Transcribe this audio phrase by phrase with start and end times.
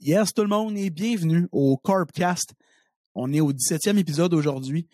[0.00, 2.54] Yes, tout le monde et bienvenue au Corpcast.
[3.16, 4.86] On est au 17e épisode aujourd'hui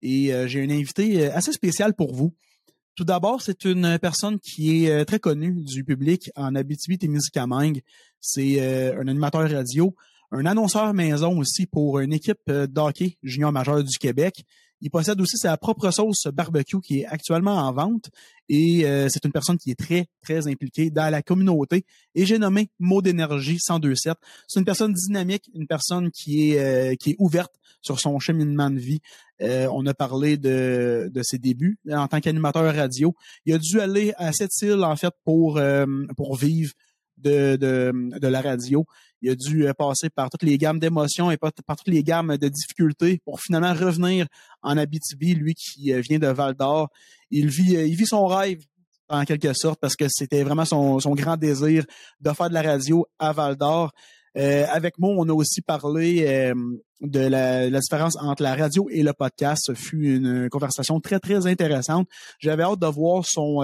[0.00, 2.32] et euh, j'ai un invité euh, assez spécial pour vous.
[2.94, 7.82] Tout d'abord, c'est une personne qui est euh, très connue du public en Abitibi-Témiscamingue.
[8.18, 9.94] C'est un animateur radio,
[10.32, 14.42] un annonceur maison aussi pour une équipe d'hockey junior majeur du Québec.
[14.80, 18.10] Il possède aussi sa propre sauce barbecue qui est actuellement en vente
[18.48, 21.84] et euh, c'est une personne qui est très, très impliquée dans la communauté.
[22.14, 24.16] Et j'ai nommé Mot d'énergie 1027.
[24.46, 28.70] C'est une personne dynamique, une personne qui est, euh, qui est ouverte sur son cheminement
[28.70, 29.00] de vie.
[29.42, 33.14] Euh, on a parlé de, de ses débuts en tant qu'animateur radio.
[33.44, 35.86] Il a dû aller à cette île, en fait, pour, euh,
[36.16, 36.72] pour vivre
[37.18, 38.84] de, de, la radio.
[39.22, 42.36] Il a dû euh, passer par toutes les gammes d'émotions et par, toutes les gammes
[42.36, 44.26] de difficultés pour finalement revenir
[44.62, 46.88] en Abitibi, lui qui euh, vient de Val d'Or.
[47.30, 48.60] Il vit, euh, il vit son rêve
[49.08, 51.84] en quelque sorte parce que c'était vraiment son, grand désir
[52.20, 53.92] de faire de la radio à Val d'Or.
[54.34, 56.52] Avec moi, on a aussi parlé
[57.00, 59.62] de la, différence entre la radio et le podcast.
[59.64, 62.06] Ce fut une conversation très, très intéressante.
[62.38, 63.62] J'avais hâte de voir son,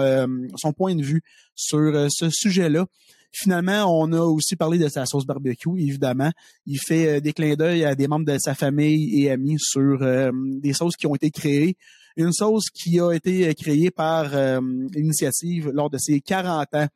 [0.55, 1.21] son point de vue
[1.53, 2.87] sur ce sujet-là.
[3.35, 6.31] Finalement, on a aussi parlé de sa sauce barbecue, évidemment.
[6.67, 10.03] Il fait euh, des clins d'œil à des membres de sa famille et amis sur
[10.03, 11.75] euh, des sauces qui ont été créées.
[12.15, 14.61] Une sauce qui a été créée par euh,
[14.93, 16.87] l'initiative lors de ses 40 ans.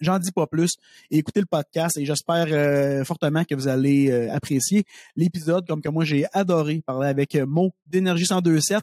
[0.00, 0.76] J'en dis pas plus.
[1.10, 4.84] Écoutez le podcast et j'espère euh, fortement que vous allez euh, apprécier
[5.16, 8.82] l'épisode comme que moi j'ai adoré parler avec euh, Mo d'énergie 1027.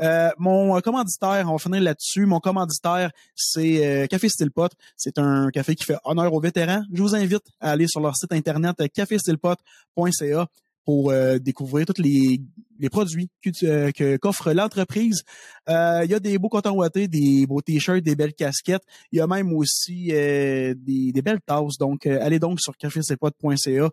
[0.00, 2.24] Euh, mon commanditaire, on va finir là-dessus.
[2.26, 4.72] Mon commanditaire, c'est euh, Café Style Pot.
[4.96, 6.82] C'est un café qui fait honneur aux vétérans.
[6.92, 10.46] Je vous invite à aller sur leur site internet caféstylepot.ca
[10.84, 12.40] pour euh, découvrir tous les,
[12.78, 15.22] les produits que, que, qu'offre l'entreprise.
[15.68, 18.84] Euh, il y a des beaux cotons ouatés, des beaux t-shirts, des belles casquettes.
[19.12, 21.78] Il y a même aussi euh, des, des, belles tasses.
[21.78, 23.90] Donc, allez donc sur caféstylepot.ca.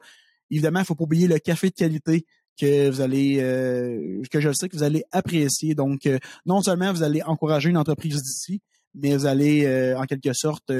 [0.50, 2.26] Évidemment, il faut pas oublier le café de qualité
[2.60, 5.76] que vous allez, euh, que je sais que vous allez apprécier.
[5.76, 8.62] Donc, euh, non seulement vous allez encourager une entreprise d'ici,
[8.96, 10.72] mais vous allez euh, en quelque sorte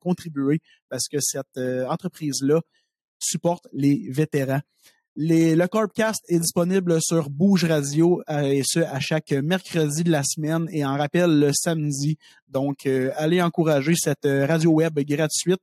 [0.00, 2.60] contribuer parce que cette entreprise-là
[3.18, 4.60] supporte les vétérans.
[5.16, 10.66] Le Corpcast est disponible sur Bouge Radio et ce à chaque mercredi de la semaine
[10.72, 12.18] et en rappel le samedi.
[12.48, 15.62] Donc, allez encourager cette radio web gratuite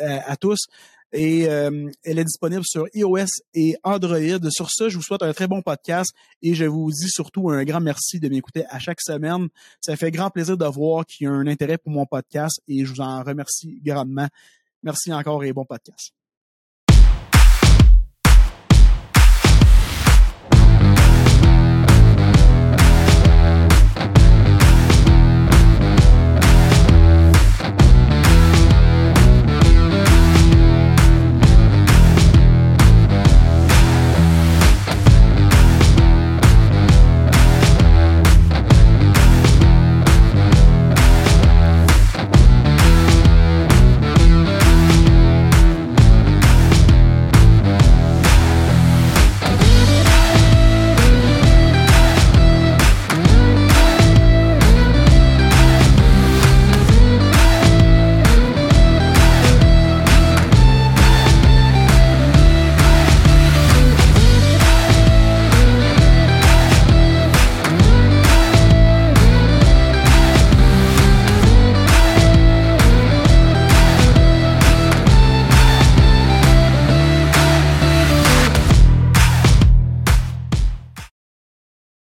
[0.00, 0.66] à tous
[1.14, 4.50] et euh, elle est disponible sur iOS et Android.
[4.50, 6.12] Sur ce, je vous souhaite un très bon podcast
[6.42, 9.48] et je vous dis surtout un grand merci de m'écouter à chaque semaine.
[9.80, 12.84] Ça fait grand plaisir de voir qu'il y a un intérêt pour mon podcast et
[12.84, 14.26] je vous en remercie grandement.
[14.82, 16.12] Merci encore et bon podcast.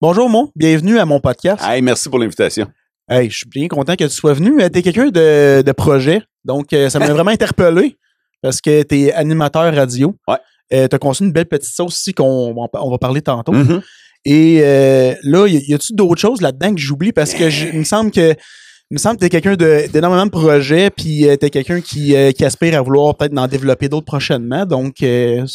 [0.01, 1.61] Bonjour Mo, bienvenue à mon podcast.
[1.63, 2.65] Hey, merci pour l'invitation.
[3.07, 4.57] Hey, je suis bien content que tu sois venu.
[4.57, 7.99] Tu es quelqu'un de, de, projet, donc euh, ça m'a vraiment interpellé
[8.41, 10.15] parce que tu es animateur radio.
[10.27, 10.37] Ouais.
[10.73, 13.51] Euh, tu as conçu une belle petite sauce aussi qu'on on va parler tantôt.
[13.51, 13.81] Mm -hmm.
[14.25, 17.11] Et euh, là, y, a-tu d'autres choses là-dedans que j'oublie?
[17.11, 18.35] Parce que je, il me semble que
[18.91, 21.49] il me semble que tu es quelqu'un d'énormément de, de, projets, puis euh, tu es
[21.49, 24.65] quelqu'un qui, euh, qui aspire à vouloir peut-être en développer d'autres prochainement.
[24.65, 25.45] Donc, euh,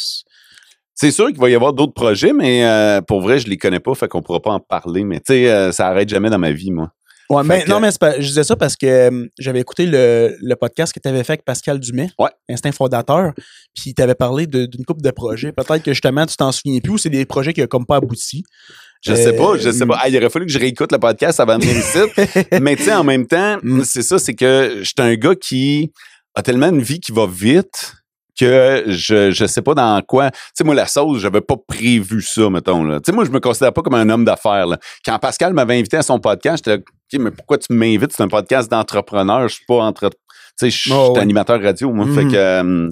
[0.99, 3.79] c'est sûr qu'il va y avoir d'autres projets, mais euh, pour vrai, je les connais
[3.79, 5.03] pas, fait qu'on pourra pas en parler.
[5.03, 6.89] Mais tu sais, euh, ça arrête jamais dans ma vie, moi.
[7.29, 10.35] Ouais, mais que, non, mais pas, je disais ça parce que euh, j'avais écouté le,
[10.41, 12.29] le, podcast que tu avais fait avec Pascal Dumais, ouais.
[12.49, 13.33] Instinct Fondateur,
[13.75, 15.51] puis tu avais parlé d'une couple de projets.
[15.51, 17.97] Peut-être que justement, tu t'en souviens plus ou c'est des projets qui n'ont comme pas
[17.97, 18.43] abouti.
[19.05, 19.99] Je sais pas, je sais pas.
[20.01, 22.47] Ah, il aurait fallu que je réécoute le podcast avant de venir ici.
[22.61, 23.83] mais tu sais, en même temps, mm.
[23.83, 25.91] c'est ça, c'est que j'étais un gars qui
[26.33, 27.96] a tellement une vie qui va vite
[28.39, 30.31] que je je sais pas dans quoi.
[30.31, 32.87] Tu sais, moi, la sauce, j'avais pas prévu ça, mettons.
[32.99, 34.67] Tu sais, moi, je me considère pas comme un homme d'affaires.
[35.05, 38.11] Quand Pascal m'avait invité à son podcast, j'étais là, OK, mais pourquoi tu m'invites?
[38.13, 39.47] C'est un podcast d'entrepreneur.
[39.47, 40.09] Je suis pas entre.
[40.09, 40.15] Tu
[40.57, 41.19] sais, je suis oh, ouais.
[41.21, 42.05] animateur radio, moi.
[42.05, 42.15] Mm.
[42.15, 42.35] Fait que.
[42.35, 42.89] Euh,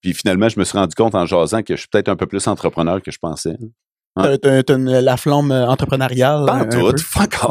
[0.00, 2.26] Puis finalement, je me suis rendu compte en jasant que je suis peut-être un peu
[2.26, 3.56] plus entrepreneur que je pensais.
[4.16, 6.44] T'as, t'as- t'as une- la flamme euh, entrepreneuriale.
[6.46, 6.92] Pas un tout.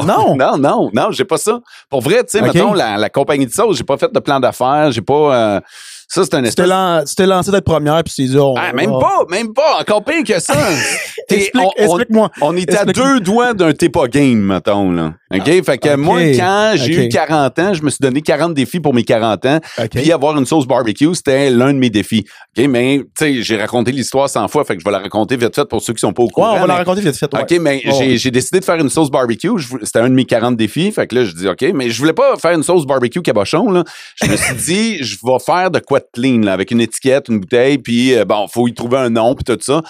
[0.06, 0.34] Non.
[0.38, 1.60] non, non, non, j'ai pas ça.
[1.90, 4.40] Pour vrai, tu sais, mettons, la, la compagnie de sauce, j'ai pas fait de plan
[4.40, 5.56] d'affaires, j'ai pas...
[5.56, 5.60] euh,
[6.08, 7.14] ça, c'est un espèce...
[7.14, 10.24] t'es lancé d'être première, puis t'es dit, oh, Ah, même pas, même pas, encore pire
[10.24, 10.54] que ça.
[11.28, 12.30] T'es- Explique, on- on, explique-moi.
[12.42, 15.14] on était à deux doigts d'un t'es pas game, mettons, là.
[15.34, 15.44] OK?
[15.64, 18.94] fait que moi, quand j'ai eu 40 ans, je me suis donné 40 défis pour
[18.94, 19.58] mes 40 ans.
[19.78, 19.88] OK.
[19.90, 22.24] Puis avoir une sauce barbecue, c'était l'un de mes défis.
[22.56, 22.66] OK?
[22.68, 25.54] Mais, tu sais, j'ai raconté l'histoire 100 fois, fait que je vais la raconter vite
[25.54, 26.54] fait pour ceux qui sont pas au Ouais, courant.
[26.56, 27.32] on va la raconter vite fait.
[27.34, 27.42] ouais.
[27.42, 29.48] OK, mais Oh, j'ai, décidé de faire une sauce barbecue.
[29.82, 30.92] C'était un de mes 40 défis.
[30.92, 33.70] Fait que là, je dis OK, mais je voulais pas faire une sauce barbecue cabochon.
[33.70, 33.82] Là.
[34.22, 37.28] Je me suis dit, je vais faire de quoi de clean, là, avec une étiquette,
[37.28, 39.82] une bouteille, puis euh, bon, faut y trouver un nom, puis tout ça.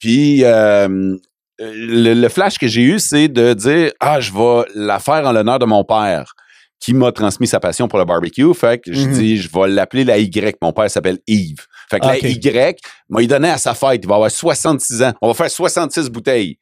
[0.00, 1.16] Puis euh,
[1.58, 5.32] le, le flash que j'ai eu, c'est de dire Ah, je vais la faire en
[5.32, 6.34] l'honneur de mon père
[6.80, 8.52] qui m'a transmis sa passion pour le barbecue.
[8.54, 9.12] Fait que je Mhm.
[9.14, 10.56] dis, je vais l'appeler la Y.
[10.60, 11.64] Mon père s'appelle Yves.
[11.90, 12.18] Fait que la.
[12.18, 12.76] Y,
[13.08, 14.00] m'a il donné à sa fête.
[14.02, 15.12] Il va avoir 66 ans.
[15.22, 16.58] On va faire 66 bouteilles.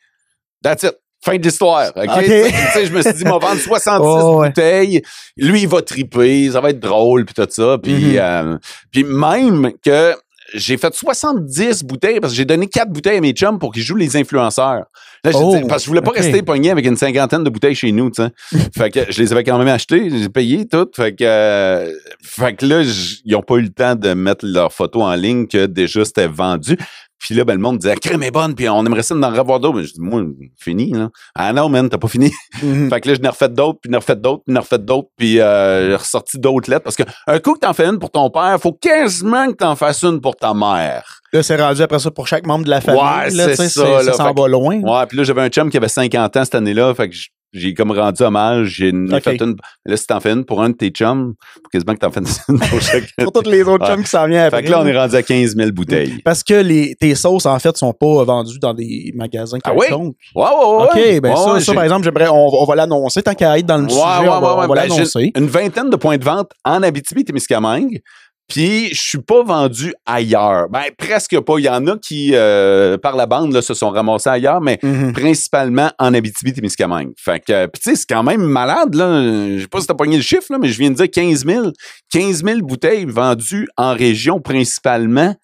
[0.63, 0.93] That's it.
[1.25, 1.93] Fin de l'histoire.
[1.97, 2.05] OK?
[2.05, 2.25] Ok.
[2.25, 2.29] Tu
[2.73, 4.49] sais, je me suis dit, va vendre 66 Oh, ouais.
[4.49, 5.03] bouteilles.
[5.37, 6.51] Lui, il va triper.
[6.51, 7.79] Ça va être drôle, puis tout ça.
[7.83, 8.59] Puis, euh,
[8.91, 10.15] puis même que
[10.55, 13.83] j'ai fait 70 bouteilles parce que j'ai donné 4 bouteilles à mes chums pour qu'ils
[13.83, 14.85] jouent les influenceurs.
[15.25, 17.75] Là, Oh, dis- parce que je voulais pas rester pogné avec une cinquantaine de bouteilles
[17.77, 18.31] chez nous, tu sais.
[18.77, 20.97] fait que je les avais quand même achetées, j'ai payé toutes.
[20.97, 22.83] Fait que, euh, fait que là,
[23.25, 26.27] ils ont pas eu le temps de mettre leurs photos en ligne que déjà c'était
[26.27, 26.77] vendu.
[27.23, 29.61] Puis là, ben, le monde disait, crème est bonne, puis on aimerait ça d'en revoir
[29.61, 29.79] d'autres.
[29.79, 30.23] Mais je dis, moi,
[30.59, 31.09] fini, là.
[31.37, 32.31] Ah non, man, t'as pas fini.
[32.63, 32.91] Mhm.
[32.91, 34.63] Fait que là, je n'ai refait d'autres, puis j'en ai refait d'autres, puis j'en ai
[34.63, 36.85] refait d'autres, puis euh, j'ai ressorti d'autres lettres.
[36.85, 39.75] Parce que un coup que t'en fais une pour ton père, faut quasiment que t'en
[39.77, 41.21] fasses une pour ta mère.
[41.33, 43.01] Là, c'est rendu après ça pour chaque membre de la famille.
[43.01, 44.03] Ouais, là, ça, là.
[44.05, 44.81] Ça s'en va loin.
[44.81, 47.29] Ouais, puis là, j'avais un chum qui avait 50 ans cette année-là, fait que j-
[47.53, 48.69] j'ai comme rendu hommage.
[48.79, 49.23] J'ai une- Ok.
[49.23, 49.57] fait une.
[49.85, 52.41] Là, si t'en fais une pour un de tes chums, faut quasiment que t'en fasses
[52.49, 53.05] une pour chaque.
[53.19, 53.95] Pour tous les autres Ouais.
[53.95, 54.59] chums qui s'en viennent après.
[54.59, 56.21] fait que là, on est rendu à 15 000 bouteilles.
[56.25, 59.87] Parce que les, tes sauces, en fait, sont pas vendues dans des magasins Ah oui?
[59.91, 60.03] Ouais, ouais,
[60.35, 60.85] ouais.
[60.85, 63.23] OK, ben Ouais, ça, ouais, ça, par exemple, j'aimerais, on, va- on va l'annoncer.
[63.23, 64.69] Tant qu'à être dans le Ouais, sujet, ouais, on va, ouais, on va.
[64.69, 65.33] Ben, l'annoncer.
[65.37, 68.01] une vingtaine de points de vente en Abitibi-Témiscamingue.
[68.53, 70.69] Puis, je suis pas vendu ailleurs.
[70.69, 71.55] Ben, presque pas.
[71.59, 74.79] Il y en a qui, euh, par la bande, là, se sont ramassés ailleurs, mais
[74.83, 75.15] Mhm.
[75.15, 77.13] principalement en Abitibi-Témiscamingue.
[77.19, 79.23] Fait que, euh, puis tu sais, c'est quand même malade, là.
[79.57, 81.47] Je sais pas si t'as pogné le chiffre, là, mais je viens de dire 15
[81.47, 81.69] 000.
[82.13, 85.35] 15 000 bouteilles vendues en région principalement.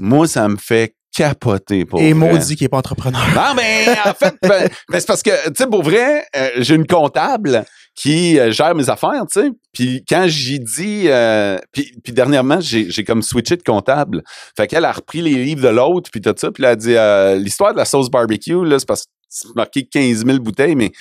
[0.00, 2.32] Moi, ça me fait capoter pour Et vrai.
[2.32, 3.20] maudit qui est pas entrepreneur.
[3.34, 6.74] Non, mais en fait, ben, ben, c'est parce que, tu sais, pour vrai, euh, j'ai
[6.74, 7.64] une comptable
[7.98, 9.50] qui euh, gère mes affaires, tu sais.
[9.72, 14.22] Puis quand j'ai dit, euh, puis, puis dernièrement, j'ai comme switché de comptable.
[14.56, 16.52] Fait qu'elle a repris les livres de l'autre, puis tout ça.
[16.52, 19.48] Puis elle a dit, euh, l'histoire de la sauce barbecue, là, c'est parce que c'est
[19.56, 20.92] marqué 15 000 bouteilles, mais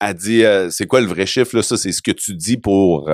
[0.00, 1.64] elle dit, euh, c'est quoi le vrai chiffre, là?
[1.64, 3.10] Ça, c'est ce que tu dis pour...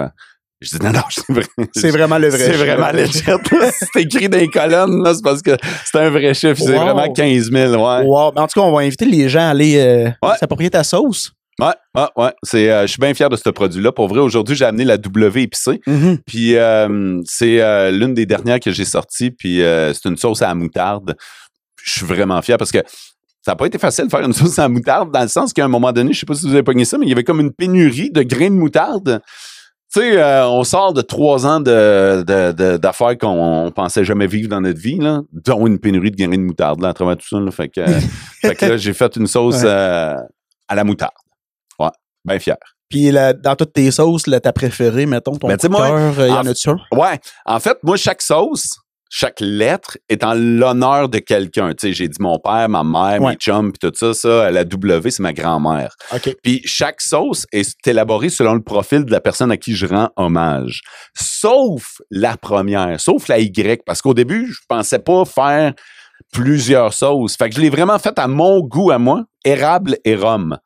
[0.60, 1.46] je dis, non, non, c'est vrai.
[1.74, 2.38] C'est vraiment le vrai.
[2.38, 3.22] C'est vraiment legit.
[3.94, 6.60] c'est écrit dans les colonnes, là, c'est parce que c'est un vrai chiffre.
[6.60, 8.04] C'est vraiment 15 000, ouais.
[8.04, 8.32] Wow.
[8.34, 10.36] Mais En tout cas, on va inviter les gens à aller euh, Ouais.
[10.38, 11.32] s'approprier ta sauce.
[11.58, 12.32] Ouais, ouais, ouais.
[12.42, 13.90] C'est, euh, je suis bien fier de ce produit-là.
[13.92, 15.80] Pour vrai, aujourd'hui, j'ai amené la W épicée.
[15.86, 16.18] Mhm.
[16.26, 19.30] Puis euh, c'est euh, l'une des dernières que j'ai sorties.
[19.30, 21.16] Puis euh, c'est une sauce à la moutarde.
[21.82, 22.78] Je suis vraiment fier parce que
[23.42, 25.52] ça n'a pas été facile de faire une sauce à la moutarde dans le sens
[25.52, 27.12] qu'à un moment donné, je sais pas si vous avez pogné ça, mais il y
[27.12, 29.22] avait comme une pénurie de grains de moutarde.
[29.94, 34.48] Tu sais, euh, on sort de trois ans de, d'affaires qu'on on pensait jamais vivre
[34.50, 37.28] dans notre vie, là, dont une pénurie de grains de moutarde là, à travers tout
[37.28, 37.38] ça.
[37.40, 38.00] Là, fait, que, euh,
[38.42, 39.70] fait que là, j'ai fait une sauce Ouais.
[39.70, 41.12] à la moutarde.
[42.26, 42.56] Bien fier.
[42.88, 45.68] Puis la- dans toutes tes sauces, là, ta préférée, mettons, ton Ben, coup tu sais,
[45.68, 46.78] de moi, cœur, euh, y en a-tu un?
[46.92, 47.18] Ouais.
[47.44, 48.76] En fait, moi, chaque sauce,
[49.10, 51.70] chaque lettre est en l'honneur de quelqu'un.
[51.70, 53.30] Tu sais, j'ai dit mon père, ma mère, Ouais.
[53.32, 54.14] mes chums, puis tout ça.
[54.14, 55.94] Ça, la W, c'est ma grand-mère.
[56.14, 56.34] OK.
[56.42, 60.10] Puis chaque sauce est élaborée selon le profil de la personne à qui je rends
[60.16, 60.82] hommage.
[61.14, 65.72] Sauf la première, sauf la Y, parce qu'au début, je pensais pas faire
[66.32, 67.36] plusieurs sauces.
[67.36, 70.56] Fait que je l'ai vraiment fait à mon goût à moi, érable et rhum.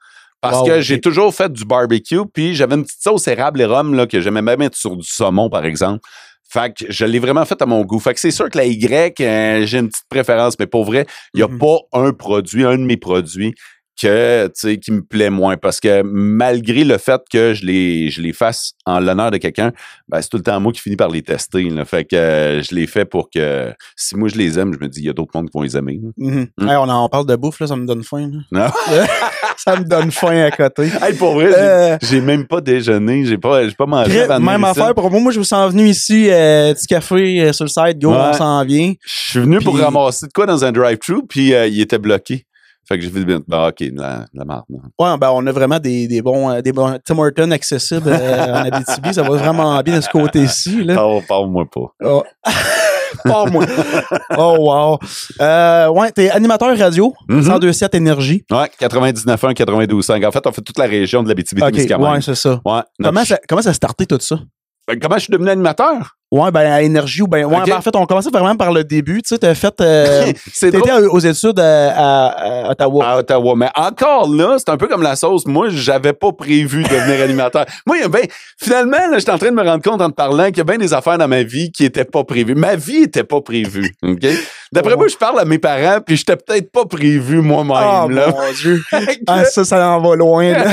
[0.41, 3.67] Parce Wow, que j'ai toujours fait du barbecue, puis j'avais une petite sauce érable et
[3.67, 6.01] rhum là, que j'aimais bien mettre sur du saumon, par exemple.
[6.49, 8.01] Fait que je l'ai vraiment fait à mon goût.
[8.01, 11.07] Fait que c'est sûr que la Y, euh, j'ai une petite préférence, mais pour vrai,
[11.35, 11.59] il n'y a Mhm.
[11.59, 13.55] pas un produit, un de mes produits
[14.01, 15.57] que, tu sais, qui me plaît moins.
[15.57, 19.73] Parce que malgré le fait que je les, je les fasse en l'honneur de quelqu'un,
[20.09, 21.69] ben, c'est tout le temps moi qui finis par les tester.
[21.71, 21.85] là.
[21.85, 24.89] Fait que euh, je les fais pour que si moi je les aime, je me
[24.89, 26.01] dis, il y a d'autres mondes qui vont les aimer.
[26.17, 26.41] Mm.
[26.63, 28.31] Hey, on en parle de bouffe, là, ça me donne faim.
[28.51, 28.67] là.
[28.67, 29.05] Non?
[29.57, 30.89] ça me donne faim à côté.
[31.03, 34.41] Hey, pour vrai, j'ai- Euh, j'ai même pas déjeuné, j'ai pas, j'ai pas mangé avant
[34.41, 35.21] même affaire pour moi.
[35.21, 38.17] Moi, je me sens venu ici, euh, petit café euh, sur le site, go, Ouais.
[38.19, 38.95] on s'en vient.
[39.05, 42.47] Je suis venu pour ramasser de quoi dans un drive-thru, puis euh, il était bloqué.
[42.91, 44.65] Fait que j'ai fait, ben, ok, la, la là.
[44.99, 48.47] Ouais, ben, on a vraiment des, des bons, euh, des bons Tim Hortons accessibles euh,
[48.53, 49.15] en Abitibi.
[49.15, 50.97] Ça va vraiment bien de ce côté-ci, là.
[50.97, 51.95] Parle- Parle-moi pas.
[52.05, 52.25] Oh.
[53.25, 53.65] Pas moi.
[54.39, 54.99] Oh, wow.
[55.41, 57.43] Euh, ouais, t'es animateur radio, Mhm.
[57.43, 58.45] 102.7 Énergie.
[58.51, 60.25] Ouais, 99.1, 92.5.
[60.27, 62.61] En fait, on fait toute la région de la BTB OK, ouais, c'est ça.
[62.65, 62.81] Ouais.
[63.03, 64.39] Comment ça, comment ça a starté tout ça?
[65.03, 66.17] Comment je suis devenu animateur?
[66.31, 68.85] Ouais, ben, à Énergie ou ben, ouais, ben, en fait, on commençait vraiment par le
[68.85, 69.21] début.
[69.21, 71.91] Tu sais, t'as fait, euh, t'étais aux études à,
[72.29, 73.05] à- à Ottawa.
[73.05, 73.55] À Ottawa.
[73.57, 75.45] Mais encore là, c'est un peu comme la sauce.
[75.47, 77.67] Moi, j'avais pas prévu de devenir animateur.
[77.85, 78.23] Moi, il y a ben,
[78.63, 80.65] finalement, là, j'étais en train de me rendre compte en te parlant qu'il y a
[80.65, 82.55] bien des affaires dans ma vie qui étaient pas prévues.
[82.55, 83.93] Ma vie était pas prévue.
[84.05, 84.25] OK?
[84.73, 84.99] D'après Ouais.
[84.99, 87.75] moi, je parle à mes parents, puis j'étais peut-être pas prévu moi-même.
[87.77, 88.29] Ah, là.
[88.29, 88.81] mon Dieu.
[89.27, 90.65] Ah, ça, ça en va loin, là.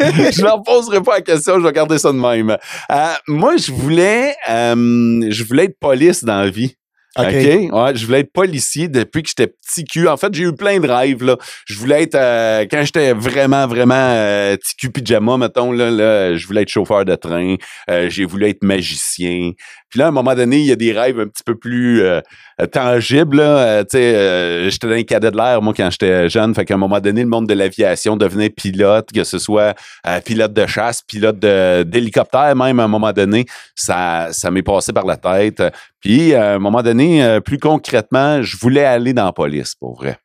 [0.30, 2.56] je leur poserai pas la question, je vais garder ça de même.
[2.90, 6.76] Euh, moi, je voulais, euh, je voulais être police dans la vie.
[7.16, 7.26] OK?
[7.26, 10.08] Ouais, je voulais être policier depuis que j'étais petit cul.
[10.08, 11.36] En fait, j'ai eu plein de rêves, là.
[11.66, 16.34] Je voulais être, euh, quand j'étais vraiment, vraiment euh, petit cul pyjama, mettons, là, là,
[16.34, 17.54] je voulais être chauffeur de train.
[17.88, 19.52] Euh, j'ai voulu être magicien.
[19.94, 22.02] Puis là, à un moment donné, il y a des rêves un petit peu plus
[22.02, 22.20] euh,
[22.60, 23.38] euh, tangibles.
[23.38, 26.52] Euh, tu sais, euh, j'étais dans les cadets de l'air, moi, quand j'étais jeune.
[26.52, 29.76] Fait qu'à un moment donné, le monde de l'aviation devenait pilote, que ce soit
[30.08, 33.46] euh, pilote de chasse, pilote d'hélicoptère, même, à un moment donné.
[33.76, 35.62] Ça, ça m'est passé par la tête.
[36.00, 40.18] Puis, à un moment donné, plus concrètement, je voulais aller dans la police, pour vrai.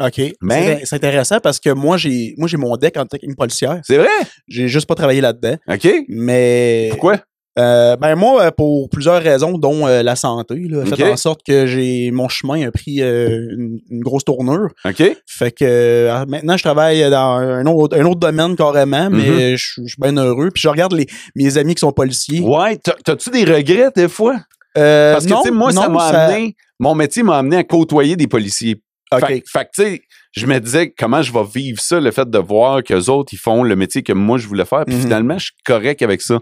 [0.00, 0.20] OK.
[0.40, 3.80] Mais- C'est- C'est intéressant parce que moi, j'ai moi j'ai mon deck en technique policière.
[3.82, 4.08] C'est vrai?
[4.46, 5.56] J'ai juste pas travaillé là-dedans.
[5.68, 5.88] OK?
[6.08, 6.88] Mais.
[6.90, 7.18] Pourquoi?
[7.58, 11.40] Euh, ben moi, euh, pour plusieurs raisons, dont euh, la santé, là, fait en sorte
[11.46, 14.68] que j'ai mon chemin a pris euh, une, une grosse tournure.
[14.84, 15.02] OK?
[15.26, 19.56] Fait que maintenant, je travaille dans un autre, un autre domaine carrément, mais Mhm.
[19.56, 20.50] je suis je suis bien heureux.
[20.52, 22.40] Puis je regarde les, mes amis qui sont policiers.
[22.40, 22.76] Ouais.
[22.76, 24.36] t'as- T'as-tu des regrets, des fois?
[24.74, 28.82] Parce que, non, moi, ça m'a amené, mon métier m'a amené à côtoyer des policiers.
[29.12, 29.20] OK.
[29.26, 32.28] Fait, fait que, tu sais, je me disais comment je vais vivre ça, le fait
[32.28, 34.84] de voir qu'eux autres, ils font le métier que moi, je voulais faire.
[34.84, 35.00] Puis Mhm.
[35.02, 36.40] finalement, je suis correct avec ça.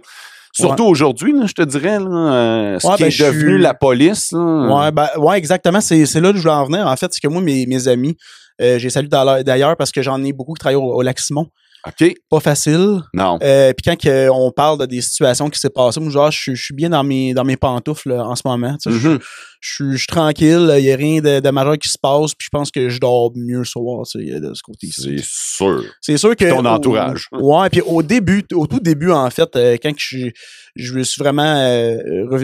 [0.56, 4.32] Surtout aujourd'hui, je te dirais, là, euh, ce Ouais, qui ben, est devenu la police.
[4.32, 4.38] là.
[4.84, 5.80] Ouais, ben, ouais, exactement.
[5.80, 6.86] C'est, c'est là que je voulais en venir.
[6.86, 8.16] En fait, c'est que moi, mes, mes amis,
[8.60, 11.48] euh, j'ai salué d'ailleurs parce que j'en ai beaucoup qui travaillent au, au Lac Simon.
[11.86, 12.14] OK?
[12.30, 13.00] Pas facile.
[13.12, 13.38] Non.
[13.42, 16.38] Euh, Puis quand que on parle de des situations qui s'est passées, moi, genre, je,
[16.38, 18.76] suis- je suis bien dans mes, dans mes pantoufles là, en ce moment.
[18.78, 18.90] sais.
[18.90, 19.18] Je-.
[19.60, 20.72] Je suis- je suis tranquille.
[20.78, 22.34] Il n'y a rien de, de majeur qui se passe.
[22.34, 25.02] Puis je pense que je dors mieux ce soir de ce côté-ci.
[25.18, 25.82] C'est sûr.
[26.00, 26.48] C'est sûr que.
[26.50, 27.28] Ton au- entourage.
[27.32, 30.28] ouais, puis au début, au tout début, en fait, euh, quand je,
[30.76, 31.42] je me suis vraiment.
[31.44, 31.98] euh,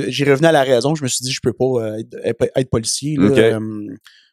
[0.08, 2.70] j'ai revenu à la raison, je me suis dit, je peux pas euh, être, être
[2.70, 3.16] policier.
[3.16, 3.26] là.
[3.28, 3.62] Ok.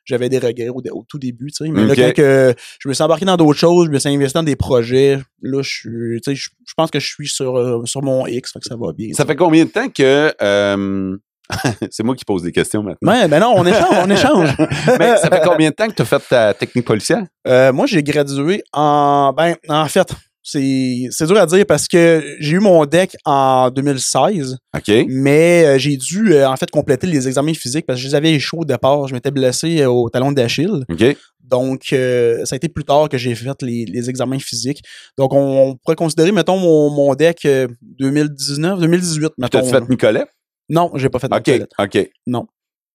[0.07, 1.69] J'avais des regrets au, au tout début, tu sais.
[1.71, 4.33] Mais là, quand que je me suis embarqué dans d'autres choses, je me suis investi
[4.33, 6.21] dans des projets, là, je suis.
[6.21, 8.65] Tu sais, je, je pense que je suis sur, euh, sur mon X, fait que
[8.65, 9.13] ça va bien.
[9.13, 10.33] Ça fait combien de temps que.
[10.41, 11.17] euh,
[11.91, 13.09] c'est moi qui pose des questions maintenant.
[13.11, 14.49] Ouais, ben non, on échange, on échange.
[14.99, 17.23] Mais ça fait combien de temps que tu as fait ta technique policière?
[17.47, 19.33] Euh, moi, j'ai gradué en.
[19.35, 20.13] Ben, en fait,
[20.49, 24.91] c'est dur à dire parce que j'ai eu mon deck en 2016, OK?
[25.09, 28.15] mais euh, j'ai dû, euh, en fait, compléter les examens physiques parce que je les
[28.15, 29.07] avais échoués au départ.
[29.07, 30.85] Je m'étais blessé euh, au talon d'Achille.
[30.89, 31.17] OK?
[31.43, 34.81] Donc, euh, ça a été plus tard que j'ai fait les, les examens physiques.
[35.17, 39.59] Donc, on, on pourrait considérer, mettons, mon, mon deck euh, 2019, 2018, mettons.
[39.59, 40.25] T'as-tu fait Nicolet?
[40.69, 41.71] Non, j'ai pas fait de OK, toilette.
[41.79, 42.09] OK.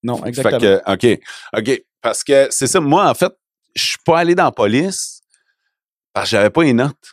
[0.03, 0.59] Non, Fait exactement.
[0.59, 1.19] que, OK,
[1.57, 1.83] OK.
[2.01, 3.31] Parce que c'est ça, moi, en fait,
[3.75, 5.21] je suis pas allé dans la police
[6.13, 7.12] parce que j'avais pas les notes.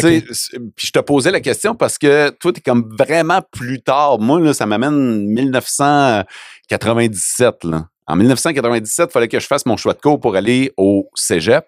[0.00, 4.18] Puis, je te posais la question parce que toi, tu es comme vraiment plus tard.
[4.18, 7.64] Moi, là, ça m'amène 1997.
[7.64, 7.86] Là.
[8.06, 11.64] En 1997, il fallait que je fasse mon choix de cours pour aller au cégep.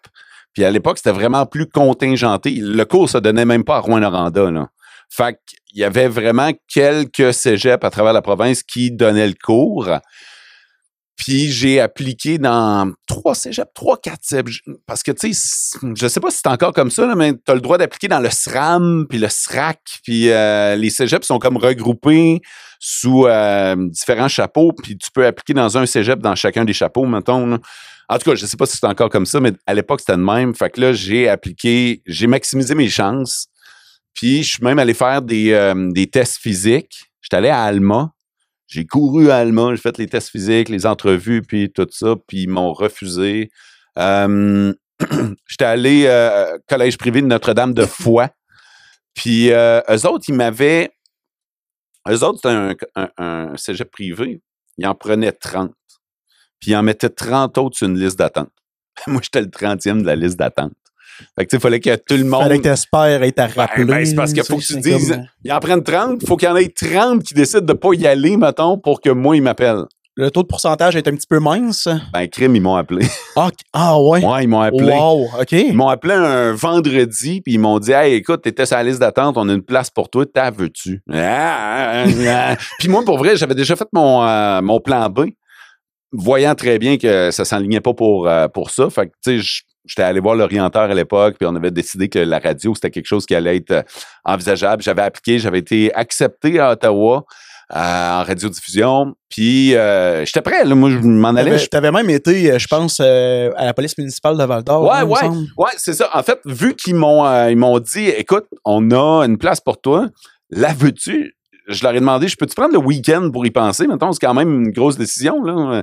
[0.55, 2.51] Puis à l'époque, c'était vraiment plus contingenté.
[2.51, 4.69] Le cours se donnait même pas à Rouen-Noranda.
[5.11, 9.89] Fait qu'il y avait vraiment quelques cégeps à travers la province qui donnaient le cours.
[11.19, 14.61] Puis j'ai appliqué dans trois cégeps, trois, quatre cégeps.
[14.87, 17.55] Parce que, tu sais, je sais pas si c'est encore comme ça, mais tu as
[17.55, 21.57] le droit d'appliquer dans le SRAM, puis le SRAC, puis euh, les cégeps sont comme
[21.57, 22.41] regroupés
[22.79, 27.05] sous euh, différents chapeaux, puis tu peux appliquer dans un cégep dans chacun des chapeaux,
[27.05, 27.47] mettons.
[27.47, 27.59] là.
[28.09, 30.17] En tout cas, je sais pas si c'est encore comme ça, mais à l'époque, c'était
[30.17, 30.55] le même.
[30.55, 33.49] Fait que là, j'ai appliqué, j'ai maximisé mes chances.
[34.15, 37.11] Puis je suis même allé faire des, euh, des tests physiques.
[37.21, 38.13] J'étais allé à Alma.
[38.69, 42.43] J'ai couru à Alma, j'ai fait les tests physiques, les entrevues, puis tout ça, puis
[42.43, 43.51] ils m'ont refusé.
[43.99, 44.75] Euh,
[45.49, 48.29] J'étais allé euh, collège privé de Notre-Dame de Foix.
[49.15, 50.91] Puis euh, eux autres, ils m'avaient...
[52.09, 54.43] Eux autres, c'était un, un, un cégep privé.
[54.77, 55.73] Ils en prenaient 30.
[56.61, 58.53] Puis ils en mettaient 30 autres sur une liste d'attente.
[59.07, 60.75] Moi, j'étais le 30e de la liste d'attente.
[61.37, 62.43] Fait que, tu sais, fallait que tout le monde...
[62.43, 63.85] Fallait que t'espères être à rappeler.
[63.85, 66.37] ben, c'est parce qu'il faut que tu dises- comme- Ils en prennent 30, il faut
[66.37, 69.37] qu'il y en ait 30 qui décident de pas y aller, mettons, pour que moi,
[69.37, 69.85] ils m'appellent.
[70.21, 71.87] Le taux de pourcentage est un petit peu mince.
[72.13, 73.07] Ben, crime, ils m'ont appelé.
[73.37, 74.25] Ah, ah ouais.
[74.25, 74.93] Ouais, ils m'ont appelé.
[74.93, 75.53] Wow, OK.
[75.53, 78.99] Ils m'ont appelé un vendredi, puis ils m'ont dit Hey, écoute, t'étais sur la liste
[78.99, 81.03] d'attente, on a une place pour toi, t'as veux-tu?
[81.13, 82.57] Ah, ah, ah.
[82.81, 85.27] puis moi, pour vrai, j'avais déjà fait mon, euh, mon plan B.
[86.11, 89.61] voyant très bien que ça s'enlignait pas pour, euh, pour ça, fait que, tu sais,
[89.88, 93.07] j'étais allé voir l'orienteur à l'époque, puis on avait décidé que la radio, c'était quelque
[93.07, 93.83] chose qui allait être euh,
[94.25, 94.83] envisageable.
[94.83, 97.25] J'avais appliqué, j'avais été accepté à Ottawa.
[97.71, 99.14] en radiodiffusion.
[99.28, 101.57] Puis euh, j'étais prêt, là, moi je m'en allais.
[101.59, 104.85] Tu avais même été, je pense, à la police municipale de Val d'Or.
[104.85, 106.09] Ouais, ouais, ouais, c'est ça.
[106.14, 110.07] En fait, vu qu'ils m'ont ils m'ont dit, écoute, on a une place pour toi,
[110.50, 111.35] la veux-tu?
[111.68, 113.87] Je leur ai demandé, je peux-tu prendre le week-end pour y penser?
[113.87, 115.42] Maintenant, c'est quand même une grosse décision.
[115.45, 115.83] Là.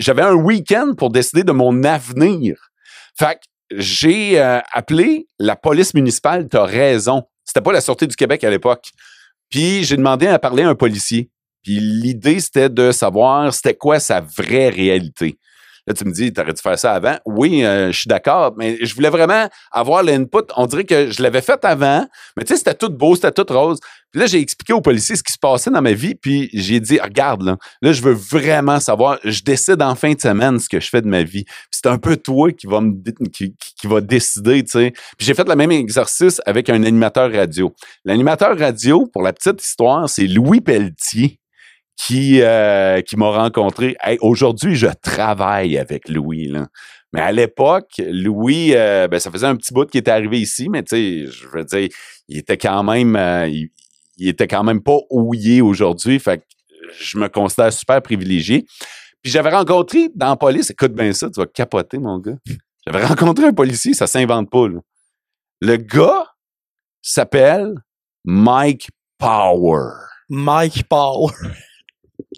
[0.00, 2.56] J'avais un week-end pour décider de mon avenir.
[3.18, 3.40] Fait que
[3.76, 7.24] j'ai euh, appelé la police municipale, t'as raison.
[7.44, 8.90] C'était pas la Sûreté du Québec à l'époque.
[9.50, 11.30] Puis j'ai demandé à parler à un policier.
[11.62, 15.38] Puis l'idée, c'était de savoir c'était quoi sa vraie réalité.
[15.86, 17.16] Là, tu me dis, t'aurais dû faire ça avant.
[17.26, 20.44] Oui, euh, je suis d'accord, mais je voulais vraiment avoir l'input.
[20.56, 22.06] On dirait que je l'avais fait avant,
[22.36, 23.80] mais tu sais, c'était tout beau, c'était tout rose.
[24.14, 26.78] Puis là, j'ai expliqué aux policiers ce qui se passait dans ma vie, puis j'ai
[26.78, 30.68] dit, regarde, là, là, je veux vraiment savoir, je décide en fin de semaine ce
[30.68, 31.42] que je fais de ma vie.
[31.42, 32.94] Puis c'est un peu toi qui va me
[33.32, 34.92] qui, qui va décider, tu sais.
[35.18, 37.74] Puis j'ai fait le même exercice avec un animateur radio.
[38.04, 41.40] L'animateur radio, pour la petite histoire, c'est Louis Pelletier
[41.96, 43.96] qui, euh, qui m'a rencontré.
[44.20, 46.46] Aujourd'hui, je travaille avec Louis.
[46.46, 46.68] Là.
[47.14, 50.68] Mais à l'époque, Louis, euh, ben, ça faisait un petit bout qu'il était arrivé ici,
[50.68, 51.88] mais tu sais, je veux dire,
[52.28, 53.48] il était quand même, euh,
[54.18, 54.98] était quand même pas
[55.34, 56.18] il est aujourd'hui.
[56.18, 56.44] Fait que
[56.98, 58.64] je me considère super privilégié.
[59.22, 62.36] Puis j'avais rencontré dans la police, écoute bien ça, tu vas capoter, mon gars.
[62.86, 64.68] J'avais rencontré un policier, ça s'invente pas.
[64.68, 64.80] Là.
[65.60, 66.26] Le gars
[67.00, 67.74] s'appelle
[68.24, 69.92] Mike Power.
[70.28, 71.32] Mike Power.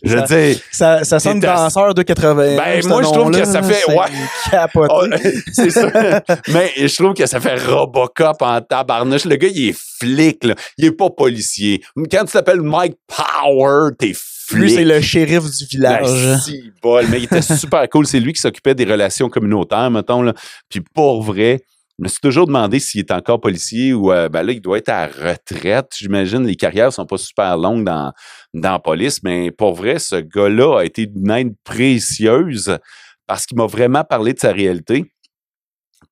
[0.03, 0.63] Je dis.
[0.73, 2.57] Ça, ça sonne danseur de 80.
[2.57, 3.85] Ben, moi, je trouve que ça fait.
[3.89, 4.87] Ouais.
[4.89, 5.05] Oh,
[5.53, 6.23] c'est ça.
[6.49, 9.25] Mais je trouve que ça fait Robocop en tabarnouche.
[9.25, 10.55] Le gars, il est flic, là.
[10.79, 11.83] Il est pas policier.
[12.11, 14.61] Quand tu t'appelles Mike Power, t'es flic.
[14.61, 16.41] Lui, c'est le shérif du village.
[16.45, 17.07] Si, bol.
[17.11, 18.07] Mais il était super cool.
[18.07, 20.35] C'est lui qui s'occupait des relations communautaires, mettons, là.
[20.69, 21.63] Puis pour vrai,
[21.99, 24.77] je me suis toujours demandé s'il est encore policier ou euh, ben là, il doit
[24.77, 25.93] être à retraite.
[25.97, 28.13] J'imagine les carrières sont pas super longues dans,
[28.53, 32.79] dans la police, mais pour vrai, ce gars-là a été d'une aide précieuse
[33.27, 35.11] parce qu'il m'a vraiment parlé de sa réalité.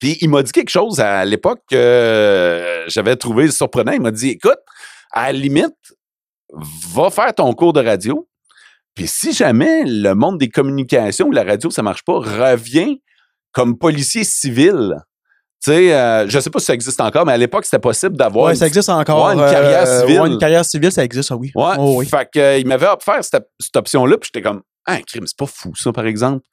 [0.01, 3.93] Puis il m'a dit quelque chose à l'époque que j'avais trouvé surprenant.
[3.93, 4.59] Il m'a dit écoute,
[5.13, 5.77] à la limite,
[6.95, 8.27] va faire ton cours de radio.
[8.95, 12.95] Puis si jamais le monde des communications ou la radio, ça marche pas, reviens
[13.53, 14.97] comme policier civil.
[15.65, 18.17] Tu sais, euh, je sais pas si ça existe encore, mais à l'époque, c'était possible
[18.19, 18.47] d'avoir.
[18.47, 19.31] Ouais, ça existe encore.
[19.31, 20.21] une carrière euh, civile.
[20.27, 21.53] une carrière civile, ça existe, oui.
[21.55, 21.73] Ouais.
[21.79, 22.07] Oh, oui.
[22.07, 25.39] Fait que, euh, il m'avait offert cette, cette option-là, puis j'étais comme, ah, crime, c'est
[25.39, 26.45] pas fou, ça, par exemple.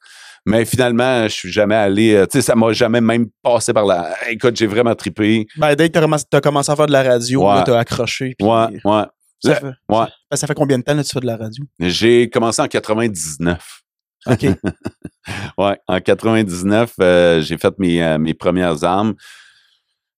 [0.45, 4.15] Mais finalement, je suis jamais allé, tu sais, ça m'a jamais même passé par là.
[4.30, 5.45] Écoute, j'ai vraiment trippé.
[5.58, 7.63] Ben, dès que t'as commencé à faire de la radio, ouais.
[7.65, 8.36] t'as accroché.
[8.41, 9.04] ouais, ouais.
[9.43, 10.06] Ça, fait, ouais.
[10.34, 11.65] Ça, fait combien de temps que tu fais de la radio?
[11.80, 13.81] J'ai commencé en 99.
[14.28, 14.46] OK.
[15.58, 19.16] ouais, en 99, euh, j'ai fait mes, euh, mes premières armes.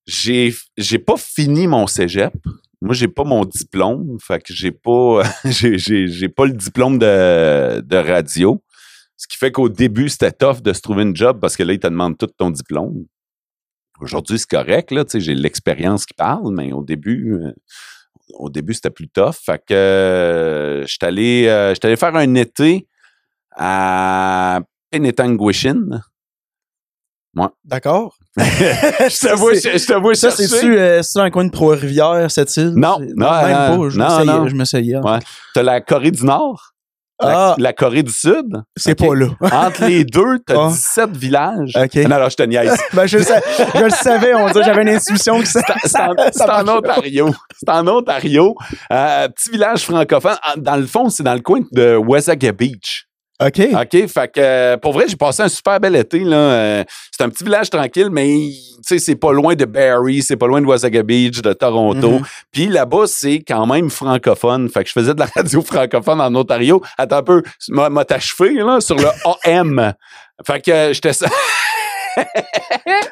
[0.06, 2.34] J'ai, j'ai pas fini mon cégep.
[2.82, 4.18] Moi, j'ai pas mon diplôme.
[4.22, 8.62] Fait que j'ai pas, j'ai, j'ai, pas le diplôme de, de radio.
[9.16, 11.74] Ce qui fait qu'au début, c'était tough de se trouver une job parce que là,
[11.74, 13.06] ils te demandent tout ton diplôme.
[14.02, 17.54] Aujourd'hui, c'est correct, là, j'ai l'expérience qui parle, mais au début, euh,
[18.34, 19.36] au début, c'était plus tough.
[19.46, 22.88] Fait que j'étais allé, allé faire un été
[23.56, 24.62] à
[24.92, 26.02] Penetanguishene.
[27.36, 27.52] Moi.
[27.66, 28.16] D'accord.
[28.38, 30.30] je t'avoue, je t'avoue, ça.
[30.30, 32.74] C'est-tu euh, un coin de Trois-Rivières, cette île?
[32.76, 33.89] Non, non, non, même pas.
[33.89, 34.48] Je non.
[34.48, 35.20] Je me sais Ouais.
[35.56, 36.74] T'as la Corée du Nord?
[37.20, 37.56] Ah.
[37.58, 38.63] La, Corée du Sud?
[38.76, 39.28] C'est pas là.
[39.42, 41.74] Entre les deux, t'as as 17 villages.
[41.76, 41.96] OK.
[41.96, 42.76] Non, non, je te niaise.
[42.94, 47.30] ben, je, je, le savais, on dirait, j'avais une intuition que c'était C'est en, Ontario.
[47.58, 48.56] C'est en Ontario.
[48.92, 50.36] Euh, petit village francophone.
[50.58, 53.08] Dans le fond, c'est dans le coin de Wasaga Beach.
[53.45, 53.62] OK.
[53.73, 54.08] OK.
[54.08, 56.19] Fait que, euh, pour vrai, j'ai passé un super bel été.
[56.19, 56.38] Là.
[56.38, 58.49] Euh, c'est un petit village tranquille, mais
[58.82, 62.19] c'est pas loin de Barrie, c'est pas loin de Wasaga Beach, de Toronto.
[62.19, 62.43] Mm-hmm.
[62.51, 64.69] Puis là-bas, c'est quand même francophone.
[64.69, 66.82] Fait que je faisais de la radio francophone en Ontario.
[66.97, 69.08] Attends un peu, m'a achevé là, sur le
[69.45, 69.93] AM.
[70.45, 71.27] Fait que j'étais ça.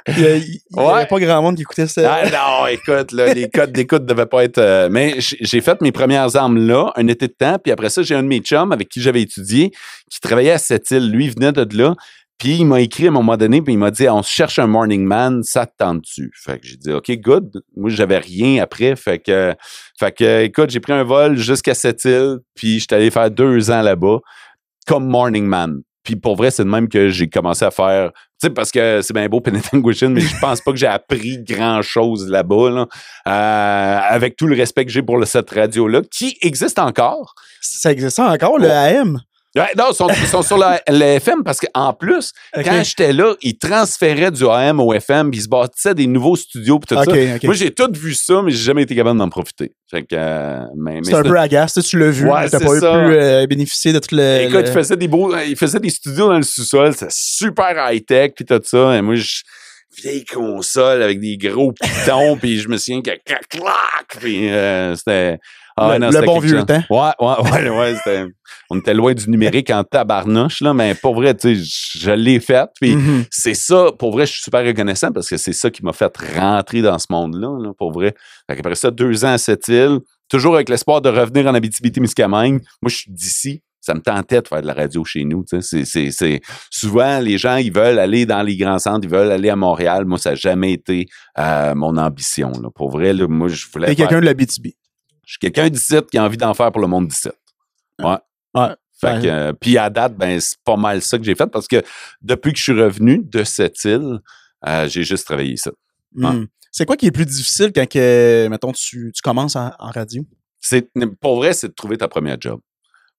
[0.08, 2.14] Il n'y avait pas grand monde qui écoutait ça.
[2.14, 4.58] Ah non, écoute, là, les codes d'écoute ne devaient pas être.
[4.58, 8.02] Euh, mais j'ai fait mes premières armes là, un été de temps, puis après ça,
[8.02, 9.72] j'ai un de mes chums avec qui j'avais étudié,
[10.10, 11.10] qui travaillait à cette île.
[11.12, 11.96] Lui, il venait de là.
[12.42, 14.58] Puis il m'a écrit à un moment donné, puis il m'a dit On se cherche
[14.58, 16.32] un morning man, ça te tente-tu?
[16.34, 17.62] Fait que j'ai dit OK, good.
[17.78, 18.96] Moi, j'avais rien après.
[18.96, 19.54] Fait que,
[20.00, 23.70] fait que écoute, j'ai pris un vol jusqu'à cette île, puis j'étais allé faire deux
[23.70, 24.18] ans là-bas
[24.88, 25.82] comme morning man.
[26.04, 28.12] Puis pour vrai, c'est de même que j'ai commencé à faire.
[28.42, 31.38] Tu sais, parce que c'est bien beau Penetanguishene, mais je pense pas que j'ai appris
[31.44, 32.88] grand-chose là-bas, là,
[33.28, 37.36] euh, avec tout le respect que j'ai pour le, cette radio-là, qui existe encore.
[37.62, 39.20] Ça existe encore, le AM?
[39.54, 43.12] Ouais, non, ils sont, ils sont sur la- le FM parce qu'en plus, quand j'étais
[43.12, 46.96] là, ils transféraient du AM au FM, puis ils se bâtissaient des nouveaux studios, puis
[46.96, 47.12] tout ça.
[47.44, 49.74] Moi, j'ai tout vu ça, mais j'ai jamais été capable d'en profiter.
[49.90, 52.60] Fait que, euh, mais, mais C'est un c'est- peu agace, tu l'as vu, Ouais, t'as
[52.60, 54.42] c'est pas eu pu euh, bénéficier de tout le.
[54.44, 57.76] Écoute, le- il faisait des beaux, il faisait des studios dans le sous-sol, c'était super
[57.92, 58.96] high-tech, puis tout ça.
[58.98, 59.42] Et moi, je,
[60.02, 64.96] vieille console avec des gros pitons, puis je me souviens que clac, clac, puis euh,
[64.96, 65.38] c'était...
[65.78, 66.82] Le- le c'était bon vieux temps.
[66.90, 68.26] Ouais, ouais, ouais, ouais.
[68.70, 72.40] On était loin du numérique en tabarnouche, là, mais pour vrai, tu sais, je l'ai
[72.40, 73.26] fait, puis Mhm.
[73.30, 76.12] c'est ça, pour vrai, je suis super reconnaissant parce que c'est ça qui m'a fait
[76.38, 78.14] rentrer dans ce monde-là, là, pour vrai.
[78.50, 82.62] Fait qu'après ça, deux ans à cette île, toujours avec l'espoir de revenir en Abitibi-Témiscamingue.
[82.82, 83.62] Moi, je suis d'ici.
[83.84, 85.44] Ça me tentait de faire de la radio chez nous.
[85.60, 86.42] C'est.
[86.70, 90.06] Souvent, les gens, ils veulent aller dans les grands centres, ils veulent aller à Montréal.
[90.06, 91.08] Moi, ça n'a jamais été
[91.40, 92.52] euh, mon ambition.
[92.62, 92.70] Là.
[92.76, 94.68] Pour vrai, là, moi, je voulais T'es quelqu'un de la BTB.
[94.68, 94.81] Je
[95.32, 97.30] suis quelqu'un d'ici qui a envie d'en faire pour le monde d'ici.
[98.00, 98.18] Ouais.
[98.54, 98.76] Ouais.
[99.00, 101.68] Fait que, euh, puis à date, ben, c'est pas mal ça que j'ai fait parce
[101.68, 101.82] que
[102.22, 104.20] depuis que je suis revenu de cette île,
[104.68, 105.72] euh, j'ai juste travaillé ça.
[106.14, 106.48] Mhm.
[106.72, 110.24] C'est quoi qui est plus difficile quand, que, mettons, tu, tu commences en, en radio?
[110.60, 110.90] C'est,
[111.20, 112.60] pour vrai, c'est de trouver ta première job.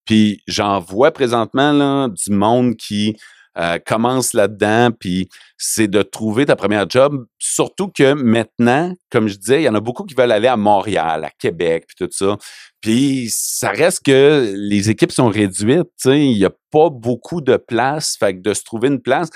[0.05, 3.17] Puis j'en vois présentement là, du monde qui
[3.59, 7.27] euh, commence là-dedans, puis c'est de trouver ta première job.
[7.39, 10.57] Surtout que maintenant, comme je disais, il y en a beaucoup qui veulent aller à
[10.57, 12.37] Montréal, à Québec, puis tout ça.
[12.81, 18.17] Puis ça reste que les équipes sont réduites, il n'y a pas beaucoup de place,
[18.19, 19.29] fait que de se trouver une place.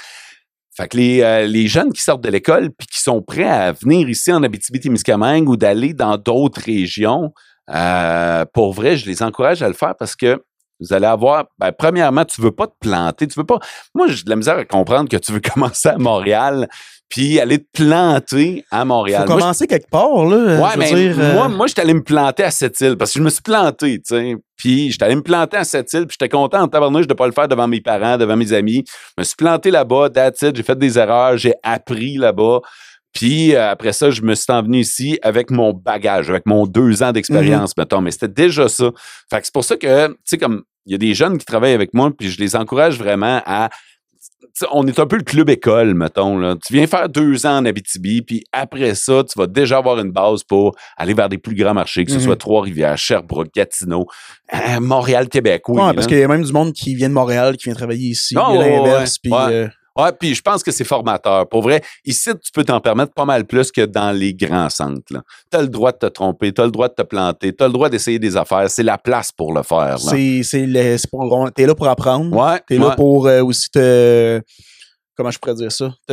[0.77, 3.73] Fait que les, euh, les jeunes qui sortent de l'école puis qui sont prêts à
[3.73, 7.33] venir ici en Abitibi-Témiscamingue ou d'aller dans d'autres régions,
[7.71, 10.43] euh, pour vrai, je les encourage à le faire parce que
[10.81, 13.59] vous allez avoir, ben, premièrement, tu veux pas te planter, tu veux pas.
[13.95, 16.69] Moi, j'ai de la misère à comprendre que tu veux commencer à Montréal
[17.09, 19.27] puis aller te planter à Faut Montréal.
[19.27, 20.61] Moi, commencer quelque part, là.
[20.61, 23.21] Ouais, mais dire, euh, moi, moi, j'étais allé me planter à cette île parce que
[23.21, 24.37] je me suis planté, tu sais.
[24.57, 27.27] Puis j'étais allé me planter à cette île, puis j'étais content en tabarnouche de pas
[27.27, 28.85] le faire devant mes parents, devant mes amis.
[29.17, 32.61] Je me suis planté là-bas, that's it, j'ai fait des erreurs, j'ai appris là-bas.
[33.17, 37.03] Puis euh, après ça, je me suis envenu ici avec mon bagage, avec mon deux
[37.03, 37.83] ans d'expérience, Mhm.
[37.83, 38.01] mettons.
[38.01, 38.91] Mais c'était déjà ça.
[39.31, 41.45] Fait que c'est pour ça que, tu sais, comme il y a des jeunes qui
[41.45, 43.69] travaillent avec moi, puis je les encourage vraiment à
[44.73, 46.39] on est un peu le club école, mettons.
[46.39, 46.55] Là.
[46.65, 50.13] Tu viens faire deux ans en Abitibi, puis après ça, tu vas déjà avoir une
[50.13, 52.23] base pour aller vers des plus grands marchés, que ce Mhm.
[52.23, 54.07] soit Trois-Rivières, Sherbrooke, Gatineau,
[54.55, 55.83] euh, Montréal, Québec, oui.
[55.83, 58.09] ouais, parce qu'il y a même du monde qui vient de Montréal, qui vient travailler
[58.09, 58.35] ici.
[58.37, 59.19] Ouais, l'inverse.
[59.27, 59.33] ouais.
[59.33, 61.49] euh, Ouais, puis je pense que c'est formateur.
[61.49, 65.03] Pour vrai, ici, tu peux t'en permettre pas mal plus que dans les grands centres.
[65.51, 67.65] Tu as le droit de te tromper, tu as le droit de te planter, tu
[67.65, 68.69] as le droit d'essayer des affaires.
[68.71, 69.79] C'est la place pour le faire.
[69.93, 69.97] Là.
[69.99, 72.35] c'est, c'est le- c'est pour- t'es là pour apprendre.
[72.37, 72.97] Ouais, T'es là ouais.
[72.97, 74.41] pour euh, aussi te.
[75.17, 75.95] Comment je pourrais dire ça?
[76.07, 76.13] Te,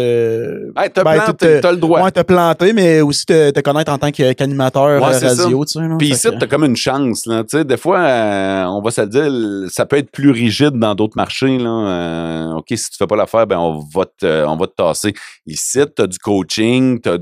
[0.78, 2.02] Hey, Ben, planté, t'as- le droit.
[2.04, 5.28] ouais, te planter, mais aussi te, te connaître en tant qu'animateur Ouais, ça.
[5.44, 5.66] radio.
[5.66, 5.80] Tu sais.
[6.00, 7.26] Puis ici, que- t'as comme une chance.
[7.26, 7.44] Là.
[7.44, 10.80] Tu sais, des fois, euh, on va se le dire, ça peut être plus rigide
[10.80, 11.58] dans d'autres marchés.
[11.58, 11.70] Là.
[11.70, 15.14] Euh, OK, si tu fais pas l'affaire, ben on va te, on va te tasser.
[15.46, 17.18] Ici, t'as du coaching, t'as,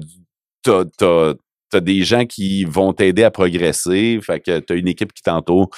[0.63, 1.34] t'as, t'as,
[1.72, 4.20] t'as des gens qui vont t'aider à progresser.
[4.22, 5.70] Fait que t'as une équipe qui t'entoure.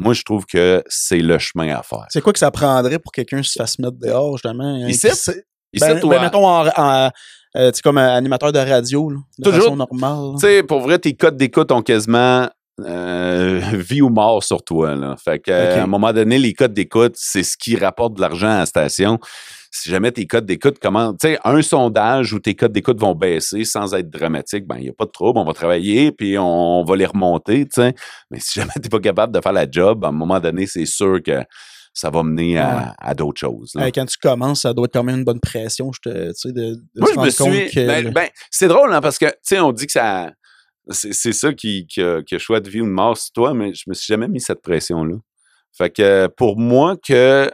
[0.00, 2.06] Moi, je trouve que c'est le chemin à faire.
[2.08, 4.76] C'est quoi que ça prendrait pour que quelqu'un se fasse mettre dehors, justement?
[4.86, 5.08] Ici?
[5.14, 7.10] Sait- Ici, ben, toi, ben, mettons, en, en,
[7.56, 9.64] euh, comme euh, animateur de radio, là, de Toujours.
[9.64, 10.34] façon normale.
[10.40, 12.48] Tu sais, pour vrai, tes codes d'écoute ont quasiment
[12.80, 14.94] euh, vie ou mort sur toi.
[14.96, 15.14] Là.
[15.22, 15.78] Fait que, euh, Ok.
[15.78, 18.66] à un moment donné, les codes d'écoute, c'est ce qui rapporte de l'argent à la
[18.66, 19.18] station.
[19.72, 23.14] Si jamais tes codes d'écoute comment, tu sais, un sondage où tes codes d'écoute vont
[23.14, 26.36] baisser sans être dramatique, ben, il n'y a pas de trouble, on va travailler puis
[26.38, 27.94] on, va les remonter, tu sais.
[28.30, 30.66] Mais si jamais tu n'es pas capable de faire la job, à un moment donné,
[30.66, 31.42] c'est sûr que
[31.92, 32.82] ça va mener à, Ouais.
[32.98, 33.72] à d'autres choses.
[33.74, 33.90] là.
[33.90, 36.52] Quand tu commences, ça doit être quand même une bonne pression, je te, tu sais,
[36.52, 37.70] de, de Moi, se je rendre me suis.
[37.74, 37.86] que...
[37.86, 40.32] ben, ben, c'est drôle, hein, parce que, tu sais, on dit que ça.
[40.88, 43.32] C'est c'est ça qui, qui, a, qui a choix de vie ou de mort sur
[43.32, 45.16] toi, mais je me suis jamais mis cette pression-là.
[45.76, 47.48] Fait que pour moi, que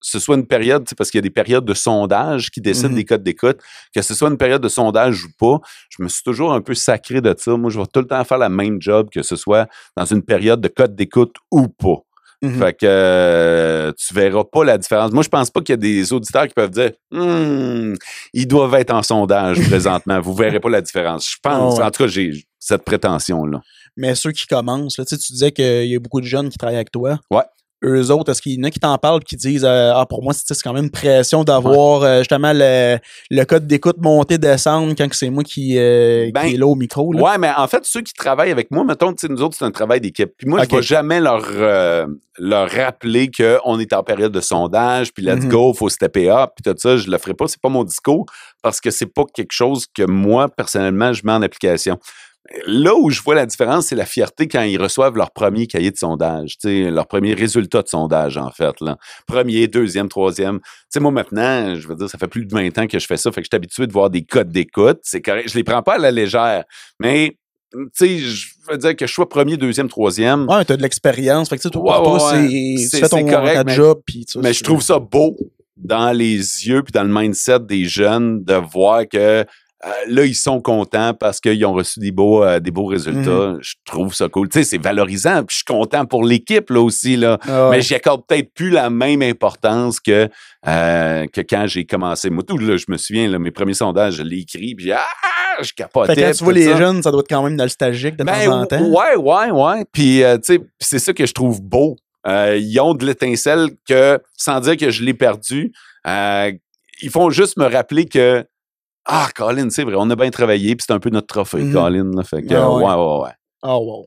[0.00, 2.94] ce soit une période, parce qu'il y a des périodes de sondage qui décident Mhm.
[2.94, 3.58] des codes d'écoute,
[3.94, 5.58] que ce soit une période de sondage ou pas,
[5.90, 7.56] je me suis toujours un peu sacré de ça.
[7.56, 10.22] Moi, je vais tout le temps faire la même job, que ce soit dans une
[10.22, 11.96] période de code d'écoute ou pas.
[12.40, 12.58] Mhm.
[12.60, 15.10] Fait que euh, tu verras pas la différence.
[15.10, 17.94] Moi, je pense pas qu'il y a des auditeurs qui peuvent dire Hmm,
[18.32, 20.20] ils doivent être en sondage présentement.
[20.20, 21.28] Vous verrez pas la différence.
[21.32, 21.84] Je pense, ouais.
[21.84, 23.60] en tout cas, j'ai cette prétention-là.
[23.96, 26.76] Mais ceux qui commencent, là, tu disais qu'il y a beaucoup de jeunes qui travaillent
[26.76, 27.18] avec toi.
[27.32, 27.42] Ouais.
[27.84, 30.04] Eux autres, est-ce qu'il y en a qui t'en parlent et qui disent euh, Ah,
[30.04, 32.98] pour moi, c'est quand même une pression d'avoir euh, justement le,
[33.30, 36.74] le code d'écoute monter, descendre quand c'est moi qui, euh, Ben, qui est là au
[36.74, 37.12] micro.
[37.12, 37.22] Là?
[37.22, 40.00] Ouais, mais en fait, ceux qui travaillent avec moi, mettons, nous autres, c'est un travail
[40.00, 40.32] d'équipe.
[40.36, 41.46] Puis moi, je vais jamais leur,
[42.38, 45.48] leur rappeler qu'on est en période de sondage, puis let's Mhm.
[45.48, 46.96] go, faut stepper up, puis tout ça.
[46.96, 47.46] Je le ferai pas.
[47.48, 48.26] C'est pas mon discours
[48.62, 51.98] parce que c'est pas quelque chose que moi, personnellement, je mets en application.
[52.66, 55.90] Là où je vois la différence, c'est la fierté quand ils reçoivent leur premier cahier
[55.90, 58.80] de sondage, leur premier résultat de sondage, en fait.
[58.80, 58.96] Là.
[59.26, 60.60] Premier, deuxième, troisième.
[60.88, 63.18] sais, moi, maintenant, je veux dire, ça fait plus de 20 ans que je fais
[63.18, 65.00] ça, fait que je suis habitué de voir des codes d'écoute.
[65.02, 65.50] C'est correct.
[65.50, 66.64] Je les prends pas à la légère.
[66.98, 67.36] Mais
[67.72, 70.48] tu sais, je veux dire que je sois premier, deuxième, troisième.
[70.48, 71.50] Ouais, t'as de l'expérience.
[71.50, 74.00] Fait que, tu toi, ouais, c'est, c'est ton correct, mais, job.
[74.36, 75.36] mais je trouve ça beau
[75.76, 79.44] dans les yeux puis dans le mindset des jeunes de voir que
[79.86, 83.52] euh, là, ils sont contents parce qu'ils ont reçu des beaux, euh, des beaux résultats.
[83.52, 83.58] Mhm.
[83.60, 84.48] Je trouve ça cool.
[84.48, 85.44] Tu sais, c'est valorisant.
[85.44, 87.16] Puis je suis content pour l'équipe, là aussi.
[87.16, 87.38] Là.
[87.48, 90.28] Ah Mais j'y accorde peut-être plus la même importance que,
[90.66, 92.28] euh, que quand j'ai commencé.
[92.28, 95.04] Moi, tout, là, je me souviens, là, mes premiers sondages, je l'ai écrit, puis ah,
[95.62, 96.16] je capotais.
[96.16, 98.66] quand tu vois les jeunes, ça doit être quand même nostalgique de ben, temps en
[98.66, 98.84] temps.
[98.84, 99.84] Ouais, ouais, ouais.
[99.92, 101.94] Puis, tu sais, c'est ça que je trouve beau.
[102.26, 105.72] ils ont de l'étincelle que, sans dire que je l'ai perdu,
[106.04, 108.44] ils font juste me rappeler que
[109.08, 111.72] ah, Colin, c'est vrai, on a bien travaillé, puis c'est un peu notre trophée, mmh.
[111.72, 112.10] Colin.
[112.14, 113.34] Là, fait que, ah, ouais, ouais, ouais.
[113.62, 114.06] Ah, wow.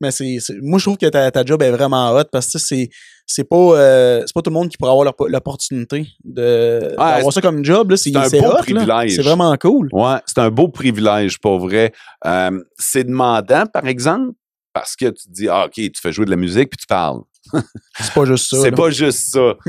[0.00, 2.90] Mais c'est, moi, je trouve que ta, ta, job est vraiment hot parce que c'est,
[3.26, 7.40] c'est pas, euh, c'est pas tout le monde qui pourrait avoir l'opportunité de, d'avoir ça
[7.40, 7.94] comme job.
[7.96, 9.16] C'est, un beau privilège.
[9.16, 9.88] C'est vraiment cool.
[9.92, 11.92] Ouais, c'est un beau privilège, pour vrai.
[12.26, 14.32] Euh, c'est demandant, par exemple,
[14.72, 16.86] parce que tu te dis, ah, OK, tu fais jouer de la musique puis tu
[16.86, 17.20] parles.
[18.00, 18.60] C'est pas juste ça.
[18.62, 19.54] C'est pas juste ça.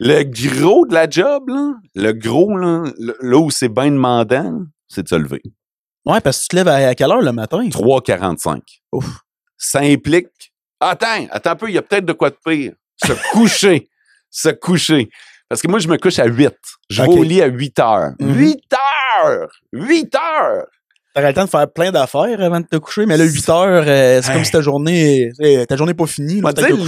[0.00, 2.84] le, gros de la job, là, le gros, là,
[3.20, 5.42] là où c'est bien demandant, c'est de se lever.
[6.06, 7.66] Ouais, parce que tu te lèves à, quelle heure le matin?
[7.66, 8.60] 3h45.
[8.92, 9.06] Ouf.
[9.56, 10.52] Ça implique.
[10.80, 12.72] Attends, attends un peu, il y a peut-être de quoi de pire.
[13.02, 13.88] Se coucher.
[14.30, 15.08] se coucher.
[15.48, 16.52] Parce que moi, je me couche à 8.
[16.90, 18.12] Je vais au lit à 8 heures.
[18.18, 18.76] 8 mm-hmm.
[19.18, 19.48] heures!
[19.72, 20.66] 8 heures!
[21.14, 23.84] T'aurais le temps de faire plein d'affaires avant de te coucher, mais là, 8 heures,
[23.86, 25.30] euh, c'est comme si ta journée,
[25.68, 26.42] ta journée n'est pas finie.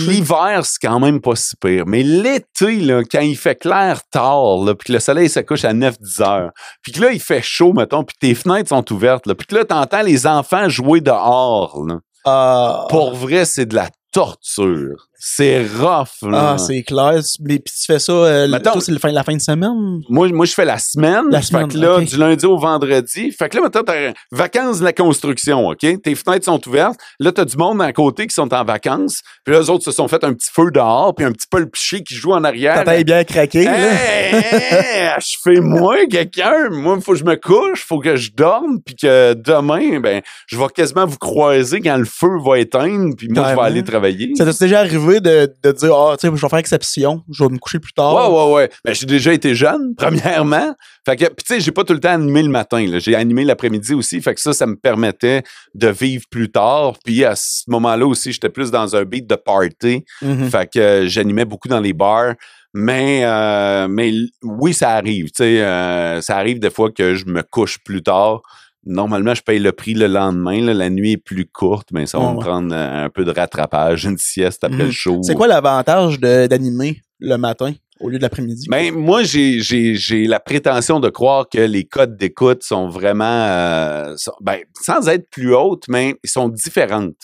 [0.09, 1.85] l'hiver, c'est quand même pas si pire.
[1.87, 5.65] Mais l'été, là, quand il fait clair tard, là, puis que le soleil se couche
[5.65, 6.51] à 9-10 heures,
[6.83, 9.55] puis que là, il fait chaud, mettons, puis tes fenêtres sont ouvertes, là, puis que
[9.55, 11.99] là, t'entends les enfants jouer dehors, là.
[12.25, 12.87] Ah.
[12.91, 15.09] Pour vrai, c'est de la torture.
[15.19, 16.53] C'est rough, là.
[16.53, 17.21] Ah, c'est clair.
[17.41, 18.47] Mais puis tu fais ça, euh,
[18.81, 20.03] c'est la fin, la fin de semaine?
[20.09, 21.25] Moi, moi, je fais la semaine.
[21.31, 23.33] La semaine, fait que là, du lundi au vendredi.
[23.33, 25.87] Fait que là, maintenant, t'as vacances de la construction, OK?
[26.03, 26.99] Tes fenêtres sont ouvertes.
[27.19, 29.23] Là, t'as du monde à côté qui sont en vacances.
[29.45, 31.61] Puis là, eux autres se sont fait un petit feu dehors, puis un petit peu
[31.61, 32.85] le piché qui joue en arrière.
[32.85, 35.19] T'as bien craqué, là.
[35.19, 36.69] je fais moi, quelqu'un.
[36.71, 40.01] Moi, il faut que je me couche, il faut que je dorme, puis que demain,
[40.01, 43.63] ben, je vais quasiment vous croiser quand le feu va éteindre, puis moi, je vais
[43.63, 44.33] aller travailler.
[44.37, 45.06] Ça t'est déjà arrivé?
[45.07, 47.93] De, de dire, ah, tu sais, je vais faire exception, je vais me coucher plus
[47.93, 48.15] tard.
[48.15, 48.71] Ouais, ouais, ouais.
[48.85, 50.75] Mais j'ai déjà été jeune, premièrement.
[51.05, 53.45] Fait que, puis tu sais, j'ai pas tout le temps animé le matin, J'ai animé
[53.45, 54.21] l'après-midi aussi.
[54.21, 55.43] Fait que ça, ça me permettait
[55.75, 56.95] de vivre plus tard.
[57.05, 60.05] Puis à ce moment-là aussi, j'étais plus dans un beat de party.
[60.23, 60.51] Mm-hmm.
[60.51, 62.35] Fait que euh, j'animais beaucoup dans les bars.
[62.75, 65.27] Mais, euh, mais oui, ça arrive.
[65.27, 68.43] Tu sais, euh, ça arrive des fois que je me couche plus tard
[68.87, 70.61] normalement, je paye le prix le lendemain.
[70.73, 74.05] La nuit est plus courte, mais ça va me prendre euh, un peu de rattrapage,
[74.05, 74.93] une sieste après le mhm.
[74.93, 75.21] show.
[75.23, 78.67] C'est quoi l'avantage d'animer le matin au lieu de l'après-midi?
[78.71, 84.61] Ben, moi, j'ai la prétention de croire que les codes d'écoute sont vraiment, euh, ben,
[84.83, 87.17] sans être plus hautes, mais ils sont différentes.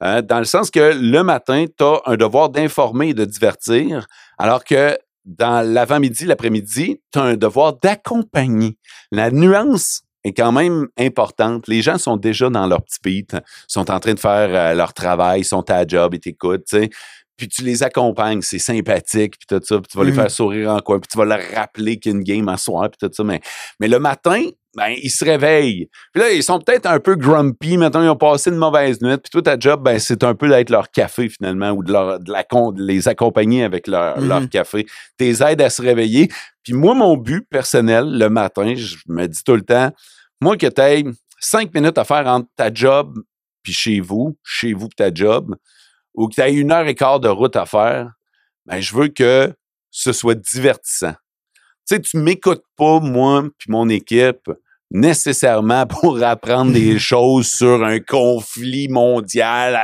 [0.00, 4.06] Hein, dans le sens que le matin, tu as un devoir d'informer et de divertir,
[4.38, 8.76] alors que dans l'avant-midi, l'après-midi, tu as un devoir d'accompagner.
[9.12, 11.66] La nuance est quand même importante.
[11.68, 14.92] Les gens sont déjà dans leur petit beat, sont en train de faire euh, leur
[14.94, 16.90] travail, sont à job et t'écoutent, tu sais.
[17.36, 20.28] Puis tu les accompagnes, c'est sympathique, puis tout ça, puis tu vas les faire mmh.
[20.28, 22.88] sourire en coin, puis tu vas leur rappeler qu'il y a une game à soir,
[22.90, 23.24] puis tout ça.
[23.24, 23.40] Mais,
[23.80, 24.44] mais le matin,
[24.76, 25.88] ben, ils se réveillent.
[26.12, 29.16] Puis là, ils sont peut-être un peu grumpy, maintenant ils ont passé une mauvaise nuit,
[29.18, 32.20] puis toi, ta job, ben, c'est un peu d'être leur café, finalement, ou de, leur,
[32.20, 34.28] de, la, de les accompagner avec leur, mmh.
[34.28, 34.86] leur café.
[35.18, 36.28] Tes aides à se réveiller.
[36.62, 39.90] Puis moi, mon but personnel, le matin, je me dis tout le temps,
[40.40, 41.04] moi, que tu aies
[41.38, 43.18] cinq minutes à faire entre ta job
[43.62, 45.54] puis chez vous, chez vous ta job,
[46.14, 48.12] ou que tu aies une heure et quart de route à faire,
[48.66, 49.52] ben, je veux que
[49.90, 51.14] ce soit divertissant.
[51.92, 54.50] Tu sais, tu m'écoutes pas, moi puis mon équipe,
[54.90, 59.78] nécessairement pour apprendre des choses sur un conflit mondial.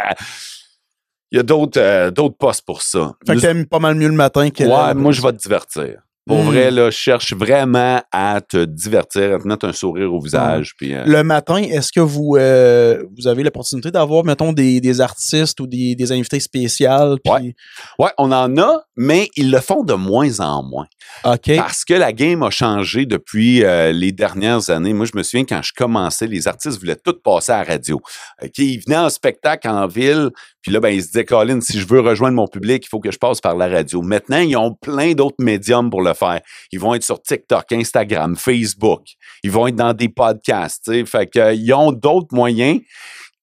[1.30, 3.12] Il y a d'autres euh, d'autres postes pour ça.
[3.26, 6.00] Fait que t'aimes pas mal mieux le matin que Ouais, moi, je vais te divertir.
[6.28, 6.74] Pour vrai, hmm.
[6.74, 10.74] là, je cherche vraiment à te divertir, à te mettre un sourire au visage.
[10.76, 15.00] Puis, euh, Le matin, est-ce que vous, euh, vous avez l'opportunité d'avoir, mettons, des, des,
[15.00, 17.16] artistes ou des, des invités spéciaux?
[17.24, 17.32] Puis...
[17.32, 17.54] Ouais.
[17.98, 20.86] ouais, on en a, mais ils le font de moins en moins.
[21.24, 21.56] OK.
[21.56, 24.92] Parce que la game a changé depuis euh, les dernières années.
[24.92, 28.00] Moi, je me souviens quand je commençais, les artistes voulaient tout passer à la radio.
[28.58, 30.30] ils venaient en spectacle en ville,
[30.62, 33.00] Puis là, ben, ils se disaient, Colin, si je veux rejoindre mon public, il faut
[33.00, 34.02] que je passe par la radio.
[34.02, 36.40] Maintenant, ils ont plein d'autres médiums pour le faire.
[36.72, 39.02] Ils vont être sur TikTok, Instagram, Facebook.
[39.42, 40.84] Ils vont être dans des podcasts.
[40.86, 41.04] sais.
[41.06, 42.80] Fait qu'ils ont d'autres moyens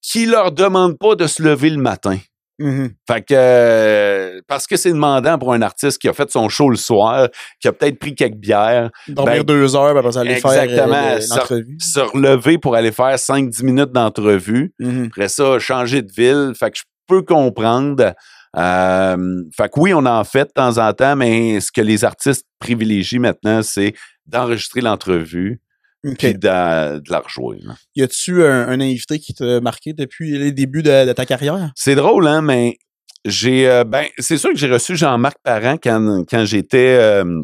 [0.01, 2.17] qui leur demandent pas de se lever le matin.
[2.58, 2.91] Mhm.
[3.06, 6.69] Fait que euh, parce que c'est demandant pour un artiste qui a fait son show
[6.69, 7.28] le soir,
[7.60, 11.19] qui a peut-être pris quelques bières, Dormir Ben, deux heures, après aller faire exactement, euh,
[11.30, 11.78] l'entrevue.
[11.82, 14.73] se relever pour aller faire 5-10 minutes d'entrevue.
[14.80, 15.08] Mhm.
[15.08, 16.54] Après ça, changer de ville.
[16.58, 18.13] Fait que je peux comprendre.
[18.57, 22.05] Euh, fait que oui, on en fait de temps en temps, mais ce que les
[22.05, 23.93] artistes privilégient maintenant, c'est
[24.25, 25.61] d'enregistrer l'entrevue
[26.05, 26.17] OK.
[26.17, 27.57] puis de, de la rejouer.
[27.61, 27.75] là.
[27.95, 31.71] Y a-tu un, un invité qui t'a marqué depuis les débuts de, de ta carrière?
[31.75, 32.77] C'est drôle, hein, mais
[33.25, 37.43] j'ai euh, ben c'est sûr que j'ai reçu Jean-Marc Parent quand, quand j'étais euh,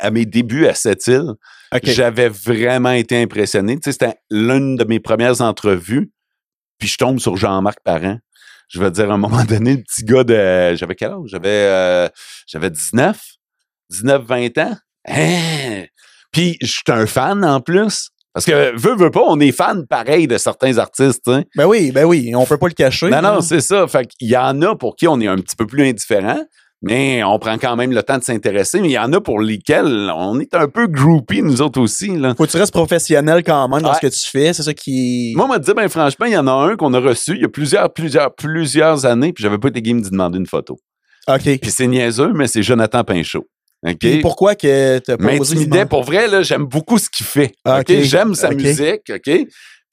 [0.00, 1.34] à mes débuts à Sept-Îles.
[1.74, 1.80] OK.
[1.84, 3.76] J'avais vraiment été impressionné.
[3.76, 6.10] Tu sais, c'était l'une de mes premières entrevues.
[6.78, 8.18] Puis je tombe sur Jean-Marc Parent.
[8.68, 10.74] Je veux dire, à un moment donné, le petit gars de.
[10.76, 11.26] J'avais quel âge?
[11.26, 12.08] J'avais euh,
[12.46, 13.18] j'avais 19,
[13.90, 14.76] 19, 20 ans.
[15.08, 15.84] Hein?
[16.32, 18.10] Puis j'étais un fan en plus.
[18.34, 21.28] Parce que, veux, veux pas, on est fan pareil de certains artistes.
[21.56, 23.08] Ben oui, ben oui, on peut pas le cacher.
[23.08, 23.88] Non, non, c'est ça.
[23.88, 26.44] Fait qu'il y en a pour qui on est un petit peu plus indifférent,
[26.82, 28.80] mais on prend quand même le temps de s'intéresser.
[28.80, 32.16] Mais il y en a pour lesquels on est un peu groupie, nous autres aussi.
[32.16, 32.34] Là.
[32.36, 33.94] Faut que tu restes professionnel quand même dans Ouais.
[34.00, 34.52] ce que tu fais.
[34.52, 35.32] C'est ça qui.
[35.36, 37.42] Moi, on m'a dit, ben franchement, il y en a un qu'on a reçu il
[37.42, 40.78] y a plusieurs, plusieurs, plusieurs années, puis j'avais pas été game d'y demander une photo.
[41.28, 41.42] OK.
[41.60, 43.44] Puis c'est niaiseux, mais c'est Jonathan Pinchot.
[43.86, 43.96] OK?
[43.98, 47.52] Puis pourquoi que t'as pas M'intimidait pour vrai, là, j'aime beaucoup ce qu'il fait.
[47.64, 47.80] OK?
[47.88, 48.00] ok.
[48.02, 49.30] J'aime sa musique, OK?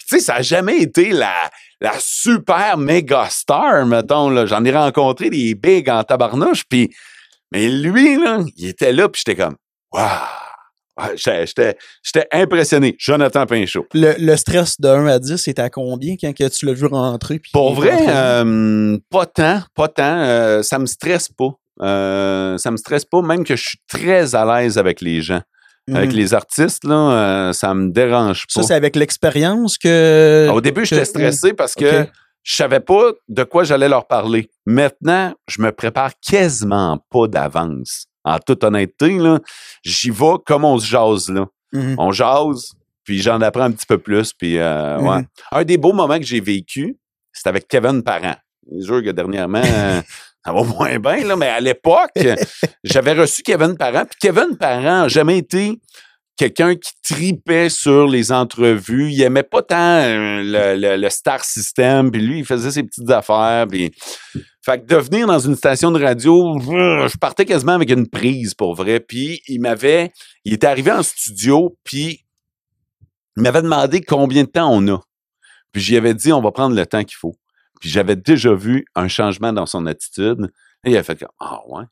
[0.08, 1.34] Tu sais, ça a jamais été la,
[1.82, 4.46] la super méga star, mettons.
[4.46, 6.90] J'en ai rencontré des bigs en tabarnouche, puis
[7.52, 9.56] mais lui, là, il était là, puis j'étais comme,
[9.92, 10.08] waouh!
[10.98, 11.76] Ouais, j'étais-
[12.32, 12.96] impressionné.
[12.98, 13.86] Jonathan Pinchot.
[13.94, 16.86] Le, le stress de 1 à 10, c'était à combien quand que tu l'as vu
[16.86, 17.40] rentrer?
[17.40, 20.04] puis Pour vrai, euh, pas tant, pas tant.
[20.22, 21.50] Euh, ça me stresse pas.
[21.82, 25.42] Euh, ça me stresse pas, même que je suis très à l'aise avec les gens.
[25.88, 25.96] Mhm.
[25.98, 26.96] Avec les artistes, là,
[27.50, 28.62] euh, ça me dérange pas.
[28.62, 30.50] Ça, c'est avec l'expérience que.
[30.52, 32.10] Au début, j'étais stressé parce que Ok.
[32.44, 34.50] je savais pas de quoi j'allais leur parler.
[34.66, 38.08] Maintenant, je me prépare quasiment pas d'avance.
[38.24, 39.20] En toute honnêteté,
[39.84, 41.46] j'y vais comme on se jase, là.
[41.72, 41.96] Mhm.
[42.00, 42.72] On jase,
[43.04, 45.18] puis j'en apprends un petit peu plus, puis euh, ouais.
[45.20, 45.26] Mhm.
[45.52, 46.98] Un des beaux moments que j'ai vécu,
[47.32, 48.36] c'était avec Kevin Parent.
[48.72, 49.62] C'est sûr que dernièrement,
[50.46, 52.12] ça va moins bien, là, mais à l'époque,
[52.84, 55.80] j'avais reçu Kevin Parent, puis Kevin Parent n'a jamais été
[56.38, 59.10] quelqu'un qui tripait sur les entrevues.
[59.12, 63.10] Il aimait pas tant euh, le, le- star system, puis lui, il faisait ses petites
[63.10, 63.92] affaires, puis...
[64.66, 68.56] Fait que de venir dans une station de radio, je partais quasiment avec une prise,
[68.56, 69.00] pour vrai.
[69.00, 70.12] Puis il m'avait...
[70.44, 72.26] Il était arrivé en studio, puis
[73.38, 75.00] il m'avait demandé combien de temps on a.
[75.72, 77.36] Puis j'y avais dit, on va prendre le temps qu'il faut.
[77.86, 80.52] Puis j'avais déjà vu un changement dans son attitude.
[80.84, 81.84] Et il a fait comme, ah ouais.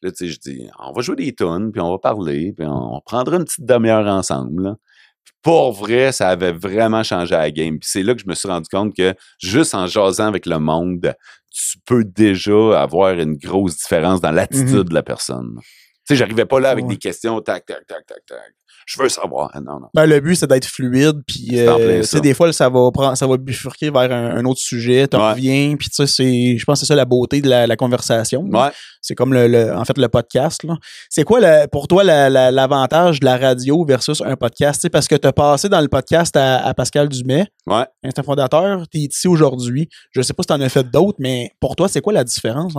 [0.00, 2.66] Là, tu sais, je dis, on va jouer des tonnes, puis on va parler, puis
[2.66, 4.62] on prendra une petite demi-heure ensemble.
[4.62, 4.76] là.
[5.22, 7.78] Puis pour vrai, ça avait vraiment changé la game.
[7.78, 10.58] Puis c'est là que je me suis rendu compte que juste en jasant avec le
[10.58, 11.14] monde,
[11.50, 15.58] tu peux déjà avoir une grosse différence dans l'attitude de la personne.
[15.60, 15.66] Tu
[16.04, 16.92] sais, j'arrivais pas là avec Ouais.
[16.92, 18.54] des questions, tac, tac, tac, tac, tac.
[18.86, 19.50] Je veux savoir.
[19.54, 19.86] Ah, Non, non.
[19.94, 23.16] Ben, le but, c'est d'être fluide, puis en euh, tu des fois, ça va prendre,
[23.16, 25.30] ça va bifurquer vers un, un autre sujet, Ouais.
[25.32, 28.42] reviens, puis tu sais, je pense que c'est ça la beauté de la, la conversation.
[28.44, 28.68] Ouais.
[29.00, 30.62] C'est comme le, le- en fait, le podcast.
[31.10, 34.80] C'est quoi, la- pour toi, la- la- l'avantage de la radio versus un podcast?
[34.82, 37.84] Tu parce que t'as passé dans le podcast à, à Pascal Dumais, Ouais.
[38.04, 39.88] instant fondateur, t'es ici aujourd'hui.
[40.12, 42.74] Je sais pas si t'en as fait d'autres, mais pour toi, c'est quoi la différence?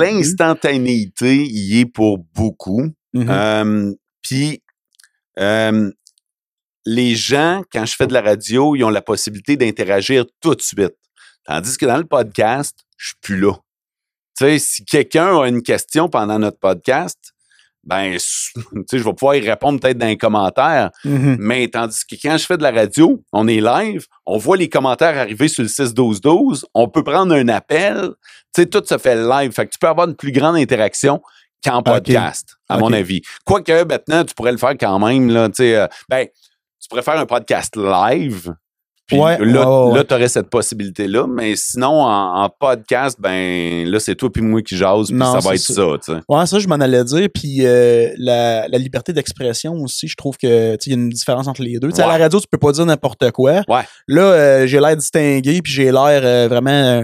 [0.00, 2.82] L'instantanéité y est pour beaucoup.
[3.14, 3.26] Mhm.
[3.28, 4.60] Euh, Puis,
[5.40, 5.90] euh,
[6.86, 10.62] les gens, quand je fais de la radio, ils ont la possibilité d'interagir tout de
[10.62, 10.96] suite.
[11.44, 13.52] Tandis que dans le podcast, je suis plus là.
[14.38, 17.18] Tu sais, si quelqu'un a une question pendant notre podcast,
[17.84, 18.20] ben, tu
[18.88, 20.90] sais, je vais pouvoir y répondre peut-être dans les commentaires.
[21.04, 21.36] Mhm.
[21.38, 24.68] Mais tandis que quand je fais de la radio, on est live, on voit les
[24.68, 28.10] commentaires arriver sur le 6-12-12, on peut prendre un appel,
[28.54, 29.52] tu sais, tout se fait live.
[29.52, 31.22] Fait que tu peux avoir une plus grande interaction
[31.64, 33.22] qu'en podcast, à mon avis.
[33.44, 36.26] Quoique maintenant, tu pourrais le faire quand même, là, euh, ben,
[36.80, 38.54] tu pourrais faire un podcast live.
[39.06, 41.26] Puis Ouais, là, là tu aurais cette possibilité-là.
[41.26, 45.32] Mais sinon, en, en podcast, ben là, c'est toi puis moi qui jase, puis Non,
[45.32, 45.82] ça va être ça.
[46.00, 46.20] ça.
[46.28, 47.28] Ouais, ça, je m'en allais dire.
[47.34, 51.48] Puis euh, la, la liberté d'expression aussi, je trouve que il y a une différence
[51.48, 51.90] entre les deux.
[52.00, 53.62] À la radio, tu peux pas dire n'importe quoi.
[53.68, 53.82] Ouais.
[54.06, 57.02] Là, euh, j'ai l'air distingué, puis j'ai l'air euh, vraiment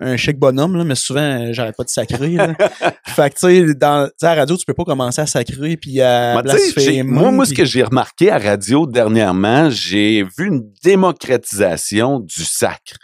[0.00, 2.30] un chic bonhomme, là, mais souvent, euh, j'arrête pas de sacrer.
[2.30, 2.54] là.
[3.06, 6.00] fait que, tu sais, dans à la radio, tu peux pas commencer à sacrer, puis
[6.00, 6.42] à Moi,
[7.02, 12.96] moi, moi, ce que j'ai remarqué à radio dernièrement, j'ai vu une démocratisation du sacre.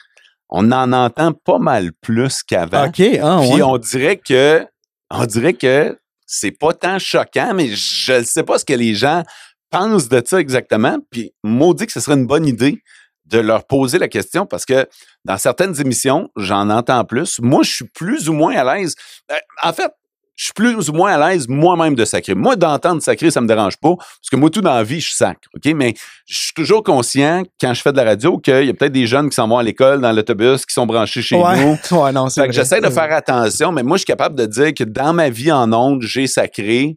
[0.49, 2.87] on en entend pas mal plus qu'avant.
[2.87, 3.63] OK, ah, Puis ouais.
[3.63, 4.65] on dirait que
[5.11, 8.95] on dirait que c'est pas tant choquant, mais je ne sais pas ce que les
[8.95, 9.23] gens
[9.71, 10.99] pensent de ça exactement.
[11.11, 12.81] Puis maudit que ce serait une bonne idée
[13.27, 14.87] de leur poser la question parce que
[15.25, 17.41] dans certaines émissions, j'en entends plus.
[17.41, 18.95] Moi, je suis plus ou moins à l'aise.
[19.33, 19.91] Euh, En fait,
[20.37, 22.35] je suis plus ou moins à l'aise moi-même de sacrer.
[22.35, 23.95] Moi, d'entendre sacrer, ça me dérange pas.
[23.97, 25.49] Parce que moi, tout dans la vie, je sacre.
[25.55, 25.65] OK?
[25.75, 25.95] Mais
[26.27, 29.07] je suis toujours conscient, quand je fais de la radio, qu'il y a peut-être des
[29.07, 31.65] jeunes qui s'en vont à l'école, dans l'autobus, qui sont branchés chez ouais.
[31.65, 31.79] nous.
[32.03, 32.63] ouais, non, c'est Fait que vrai.
[32.63, 35.53] j'essaie de faire attention, mais moi, je suis capable de dire que dans ma vie
[35.53, 36.97] en ondes, j'ai sacré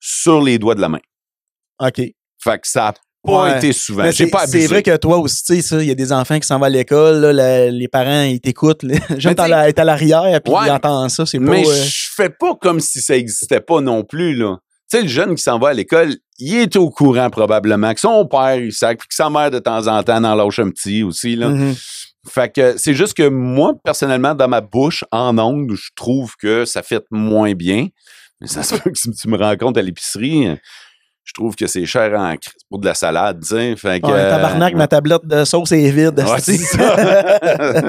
[0.00, 1.00] sur les doigts de la main.
[1.80, 2.00] OK.
[2.40, 2.94] Fait que ça n'a
[3.24, 3.56] pas Ouais.
[3.58, 4.04] été souvent.
[4.06, 4.60] J'ai c'est pas abusé.
[4.62, 6.64] c'est vrai que toi aussi, tu sais, il y a des enfants qui s'en vont
[6.64, 8.82] à l'école, les parents, ils t'écoutent.
[8.82, 10.60] Le jeune Mais est à l'arrière, puis Ouais.
[10.66, 11.38] il entend ça, c'est.
[11.38, 14.56] Mais euh, je fais pas comme si ça existait pas non plus, là.
[14.90, 18.00] Tu sais, le jeune qui s'en va à l'école, il est au courant probablement que
[18.00, 20.70] son père, il sacre, puis que sa mère, de temps en temps, en lâche un
[20.70, 21.48] petit aussi, là.
[21.50, 21.74] mhm.
[22.28, 26.64] Fait que c'est juste que moi, personnellement, dans ma bouche, en ondes, je trouve que
[26.64, 27.88] ça fait moins bien.
[28.40, 30.56] Mais ça se peut que si tu me rencontres à l'épicerie,
[31.28, 32.34] je trouve que c'est cher en
[32.70, 33.76] pour de la salade, tu sais.
[33.76, 36.18] Fait que, Ouais, euh, tabarnak, ma tablette de sauce est vide.
[36.26, 36.96] Ouais, c'est ça.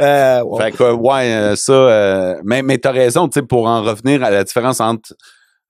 [0.00, 0.64] Euh, ouais.
[0.64, 4.22] Fait que, ouais, euh, ça, euh, mais, mais t'as raison, tu sais, pour en revenir
[4.22, 5.14] à la différence entre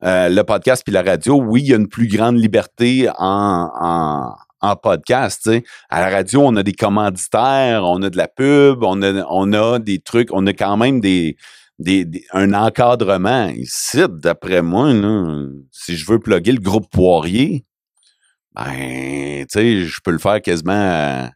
[0.05, 3.71] euh, le podcast puis la radio, oui, il y a une plus grande liberté en,
[3.81, 5.65] en, en podcast, tu sais.
[5.89, 9.53] À la radio, on a des commanditaires, on a de la pub, on a, on
[9.55, 11.37] a des trucs, on a quand même des,
[11.79, 13.49] des, des- un encadrement.
[13.49, 17.65] Ici, d'après moi, là, si je veux plugger le groupe Poirier,
[18.55, 21.27] ben, tu sais, je peux le faire quasiment euh,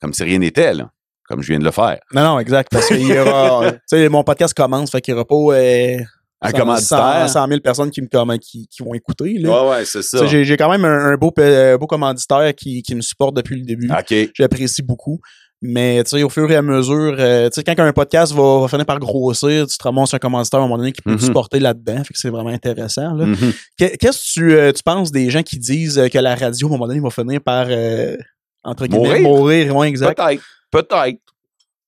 [0.00, 0.90] comme si rien n'était, là.
[1.28, 1.98] Comme je viens de le faire.
[2.12, 2.68] Non, non, exact.
[2.70, 3.72] Parce qu'il y aura.
[3.72, 5.56] tu sais, mon podcast commence, fait qu'il n'y aura pas.
[5.58, 5.98] Euh,
[6.42, 7.28] Un 100 commanditaire.
[7.30, 9.38] 100 000 personnes qui, me, qui, qui vont écouter.
[9.38, 9.48] Là.
[9.64, 10.26] Ouais, ouais, c'est ça.
[10.26, 13.64] J'ai quand même un, un beau, pe- beau commanditaire qui, qui me supporte depuis le
[13.64, 13.88] début.
[13.90, 14.14] OK.
[14.34, 15.20] J'apprécie beaucoup.
[15.66, 18.60] Mais tu sais, au fur et à mesure, euh, tu sais, quand un podcast va,
[18.60, 21.16] va finir par grossir, tu te ramasses un commanditaire à un moment donné qui peut
[21.16, 21.26] te Mhm.
[21.26, 22.04] supporter là-dedans.
[22.04, 23.14] Fait que c'est vraiment intéressant.
[23.14, 23.34] Mhm.
[23.78, 26.66] Que- Qu'est-ce que tu, euh, tu penses des gens qui disent euh, que la radio,
[26.66, 28.14] à un moment donné, va finir par euh,
[28.62, 29.22] entre guillemets, Mourir?
[29.22, 29.76] mourir?
[29.76, 30.18] Ouais, exact.
[30.18, 30.42] Peut-être.
[30.70, 31.18] Peut-être.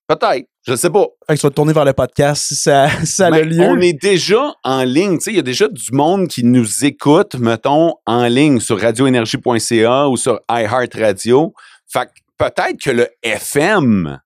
[0.08, 0.46] Peut-être.
[0.66, 1.04] Je sais pas.
[1.28, 3.42] Fait que tu vas te tourner vers le podcast si ça, si ça a le
[3.42, 3.60] lieu.
[3.60, 5.18] on est déjà en ligne.
[5.26, 10.16] Il y a déjà du monde qui nous écoute, mettons, en ligne sur radioénergie.ca ou
[10.16, 11.52] sur iHeartRadio.
[11.92, 14.18] Fait que peut-être que le FM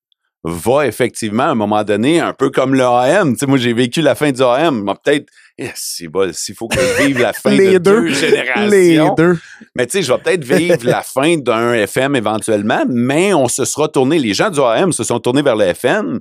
[0.43, 3.33] va effectivement, à un moment donné, un peu comme le AM.
[3.33, 4.83] Tu sais, moi, j'ai vécu la fin du AM.
[4.83, 5.27] Moi, peut-être,
[5.59, 8.01] eh, c'est bon, s'il faut que je vive la fin Les de deux.
[8.03, 8.71] deux, générations.
[8.71, 9.39] Les deux.
[9.75, 13.65] Mais tu sais, je vais peut-être vivre la fin d'un FM éventuellement, mais on se
[13.67, 14.19] sera tourné.
[14.19, 16.21] Les gens du AM se sont tournés vers le FM.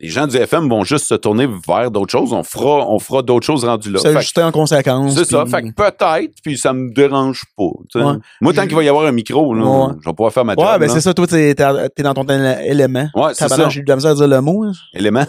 [0.00, 2.32] Les gens du FM vont juste se tourner vers d'autres choses.
[2.32, 3.98] On fera, on fera d'autres choses rendues là.
[3.98, 5.14] S'ajuster en conséquence.
[5.16, 5.44] C'est ça.
[5.46, 7.64] Fait que peut-être, puis ça me dérange pas.
[7.96, 8.14] Ouais.
[8.40, 9.92] Moi, tant qu'il va y avoir un micro, là, Ouais.
[10.00, 10.64] je vais pouvoir faire ma job.
[10.64, 12.24] Ouais, ben c'est ça, toi, t'es t'es- dans ton
[12.64, 13.08] élément.
[13.14, 13.68] Ouais, c'est ça.
[13.68, 14.62] J'ai eu de la misère à dire le mot.
[14.64, 14.72] hein.
[14.94, 15.26] Élément.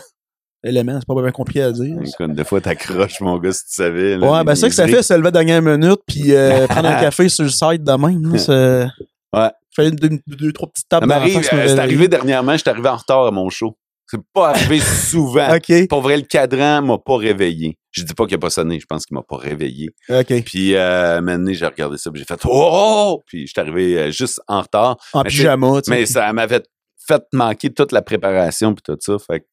[0.64, 1.96] Élément, c'est pas bien compliqué à dire.
[2.06, 4.18] Écoute, des fois, t'accroches, mon gars, si tu savais.
[4.18, 6.90] là, Ouais, ben c'est ça que ça fait, se lever dernière minute, puis euh, prendre
[6.90, 8.34] un café sur le site de même.
[8.34, 8.88] là,
[9.34, 9.50] Ouais.
[9.76, 12.58] Fais deux, deux, deux, trois petites Ça tapes dans la m'arrive, euh, c'est arrivé dernièrement,
[12.58, 13.76] j'étais arrivé en retard à mon show.
[14.10, 14.80] C'est pas arrivé
[15.10, 15.56] souvent.
[15.56, 17.78] OK, Pour vrai, le cadran m'a pas réveillé.
[17.92, 19.90] Je dis pas qu'il a pas sonné, je pense qu'il m'a pas réveillé.
[20.10, 20.44] OK.
[20.44, 24.12] Puis, euh, maintenant, j'ai regardé ça, puis j'ai fait «Oh!» Puis, je suis arrivé euh,
[24.12, 24.98] juste en retard.
[25.14, 26.00] En Mais pyjama, tu sais.
[26.00, 26.64] Mais ça m'avait
[27.08, 29.18] fait manquer toute la préparation puis tout ça.
[29.20, 29.46] Fait que,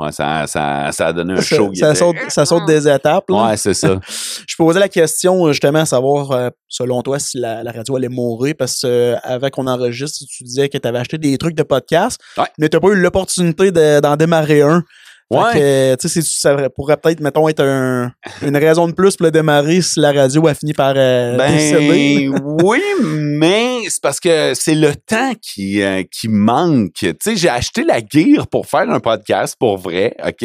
[0.00, 1.70] ouais, ça, ça, ça a donné un ça, show.
[1.74, 3.24] ça saute, ça saute des étapes.
[3.30, 3.46] Là.
[3.50, 3.98] Ouais, c'est ça.
[4.48, 7.96] Je posais la question euh, justement à savoir, euh, selon toi, si la, la radio
[7.96, 11.54] allait mourir, parce que euh, qu'on enregistre, tu disais que tu avais acheté des trucs
[11.54, 12.44] de podcast, Ouais.
[12.58, 14.82] mais tu n'as pas eu l'opportunité de- d'en démarrer un.
[15.30, 15.96] Ouais.
[15.96, 18.12] tu sais, ça pourrait peut-être, mettons, être un-
[18.42, 22.28] une raison de plus pour le démarrer si la radio a fini par euh, décéder.
[22.30, 26.92] Ben oui, mais c'est parce que c'est le temps qui, euh, qui manque.
[26.94, 30.44] Tu sais, j'ai acheté la gear pour faire un podcast, pour vrai, OK?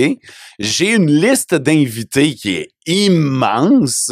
[0.59, 4.11] J'ai une liste d'invités qui est immense,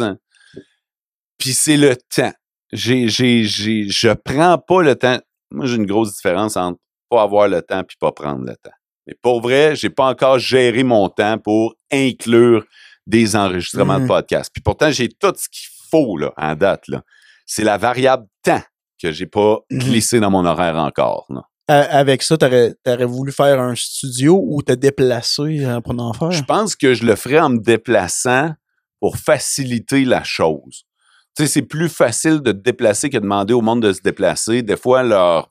[1.38, 2.32] puis c'est le temps.
[2.72, 5.18] J'ai, j'ai, j'ai, je prends pas le temps.
[5.52, 8.74] Moi, j'ai une grosse différence entre pas avoir le temps puis pas prendre le temps.
[9.06, 12.64] Mais pour vrai, j'ai pas encore géré mon temps pour inclure
[13.06, 14.50] des enregistrements de podcast.
[14.52, 16.88] Puis pourtant, j'ai tout ce qu'il faut là, en date.
[16.88, 17.02] Là.
[17.46, 18.62] C'est la variable temps
[19.02, 19.78] que j'ai pas Mhm.
[19.80, 21.26] glissé dans mon horaire encore.
[21.28, 21.42] là.
[21.66, 26.30] Avec ça, tu aurais, voulu faire un studio ou te déplacer euh, pour en faire?
[26.30, 28.52] Je pense que je le ferais en me déplaçant
[29.00, 30.84] pour faciliter la chose.
[31.36, 34.00] Tu sais, c'est plus facile de te déplacer que de demander au monde de se
[34.02, 34.62] déplacer.
[34.62, 35.50] Des fois, leur,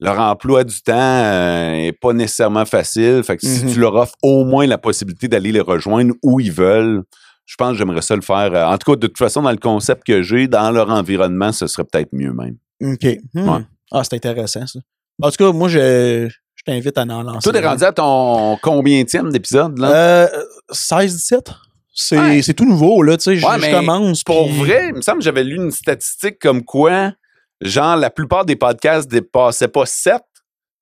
[0.00, 3.22] leur emploi du temps euh, est pas nécessairement facile.
[3.24, 3.72] Fait que si Mhm.
[3.72, 7.02] tu leur offres au moins la possibilité d'aller les rejoindre où ils veulent,
[7.46, 8.52] je pense que j'aimerais ça le faire.
[8.54, 11.52] euh, en tout cas, de toute façon, dans le concept que j'ai, dans leur environnement,
[11.52, 12.56] ce serait peut-être mieux même.
[12.82, 13.06] OK.
[13.34, 13.48] Hmm.
[13.48, 13.60] Ouais.
[13.92, 14.80] Ah, c'est intéressant, ça.
[15.22, 17.50] En tout cas, moi, je, je t'invite à en lancer.
[17.50, 19.88] Toi, t'es rendu à ton combienième d'épisode, là?
[20.24, 20.28] Euh,
[20.72, 21.54] 16-17.
[21.98, 22.42] C'est Ouais.
[22.54, 23.16] tout nouveau, là.
[23.16, 24.22] Tu sais, je Ouais, je mais commence.
[24.22, 27.12] Pour puis- vrai, il me semble que j'avais lu une statistique comme quoi,
[27.60, 30.22] genre, la plupart des podcasts dépassaient pas 7,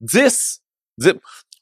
[0.01, 0.61] 10.
[0.99, 1.13] 10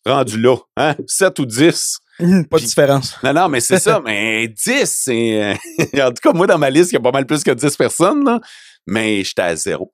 [0.04, 0.96] rendu là, hein?
[1.06, 1.98] 7 ou 10.
[2.20, 3.16] Hum, Pas de différence.
[3.22, 5.42] Non, non, mais c'est ça, mais 10, c'est.
[5.42, 5.54] euh,
[6.06, 7.76] en tout cas, moi, dans ma liste, il y a pas mal plus que 10
[7.76, 8.40] personnes, là,
[8.86, 9.92] mais j'étais à zéro.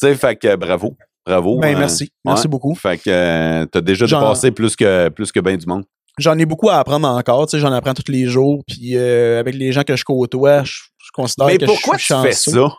[0.00, 0.96] Tu sais, fait que bravo.
[1.24, 1.58] Bravo.
[1.58, 2.10] Ben, euh, merci.
[2.24, 2.48] Merci ouais.
[2.50, 2.74] beaucoup.
[2.74, 5.84] Fait que euh, t'as déjà Genre- dépassé plus que, plus que bien du monde.
[6.18, 7.46] J'en ai beaucoup à apprendre encore.
[7.46, 8.62] Tu sais, j'en apprends tous les jours.
[8.66, 10.72] Puis euh, avec les gens que je côtoie, je,
[11.04, 12.52] je considère mais que pourquoi je tu suis fais chanceux.
[12.52, 12.76] ça?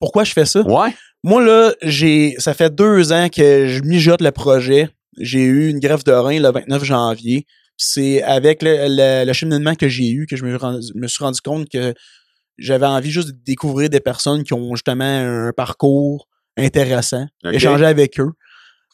[0.00, 0.60] Pourquoi je fais ça?
[0.62, 0.94] Ouais.
[1.22, 4.88] Moi, là, j'ai, ça fait deux ans que je mijote le projet.
[5.18, 7.46] J'ai eu une greffe de rein le 29 janvier.
[7.78, 11.68] C'est avec le, le- le cheminement que j'ai eu que je me, suis rendu compte
[11.68, 11.94] que
[12.58, 18.18] j'avais envie juste de découvrir des personnes qui ont justement un parcours intéressant, échanger avec
[18.20, 18.30] eux,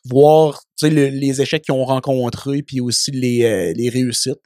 [0.04, 4.40] voir le- les échecs qu'ils ont rencontrés, puis aussi les, euh, les réussites.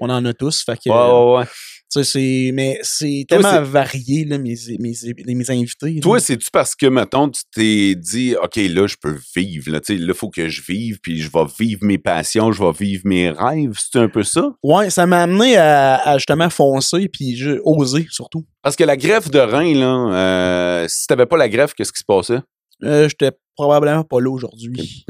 [0.00, 0.62] On en a tous.
[0.64, 0.94] Fait que, Ouais,
[1.34, 1.44] ouais, ouais.
[1.88, 4.94] C'est, mais c'est tellement varié, là, mes, mes,
[5.34, 6.00] mes invités.
[6.00, 9.96] Toi, c'est-tu parce que, mettons, tu t'es dit, OK, là, je peux vivre, là, sais,
[9.96, 13.02] là, il faut que je vive, puis je vais vivre mes passions, je vais vivre
[13.04, 13.78] mes rêves.
[13.78, 14.50] C'est un peu ça?
[14.62, 18.44] Ouais, ça m'a amené à, à justement foncer puis je- oser surtout.
[18.62, 22.00] Parce que la greffe de rein, là, euh, si t'avais pas la greffe, qu'est-ce qui
[22.00, 22.40] se passait?
[22.82, 25.04] Euh, J'étais probablement pas là aujourd'hui.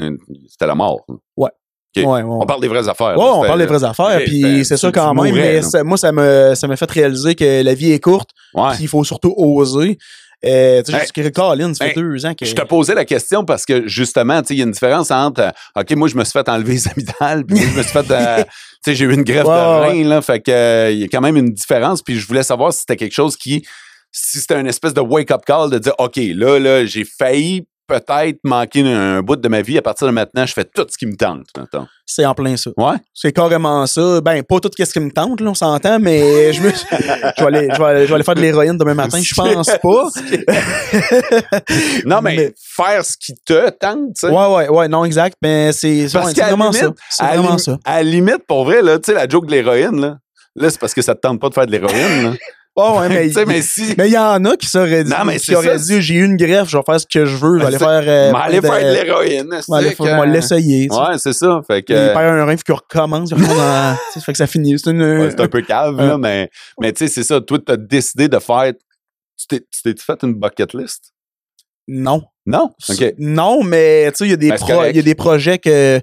[0.49, 1.01] C'était la mort.
[1.09, 1.19] Ok.
[1.37, 1.51] Ouais,
[2.03, 2.23] ouais.
[2.23, 3.17] On parle des vraies affaires.
[3.19, 3.33] Ouais, là.
[3.35, 5.97] on parle des vraies affaires, ok, puis c'est ça quand même, mourrais, mais ça- moi,
[5.97, 9.35] ça me, ça m'a fait réaliser que la vie est courte, puis il faut surtout
[9.37, 9.99] oser.
[10.47, 11.25] Euh, tu sais, Hey.
[11.25, 12.45] je Colin, ça fait Hey, deux ans que...
[12.45, 15.11] Je te posais la question parce que justement, tu sais, il y a une différence
[15.11, 17.83] entre euh, OK, moi je me suis fait enlever les amygdales, puis moi, je me
[17.83, 18.45] suis fait euh, tu
[18.85, 21.39] sais, j'ai eu une greffe de rein là, fait que il y a quand même
[21.39, 23.65] une différence puis je voulais savoir si c'était quelque chose qui
[24.13, 27.67] si c'était une espèce de wake up call de dire OK, là là, j'ai failli
[27.87, 30.97] peut-être manquer un, bout de ma vie à partir de maintenant, je fais tout ce
[30.97, 31.87] qui me tente maintenant.
[32.07, 32.71] C'est en plein ça.
[32.77, 32.97] Ouais.
[33.13, 34.21] C'est carrément ça.
[34.21, 37.47] Ben, pas tout ce qui me tente, là, on s'entend, mais je me je vais
[37.47, 40.09] aller, je vais aller, je vais aller faire de l'héroïne demain matin, je pense pas.
[42.05, 44.29] non mais, Mais- faire ce qui te tente, tu sais.
[44.29, 45.37] Ouais, ouais, ouais, non, exact.
[45.43, 46.81] Mais c'est ouais, c'est vraiment ça.
[46.83, 47.79] limite, C'est à la vraiment ça.
[47.85, 50.19] À la limite, pour vrai, là, tu sais, la joke de l'héroïne, là,
[50.57, 52.37] là c'est parce que ça te tente pas de faire de l'héroïne.
[52.77, 53.95] Oh, ouais, mais mais si.
[53.97, 55.85] Mais il y en a qui s'auraient dit, Non, mais qui auraient ça.
[55.95, 57.79] dit, j'ai eu une greffe, je vais faire ce que je veux, je vais aller
[57.79, 58.03] faire.
[58.05, 59.61] euh, Mais aller faire de l'héroïne.
[59.61, 60.89] c'est vais que- l'essayer.
[60.91, 61.61] Ouais, c'est ça.
[61.67, 61.93] Fait que.
[61.93, 64.77] Il perd un rêve qui recommence, il retourne dans- tu sais, fait que ça finit.
[64.79, 64.89] C'est
[65.41, 66.51] un peu cave, là, mais,
[66.81, 67.41] mais tu sais, c'est ça.
[67.41, 68.73] Toi, t'as décidé de faire.
[69.39, 71.13] Tu t'es- tu t'es fait une bucket list?
[71.87, 72.23] Non.
[72.47, 72.71] Non?
[72.89, 73.15] OK.
[73.19, 76.01] Non, mais tu sais, il y a des Ben, pro- y a des projets que,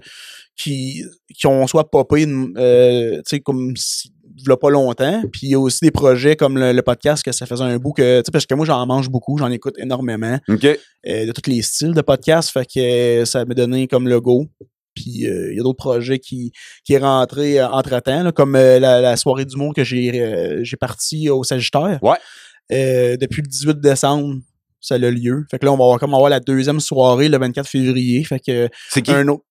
[0.56, 1.04] qui,
[1.38, 2.26] qui ont soit popé,
[2.58, 4.12] euh, tu sais, comme si,
[4.46, 5.22] il pas longtemps.
[5.32, 7.78] Puis il y a aussi des projets comme le, le podcast que ça faisait un
[7.78, 10.38] bout que, tu sais, parce que moi, j'en mange beaucoup, j'en écoute énormément.
[10.50, 10.66] OK.
[10.66, 10.78] euh,
[11.26, 12.50] de tous les styles de podcast.
[12.52, 12.80] Fait que
[13.22, 14.48] euh, ça m'a donné comme logo.
[14.94, 16.52] Puis euh, il y a d'autres projets qui,
[16.84, 20.78] qui est rentré euh, entre-temps, là, comme euh, la, la soirée d'humour que j'ai j'ai
[20.78, 22.00] parti au Sagittaire.
[22.02, 22.18] Ouais.
[22.70, 24.36] Depuis le 18 décembre,
[24.80, 25.46] ça a lieu.
[25.50, 28.24] Fait que là, on va avoir, comme avoir la deuxième soirée le 24 février.
[28.24, 29.12] Fait que C'est qui?
[29.12, 29.44] un autre.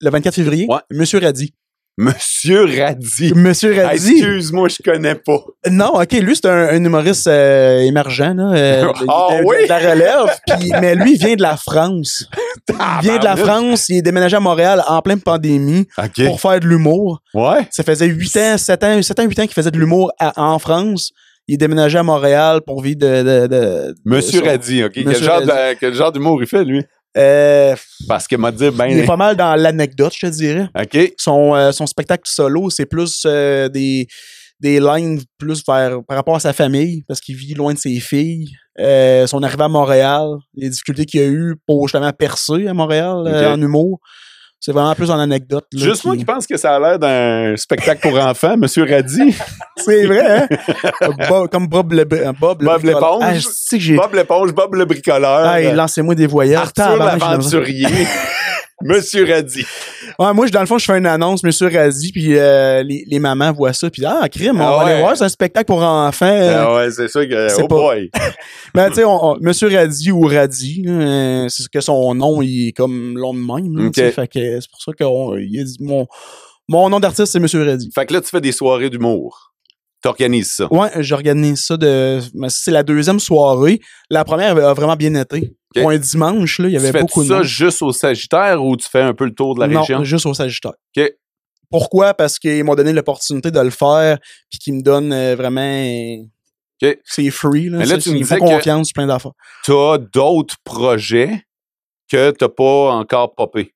[0.00, 0.80] Le 24 février, Ouais.
[0.90, 1.54] Monsieur Radi.
[1.96, 3.32] Monsieur Radis.
[3.36, 4.12] Monsieur Radi.
[4.18, 5.38] Excuse-moi, je connais pas.
[5.70, 9.56] Non, ok, lui, c'est un, un humoriste euh, émergent, là, euh, Ah de- oui?
[9.62, 10.36] de la relève.
[10.80, 12.26] mais lui, il vient de la France.
[12.68, 15.86] Il vient de la France, il est déménagé à Montréal en pleine pandémie
[16.26, 17.20] pour faire de l'humour.
[17.32, 17.66] Ouais.
[17.70, 20.58] Ça faisait 8 ans, 7 ans, 7 ans, 8 ans qu'il faisait de l'humour en
[20.58, 21.12] France.
[21.46, 23.22] Il est déménagé à Montréal pour vivre de...
[23.22, 24.92] de, de- Monsieur de son- Radis, OK.
[24.94, 25.76] Quel Monsieur genre, de- Radis.
[25.78, 26.82] quel genre d'humour il fait, lui?
[27.16, 27.76] Euh,
[28.08, 28.86] Parce que m'a dit, ben.
[28.86, 30.68] il est pas mal dans l'anecdote, je te dirais.
[30.78, 31.12] OK.
[31.16, 34.08] Son, euh, son spectacle solo, c'est plus euh, des,
[34.60, 38.00] des lines plus vers, par rapport à sa famille, parce qu'il vit loin de ses
[38.00, 38.48] filles.
[38.80, 43.22] Euh, son arrivée à Montréal, les difficultés qu'il a eues pour justement percer à Montréal
[43.26, 44.00] euh, en humour.
[44.66, 45.66] C'est vraiment plus en anecdote.
[45.74, 49.36] là, Juste moi qui- pense que ça a l'air d'un spectacle pour enfants, Monsieur Radis.
[49.76, 50.48] C'est vrai, hein?
[51.28, 53.18] Bob- comme Bob le, Bob le Bob bricoleur.
[53.20, 53.46] l'éponge.
[53.72, 53.96] Ah.
[53.96, 55.44] Bob l'éponge, Bob le bricoleur.
[55.44, 56.62] Ah, lancez-moi des voyages.
[56.78, 57.86] Arthur l'aventurier.
[58.84, 59.64] Monsieur Radis.
[60.18, 63.18] Ouais, moi, dans le fond, je fais une annonce, Monsieur Razi, puis euh, les, les
[63.18, 64.90] mamans voient ça, puis ah, crime, on Ah va ouais.
[64.92, 66.26] aller voir, c'est un spectacle pour enfants.
[66.26, 67.48] euh, Ah ouais, c'est ça que.
[67.48, 68.10] c'est Oh pas- boy.
[68.74, 72.42] Ben, tu sais, on- on- Monsieur Radi ou Radi, là, euh, c'est que son nom,
[72.42, 73.76] il est comme long de même.
[73.76, 73.94] là, Ok.
[73.94, 74.92] tu sais, Fait que c'est pour ça
[75.64, 76.06] dit mon,
[76.68, 77.90] mon nom d'artiste, c'est Monsieur Radi.
[77.94, 79.52] Fait que là, tu fais des soirées d'humour.
[80.02, 80.70] T'organises ça.
[80.70, 82.20] Ouais, j'organise ça de.
[82.48, 83.80] C'est la deuxième soirée.
[84.10, 85.54] La première a vraiment bien été.
[85.80, 87.42] Pour un dimanche, là, il y avait tu fais beaucoup de ça monde.
[87.44, 90.04] juste au Sagittaire ou tu fais un peu le tour de la non, région?
[90.04, 90.72] juste au Sagittaire.
[90.96, 91.12] OK.
[91.70, 92.14] Pourquoi?
[92.14, 94.18] Parce qu'ils m'ont donné l'opportunité de le faire,
[94.50, 95.60] puis qu'ils me donnent euh, vraiment.
[95.60, 96.22] euh,
[96.82, 96.98] OK.
[97.04, 97.68] C'est free.
[97.68, 99.32] Là, Mais là, tu me disais confiance, plein d'affaires.
[99.64, 101.42] T'as d'autres projets
[102.10, 103.72] que t'as pas encore popé.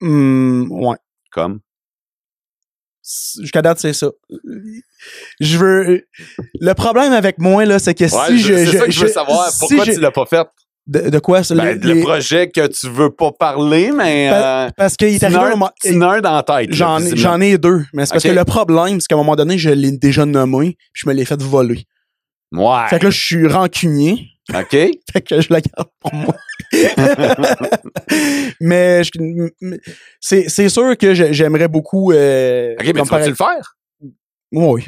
[0.00, 0.96] Hum, ouais.
[1.32, 1.60] Comme?
[3.40, 4.10] Jusqu'à date, c'est ça.
[5.40, 6.06] Je veux.
[6.60, 8.70] Le problème avec moi, là, c'est que Ouais, si je- je.
[8.70, 9.50] c'est ça que je veux je- savoir.
[9.50, 10.46] si Pourquoi j'ai- tu l'as pas fait?
[10.88, 11.42] De, de quoi?
[11.50, 15.38] Ben, les- le projet que tu veux pas parler, mais euh, Parce qu'il est arrivé
[15.38, 15.70] un moment.
[15.84, 16.72] un dans la tête.
[16.72, 17.84] J'en ai, deux.
[17.92, 20.78] Mais c'est parce que le problème, c'est qu'à un moment donné, je l'ai déjà nommé,
[20.94, 21.84] puis je me l'ai fait voler.
[22.52, 22.88] Ouais.
[22.88, 24.30] Fait que là, je suis rancunier.
[24.54, 24.70] OK.
[25.12, 26.34] Fait que je la garde pour moi.
[28.60, 29.02] mais
[30.20, 32.12] c'est, sûr que j'aimerais beaucoup.
[32.12, 33.76] Euh, OK, mais tu vas-tu le faire?
[34.52, 34.86] Oui.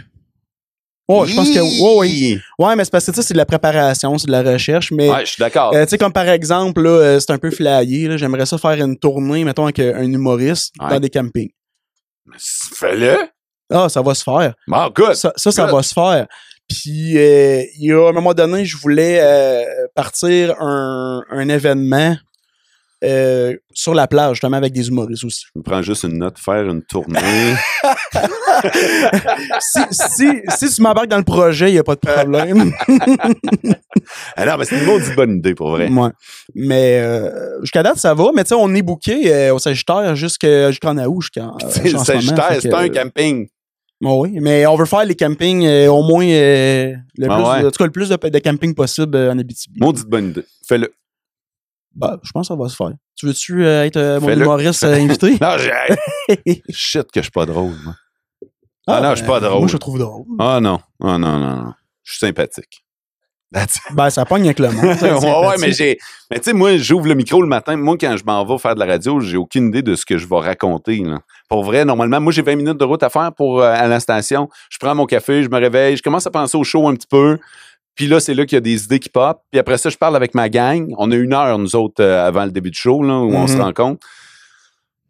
[1.26, 2.62] Je pense que.
[2.62, 4.90] Ouais, mais c'est parce que ça, c'est de la préparation, c'est de la recherche.
[4.92, 5.74] Mais, Ouais, je suis d'accord.
[5.74, 8.08] euh, tu sais, comme par exemple, là, euh, c'est un peu flyé.
[8.08, 10.90] Là, j'aimerais ça faire une tournée, mettons, avec euh, un humoriste Ouais.
[10.90, 11.50] dans des campings.
[12.38, 13.16] Fais-le.
[13.72, 14.54] Ah, ça va se faire.
[14.68, 15.14] Good.
[15.14, 15.74] Ça, ça, ça Good.
[15.74, 16.26] va se faire.
[16.68, 19.20] Puis, euh, il y a un moment donné, je voulais
[19.94, 22.16] partir un, un événement
[23.04, 25.44] euh, sur la plage, justement, avec des humoristes aussi.
[25.54, 27.18] Je me prends juste une note, faire une tournée.
[29.60, 32.72] si, si, si tu m'embarques dans le projet, il n'y a pas de problème.
[32.88, 35.88] non, mais c'est une maudite bonne idée, pour vrai.
[35.88, 36.10] Ouais.
[36.54, 38.30] Mais euh, jusqu'à date, ça va.
[38.34, 41.20] Mais tu sais, on est booké euh, au Sagittaire jusqu'à- jusqu'en août.
[41.22, 41.98] Jusqu'en, euh, le.
[41.98, 43.48] Sagittaire, c'est un camping.
[44.00, 47.42] bon, oui, mais on veut faire les campings euh, au moins euh, le Ah plus,
[47.44, 47.66] ouais.
[47.66, 49.80] en tout cas, le plus de, de camping possible euh, en Abitibi.
[49.80, 50.44] Maudite bonne idée.
[50.66, 50.92] Fais-le.
[51.94, 52.92] Bah, je pense que ça va se faire.
[53.16, 55.36] Tu veux-tu euh, être euh, mon humoriste invité?
[55.40, 56.62] Non, j'ai.
[56.70, 57.94] Shit, que je suis pas drôle, moi.
[58.86, 59.60] Ah non, je suis pas ben, drôle.
[59.60, 60.24] Moi, je trouve drôle.
[60.38, 60.80] Ah non.
[61.02, 61.72] Ah non, non, non.
[62.02, 62.84] Je suis sympathique.
[63.92, 64.84] Ben, ça pogne avec le monde.
[65.48, 65.98] ouais, mais j'ai.
[66.30, 67.76] Mais tu sais, moi, j'ouvre le micro le matin.
[67.76, 70.18] Moi, quand je m'en vais faire de la radio, j'ai aucune idée de ce que
[70.18, 70.98] je vais raconter.
[70.98, 71.18] Là.
[71.48, 73.98] Pour vrai, normalement, moi, j'ai 20 minutes de route à faire pour euh, à la
[73.98, 74.48] station.
[74.70, 77.08] Je prends mon café, je me réveille, je commence à penser au show un petit
[77.08, 77.38] peu.
[77.94, 79.42] Puis là, c'est là qu'il y a des idées qui pop.
[79.50, 80.92] Puis après ça, je parle avec ma gang.
[80.96, 83.46] On a une heure, nous autres, euh, avant le début du show, là, où on
[83.46, 84.06] se rencontre.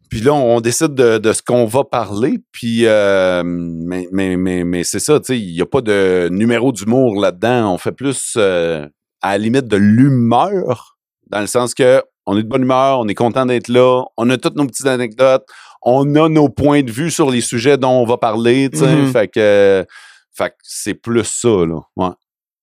[0.09, 2.39] Puis là, on décide de, de ce qu'on va parler.
[2.51, 6.27] Puis, euh, mais, mais, mais, mais c'est ça, tu sais, il n'y a pas de
[6.29, 7.73] numéro d'humour là-dedans.
[7.73, 8.85] On fait plus euh,
[9.21, 13.07] à la limite de l'humeur, dans le sens que on est de bonne humeur, on
[13.07, 15.45] est content d'être là, on a toutes nos petites anecdotes,
[15.81, 18.95] on a nos points de vue sur les sujets dont on va parler, tu sais.
[18.95, 19.11] Mhm.
[19.11, 19.85] Fait que,
[20.33, 21.79] fait que c'est plus ça, là.
[21.95, 22.13] Ouais.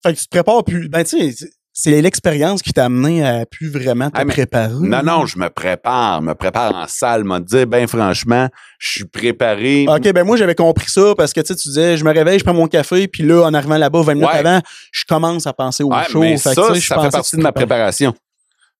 [0.04, 0.88] Fait que tu te prépares plus.
[0.88, 4.72] Ben, tu sais, c'est l'expérience qui t'a amené à plus vraiment te Ah, mais- préparer.
[4.80, 9.04] Non, non, je me prépare, me prépare en salle, me dire, ben franchement, je suis
[9.04, 9.86] préparé.
[9.88, 12.38] OK, ben moi, j'avais compris ça parce que tu sais, tu disais, je me réveille,
[12.38, 14.38] je prends mon café, puis là, en arrivant là-bas, 20 minutes Ouais.
[14.38, 14.60] avant,
[14.92, 16.20] je commence à penser au Ouais, show.
[16.20, 18.12] mais Fait ça, que, fait partie de ma préparation.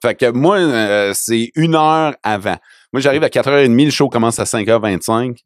[0.02, 2.56] Fait que moi, euh, c'est une heure avant.
[2.92, 5.36] Moi, j'arrive à 4h30, le show commence à 5h25.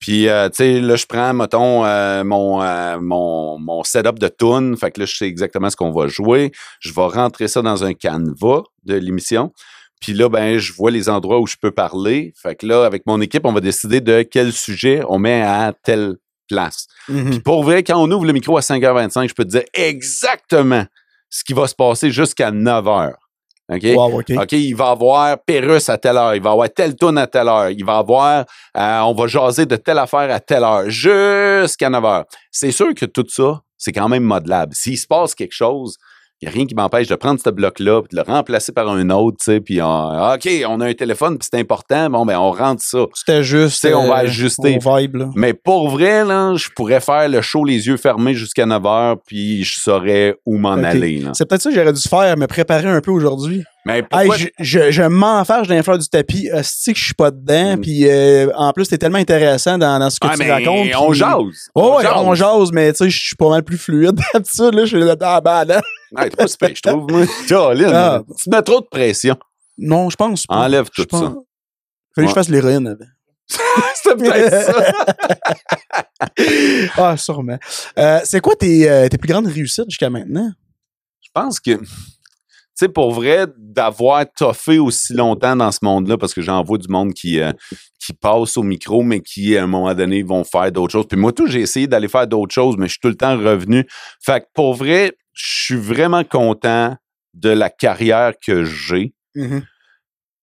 [0.00, 4.28] Puis, euh, tu sais, là, je prends, mettons, euh, mon, euh, mon, mon setup de
[4.28, 4.76] tune.
[4.76, 6.52] Fait que là, je sais exactement ce qu'on va jouer.
[6.80, 9.52] Je vais rentrer ça dans un canevas de l'émission.
[10.00, 12.32] Puis là, ben, je vois les endroits où je peux parler.
[12.34, 15.74] Fait que là, avec mon équipe, on va décider de quel sujet on met à
[15.82, 16.16] telle
[16.48, 16.86] place.
[17.08, 17.30] Mhm.
[17.30, 20.86] Puis pour vrai, quand on ouvre le micro à 5h25, je peux te dire exactement
[21.28, 23.12] ce qui va se passer jusqu'à 9h.
[23.70, 23.84] OK?
[23.94, 24.30] Wow, OK.
[24.36, 27.48] OK, il va avoir Pérus à telle heure, il va avoir telle tune à telle
[27.48, 28.44] heure, il va avoir,
[28.76, 32.24] euh, on va jaser de telle affaire à telle heure, jusqu'à 9 heures.
[32.50, 34.74] C'est sûr que tout ça, c'est quand même modelable.
[34.74, 35.96] S'il se passe quelque chose,
[36.42, 39.10] il n'y a rien qui m'empêche de prendre ce bloc-là, de le remplacer par un
[39.10, 42.38] autre, tu sais, puis on- OK, on a un téléphone, puis c'est important, bon, ben
[42.38, 43.00] on rentre ça.
[43.14, 43.74] C'était juste.
[43.82, 44.78] Tu sais, on va euh, ajuster.
[44.82, 45.28] au vibe, là.
[45.34, 49.16] Mais pour vrai, là, je pourrais faire le show les yeux fermés jusqu'à 9 heures,
[49.26, 51.22] puis je saurais où m'en aller.
[51.34, 53.62] C'est peut-être ça que j'aurais dû faire, me préparer un peu aujourd'hui.
[53.86, 56.50] Mais Hey, je, je, je m'enfarge dans les fleurs du tapis.
[56.52, 57.76] Hostie que je suis pas dedans.
[57.76, 57.80] Mm.
[57.80, 60.88] Puis euh, en plus, t'es tellement intéressant dans, dans ce que Ah, tu mais racontes.
[60.98, 61.70] on puis- jase.
[61.74, 64.74] Oh, ouais, on jase, mais tu sais, je suis pas mal plus fluide d'habitude.
[64.74, 65.80] Là, je suis là ah, ben, là.
[66.36, 67.06] Pas super, je trouve.
[67.48, 68.22] Caroline, Ah.
[68.42, 69.36] tu mets trop de pression.
[69.78, 70.56] Non, je pense pas.
[70.56, 71.34] Enlève tout pense- ça.
[72.14, 73.04] Fallait que je fasse l'héroïne avant.
[74.02, 74.92] C'est peut-être ça.
[76.96, 77.58] ah, sûrement.
[77.98, 80.50] Euh, c'est quoi tes, euh, tes plus grandes réussites jusqu'à maintenant?
[81.22, 81.78] Je pense que,
[82.80, 86.88] sais, pour vrai, d'avoir toffé aussi longtemps dans ce monde-là, parce que j'en vois du
[86.88, 87.52] monde qui, euh,
[87.98, 91.06] qui passe au micro, mais qui, à un moment donné, vont faire d'autres choses.
[91.08, 93.36] Puis moi, tout, j'ai essayé d'aller faire d'autres choses, mais je suis tout le temps
[93.36, 93.86] revenu.
[94.20, 96.96] Fait que pour vrai, je suis vraiment content
[97.34, 99.14] de la carrière que j'ai.
[99.36, 99.62] Mhm.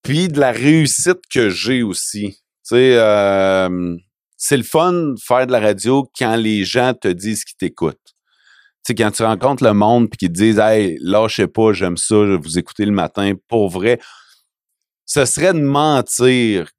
[0.02, 2.30] puis de la réussite que j'ai aussi.
[2.30, 3.98] Tu sais, euh,
[4.38, 8.17] c'est le fun de faire de la radio quand les gens te disent qu'ils t'écoutent.
[8.88, 12.16] Sais, quand tu rencontres le monde puis qu'ils te disent Hey, lâchez pas, j'aime ça,
[12.26, 14.00] je vais vous écouter le matin, pour vrai,
[15.06, 16.70] ce serait de mentir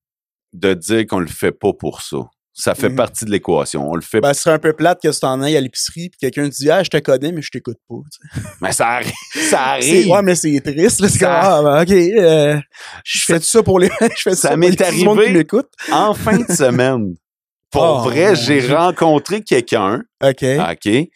[0.55, 2.17] de dire qu'on le fait pas pour ça.
[2.55, 2.97] Ça fait Mhm.
[2.97, 3.89] partie de l'équation.
[3.89, 4.21] On le fait.
[4.21, 6.55] Ben, ce serait un peu plate que tu t'en ailles à l'épicerie puis quelqu'un te
[6.57, 7.95] dit Ah, je te connais, mais je t'écoute pas.
[8.11, 8.49] tu sais.
[8.61, 9.13] mais ça arrive.
[9.49, 10.09] Ça arrive.
[10.11, 11.07] Ouais, mais c'est triste.
[11.07, 12.59] C'est comme, ah, ben, ok, euh,
[13.05, 13.89] je fais ça pour les.
[14.17, 15.31] je fais Ça ça, m'est qui arrivé.
[15.31, 15.69] m'écoute.
[15.93, 17.15] En fin de semaine,
[17.71, 20.03] pour Oh, vrai, j'ai rencontré quelqu'un.
[20.25, 20.43] OK.
[20.45, 21.09] OK.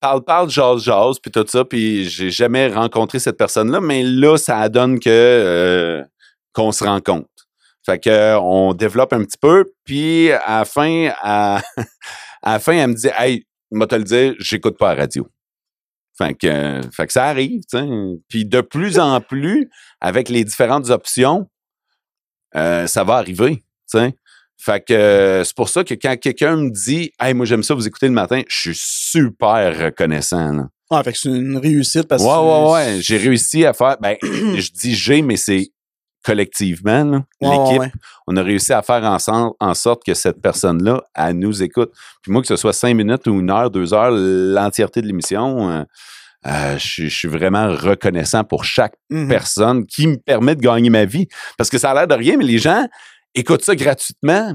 [0.00, 4.36] Parle, parle, jase, jase, puis tout ça, puis j'ai jamais rencontré cette personne-là, mais là,
[4.36, 6.04] ça donne que euh,
[6.52, 7.28] qu'on se rencontre.
[7.84, 11.62] Fait que euh, on développe un petit peu, puis à la fin, à,
[12.42, 15.28] à la fin, elle me dit Hey, moi te le dire, j'écoute pas la radio.
[16.16, 17.88] Fait que, euh, fait que ça arrive, tu sais.
[18.28, 19.70] Puis de plus en plus,
[20.00, 21.48] avec les différentes options,
[22.56, 23.56] euh, ça va arriver,
[23.90, 24.14] tu sais.
[24.60, 27.74] Fait que euh, c'est pour ça que quand quelqu'un me dit Hey, moi j'aime ça
[27.74, 30.52] vous écouter le matin, je suis super reconnaissant.
[30.52, 30.68] Là.
[30.90, 32.66] Ah, fait que c'est une réussite parce Ouais, que.
[32.66, 33.00] ouais, ouais.
[33.00, 33.96] J'ai réussi à faire.
[34.00, 35.68] Ben, je dis j'ai, mais c'est
[36.24, 37.92] collectivement, là, Ouais, ouais, l'équipe.
[38.26, 41.90] On a réussi à faire ensemble en sorte que cette personne-là, elle nous écoute.
[42.22, 45.70] Puis moi, que ce soit cinq minutes ou une heure, deux heures, l'entièreté de l'émission,
[45.70, 45.84] euh,
[46.46, 49.28] euh, je suis- je suis vraiment reconnaissant pour chaque Mhm.
[49.28, 51.28] personne qui me permet de gagner ma vie.
[51.56, 52.86] Parce que ça a l'air de rien, mais les gens
[53.38, 54.54] écoutent ça gratuitement,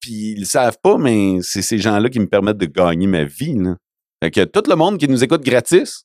[0.00, 3.24] puis ils le savent pas, mais c'est ces gens-là qui me permettent de gagner ma
[3.24, 3.54] vie.
[3.54, 3.76] Là.
[4.22, 6.04] Fait que tout le monde qui nous écoute gratis,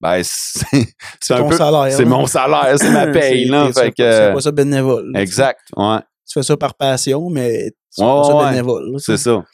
[0.00, 0.86] ben c'est
[1.20, 1.92] c'est un ton peu salaire.
[1.96, 2.08] c'est là.
[2.08, 3.72] mon salaire, c'est ma paye C'est- là.
[3.72, 5.12] Fait que pas- ça bénévole.
[5.16, 8.94] exact, ouais, Tu fais ça par passion, mais tu fais pas ça bénévole.
[8.98, 9.44] c'est ça.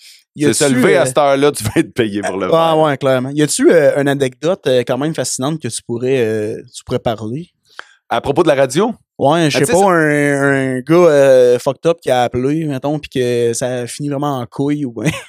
[0.41, 2.79] C'est se lever à euh, cette heure-là, tu vas être payé pour le Ah faire.
[2.79, 3.31] ouais, clairement.
[3.31, 7.51] Y a-tu euh, une anecdote euh, quand même fascinante que tu pourrais, tu pourrais parler?
[8.09, 11.87] À propos de la radio, Ouais, je Ah, sais pas, un, un gars euh, fucked
[11.87, 15.11] up qui a appelé, mettons, puis que ça finit vraiment en couille ou bien.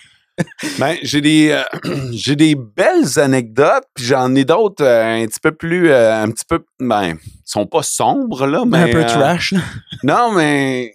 [0.79, 1.63] Ben, j'ai des euh,
[2.13, 6.45] j'ai des belles anecdotes, puis j'en ai d'autres euh, un petit peu plus un petit
[6.47, 9.51] peu ben, ils sont pas sombres là, mais un peu trash.
[9.51, 9.59] là.
[10.03, 10.93] Non, mais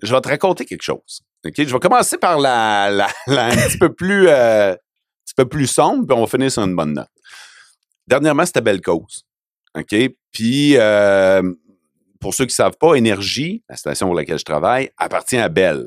[0.00, 1.22] je vais te raconter quelque chose.
[1.44, 4.76] OK, je vais commencer par la, la, la- un petit peu plus un
[5.24, 7.08] petit peu plus sombre, puis on va finir sur une bonne note.
[8.06, 9.24] Dernièrement, c'était Belle Cause.
[9.76, 9.92] OK?
[10.30, 11.42] Puis euh,
[12.26, 15.48] pour ceux qui ne savent pas, Énergie, la station pour laquelle je travaille, appartient à
[15.48, 15.86] Belle.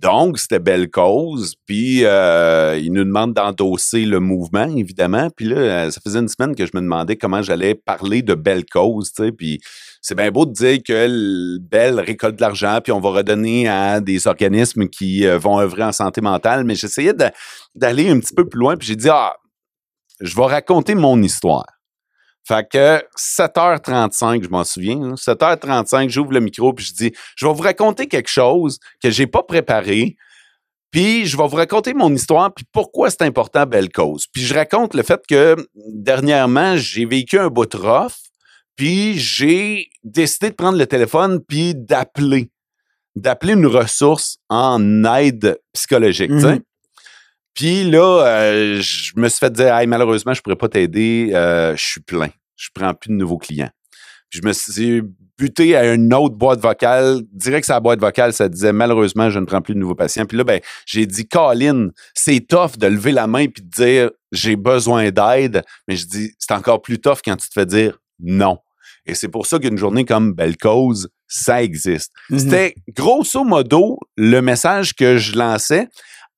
[0.00, 1.56] Donc, c'était belle cause.
[1.66, 5.28] Puis, euh, ils nous demandent d'endosser le mouvement, évidemment.
[5.28, 8.32] Puis là, euh, ça faisait une semaine que je me demandais comment j'allais parler de
[8.32, 9.12] belle cause.
[9.36, 9.60] Puis,
[10.00, 13.68] c'est bien beau de dire que le Belle récolte de l'argent, puis on va redonner
[13.68, 16.64] à des organismes qui euh, vont œuvrer en santé mentale.
[16.64, 17.12] Mais j'essayais
[17.74, 19.34] d'aller un petit peu plus loin, puis j'ai dit, ah,
[20.18, 21.66] je vais raconter mon histoire.
[22.44, 27.46] Fait que 7h35, je m'en souviens, là, 7h35, j'ouvre le micro puis je dis je
[27.46, 30.16] vais vous raconter quelque chose que j'ai pas préparé.
[30.90, 34.26] Puis je vais vous raconter mon histoire puis pourquoi c'est important belle cause.
[34.26, 38.12] Puis je raconte le fait que dernièrement, j'ai vécu un bout de rough,
[38.76, 42.50] puis j'ai décidé de prendre le téléphone puis d'appeler
[43.14, 46.60] d'appeler une ressource en aide psychologique, sais.
[47.54, 51.76] Puis là, euh, je me suis fait dire, hey, malheureusement, je pourrais pas t'aider, euh,
[51.76, 52.30] je suis plein.
[52.56, 53.70] Je prends plus de nouveaux clients.
[54.30, 55.02] Puis je me suis
[55.36, 57.20] buté à une autre boîte vocale.
[57.32, 60.24] Direct la boîte vocale, ça disait, malheureusement, je ne prends plus de nouveaux patients.
[60.24, 64.10] Puis là, ben, j'ai dit, Colin, c'est tough de lever la main puis de dire,
[64.30, 65.62] j'ai besoin d'aide.
[65.88, 68.58] Mais je dis, c'est encore plus tough quand tu te fais dire non.
[69.04, 72.12] Et c'est pour ça qu'une journée comme Belle Cause, ça existe.
[72.30, 72.38] Mhm.
[72.38, 75.88] C'était grosso modo le message que je lançais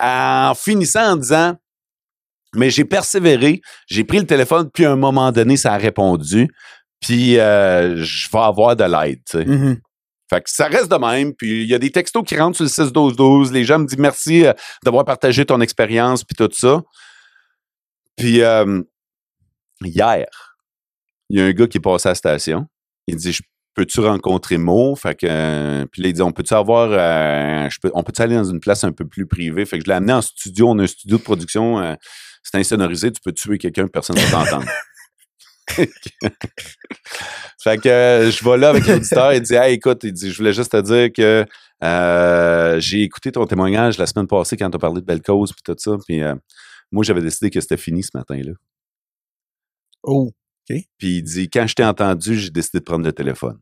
[0.00, 1.56] en finissant en disant
[2.54, 6.48] mais j'ai persévéré, j'ai pris le téléphone, puis à un moment donné, ça a répondu,
[7.00, 9.20] puis euh, je vais avoir de l'aide.
[9.28, 9.44] tu sais.
[9.44, 9.80] Mhm.
[10.30, 12.64] Fait que ça reste de même, puis il y a des textos qui rentrent sur
[12.64, 16.82] le 6-12-12, les gens me disent merci euh, d'avoir partagé ton expérience, puis tout ça.
[18.16, 18.80] Puis euh,
[19.82, 20.26] hier,
[21.28, 22.66] il y a un gars qui est passé à la station,
[23.06, 23.42] il dit, Je
[23.74, 24.94] peux-tu rencontrer Mo?
[24.96, 28.22] Fait que, euh, puis là, il dit, on peut-tu avoir, euh, je peux, on peut-tu
[28.22, 29.66] aller dans une place un peu plus privée?
[29.66, 31.94] Fait que je l'ai amené en studio, on a un studio de production, euh,
[32.42, 34.66] c'est insonorisé, tu peux tuer quelqu'un, personne ne va t'entendre.
[37.62, 40.52] fait que je vais là avec l'auditeur, il dit, hey, écoute, il dit, je voulais
[40.52, 41.46] juste te dire que
[42.80, 45.62] j'ai écouté ton témoignage la semaine passée quand tu as parlé de belle cause puis
[45.64, 46.20] tout ça, puis
[46.92, 48.52] moi, j'avais décidé que c'était fini ce matin-là.
[50.04, 50.30] Oh.
[50.66, 50.86] Puis
[51.18, 53.58] il dit, quand je t'ai entendu, j'ai décidé de prendre le téléphone.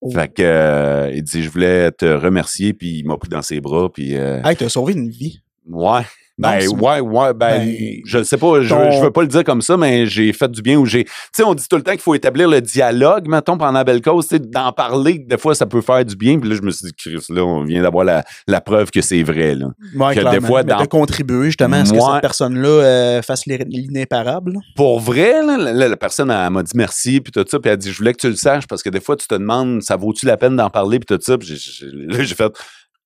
[0.00, 0.10] Oh.
[0.10, 3.60] Fait que, euh, il dit, je voulais te remercier, puis il m'a pris dans ses
[3.60, 5.42] bras, puis euh, Hey, t'as sauvé une vie.
[5.66, 6.02] ouais.
[6.42, 7.74] Ben, ouais, ouais, ben, Ben,
[8.04, 10.32] je ne sais pas, je, ton- je veux pas le dire comme ça, mais j'ai
[10.32, 11.04] fait du bien ou j'ai.
[11.04, 13.84] Tu sais, on dit tout le temps qu'il faut établir le dialogue, mettons, pendant la
[13.84, 16.38] belle cause, d'en parler, des fois, ça peut faire du bien.
[16.38, 19.00] Puis là, je me suis dit, Chris, là, on vient d'avoir la, la preuve que
[19.00, 19.66] c'est vrai, là.
[19.94, 23.22] Ouais, Que des fois, Mais dans- t'as contribué justement à ce que cette personne-là euh,
[23.22, 24.54] fasse l'inéparable.
[24.76, 27.74] Pour vrai, là, la, la- personne elle, m'a dit merci, puis tout ça, puis elle
[27.74, 29.82] a dit, je voulais que tu le saches, parce que des fois, tu te demandes,
[29.82, 31.38] ça vaut-tu la peine d'en parler, puis tout ça.
[31.38, 32.52] Puis j'ai fait,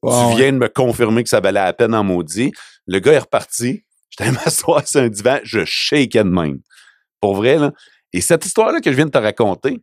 [0.02, 2.52] Tu viens de me confirmer que ça valait la peine en maudit.
[2.86, 3.84] Le gars est reparti.
[4.10, 6.60] J'étais m'asseoir sur un divan, je shakeais de même.
[7.20, 7.72] Pour vrai, là.
[8.12, 9.80] Et cette histoire-là que je viens de te raconter,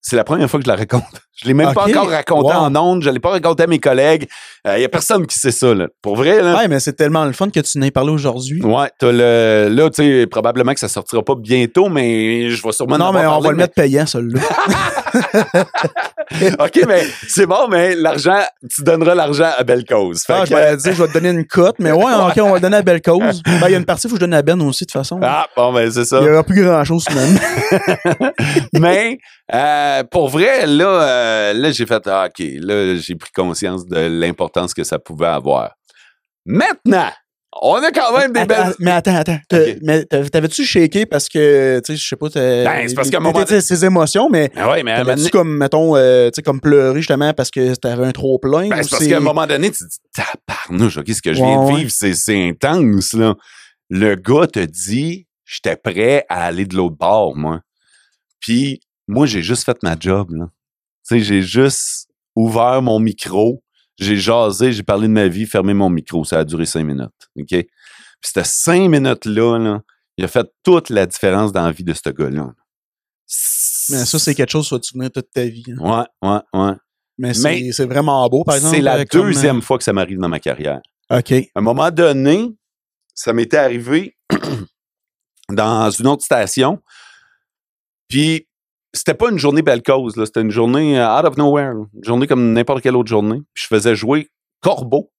[0.00, 1.22] c'est la première fois que je la raconte.
[1.34, 2.60] Je l'ai même pas encore raconté Wow.
[2.60, 4.28] en ondes, je l'ai pas raconté à mes collègues.
[4.66, 5.86] Il y a personne qui sait ça, là.
[6.02, 6.56] Pour vrai, là.
[6.56, 8.62] Ouais, mais c'est tellement le fun que tu n'aies parlé aujourd'hui.
[8.62, 9.68] Ouais, t'as le.
[9.70, 12.98] Là, tu sais, probablement que ça sortira pas bientôt, mais je vais sûrement.
[12.98, 14.40] Non, mais on va le mettre payant, celui-là.
[16.58, 18.40] OK, mais c'est bon, mais l'argent,
[18.74, 20.22] tu donneras l'argent à belle cause.
[20.24, 22.38] Fait Ah, que- je vais dire, je vais te donner une cote, mais ouais, ok,
[22.40, 23.42] on va le donner à belle cause.
[23.44, 24.90] Ben, il y a une partie, il faut que je donne à Ben aussi, de
[24.90, 25.20] toute façon.
[25.22, 26.18] Ah, bon, ben, c'est ça.
[26.20, 27.40] Il n'y aura plus grand chose, finalement.
[28.78, 29.18] mais
[29.54, 31.21] euh, pour vrai, là, euh,
[31.54, 35.72] là j'ai fait ah, OK, là, j'ai pris conscience de l'importance que ça pouvait avoir.
[36.44, 37.10] Maintenant,
[37.60, 38.74] on a quand même des Attends, belles.
[38.78, 39.38] mais attends, attends.
[39.48, 39.74] T'as-.
[39.82, 43.10] Mais t'avais- t'avais-tu shaké parce que, tu sais, je sais pas, t'as- Ben, c'est parce
[43.10, 45.18] qu'à un t'as- moment t'as- ses émotions, mais Ah ouais, mais à un moment t'avais-tu
[45.20, 48.68] donné- comme, mettons, euh, tu sais, comme pleurer justement parce que t'avais un trop plein?
[48.68, 51.40] ben, c'est parce qu'à un moment donné, tu te dis tabarnouche, OK, ce que je
[51.42, 53.34] Ouais, viens de vivre, c'est, c'est intense, là.
[53.90, 57.60] Le gars te dit j'étais prêt à aller de l'autre bord, moi.
[58.40, 60.46] Puis moi, j'ai juste fait ma job, là.
[61.08, 63.62] Tu sais, j'ai juste ouvert mon micro,
[63.98, 66.24] j'ai jasé, j'ai parlé de ma vie, fermé mon micro.
[66.24, 67.10] Ça a duré cinq minutes.
[67.38, 67.48] OK?
[67.48, 67.66] Puis
[68.34, 69.80] ces cinq minutes-là, là,
[70.16, 72.52] il a fait toute la différence dans la vie de ce gars-là.
[73.90, 75.64] Mais ça, c'est quelque chose que tu vas te souvenir toute ta vie.
[75.68, 76.06] hein.
[76.22, 76.72] Ouais, ouais, ouais.
[77.18, 78.76] Mais c'est Mais c'est vraiment beau, par exemple.
[78.76, 80.80] C'est la euh, comme, deuxième fois que ça m'arrive dans ma carrière.
[81.10, 81.32] euh, OK.
[81.32, 82.48] À un moment donné,
[83.14, 84.16] ça m'était arrivé
[85.50, 86.80] dans une autre station.
[88.08, 88.46] Puis,
[88.92, 90.26] c'était pas une journée belle cause, là.
[90.26, 91.72] C'était une journée euh, out of nowhere.
[91.94, 93.40] Une journée comme n'importe quelle autre journée.
[93.54, 94.28] Puis, je faisais jouer
[94.60, 95.10] Corbeau.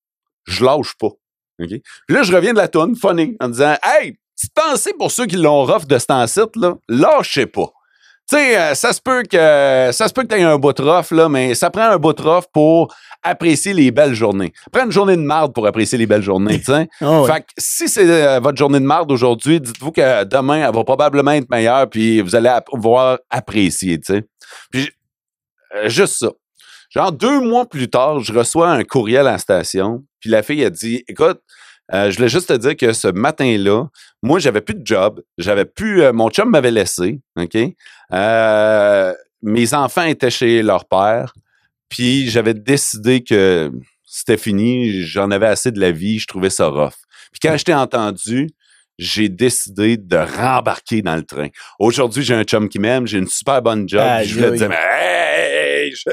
[0.46, 1.08] Je lâche pas.
[1.08, 1.70] OK?
[1.70, 5.26] Puis là, je reviens de la tonne, funny, en disant Hey, petite pensée pour ceux
[5.26, 7.72] qui l'ont rough de cet site là, lâchez pas.
[8.30, 10.72] Tu sais, euh, ça se peut que ça se peut que tu aies un bout
[10.74, 14.54] de rough, là, mais ça prend un bout de rough pour apprécier les belles journées.
[14.72, 16.88] Prends une journée de marde pour apprécier les belles journées, tu sais.
[17.02, 17.24] Ah.
[17.28, 20.84] Fait que si c'est euh, votre journée de marde aujourd'hui, dites-vous que demain, elle va
[20.86, 24.24] probablement être meilleure, puis vous allez ap- pouvoir apprécier, tu sais.
[24.72, 24.90] Puis,
[25.76, 26.30] euh, juste ça.
[26.92, 30.64] Genre, deux mois plus tard, je reçois un courriel à la station, puis la fille
[30.64, 31.42] a dit, écoute,
[31.94, 33.86] euh, je voulais juste te dire que ce matin-là,
[34.22, 37.58] moi, j'avais plus de job, j'avais plus, euh, mon chum m'avait laissé, OK?
[38.14, 41.34] Euh, mes enfants étaient chez leur père,
[41.90, 43.72] puis j'avais décidé que
[44.06, 46.94] c'était fini, j'en avais assez de la vie, je trouvais ça rough.
[47.32, 48.50] Puis quand je t'ai entendu,
[49.00, 51.48] j'ai décidé de rembarquer dans le train.
[51.80, 54.70] Aujourd'hui, j'ai un chum qui m'aime, j'ai une super bonne job, je voulais te dire,
[54.70, 56.10] mais hey, je-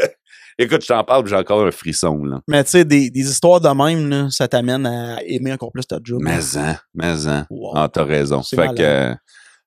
[0.64, 2.40] écoute, je t'en parle, j'ai encore un frisson, là.
[2.46, 5.86] Mais tu sais, des, des histoires de même, là, ça t'amène à aimer encore plus
[5.86, 6.20] ta job.
[6.22, 7.44] Mais en, mais en.
[7.50, 7.72] Wow.
[7.76, 8.42] Ah, t'as raison.
[8.42, 8.76] Fait malade.
[8.76, 9.14] que, euh,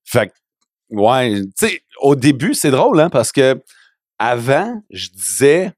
[0.05, 0.33] fait que,
[0.89, 3.61] ouais, tu sais, au début, c'est drôle, hein, parce que
[4.19, 5.73] avant, je disais,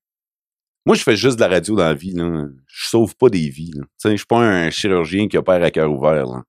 [0.85, 2.45] moi, je fais juste de la radio dans la vie, là.
[2.67, 3.83] Je sauve pas des vies, là.
[3.83, 6.43] Tu sais, je suis pas un chirurgien qui opère à cœur ouvert, là.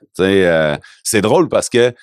[0.00, 1.94] Tu sais, euh, c'est drôle parce que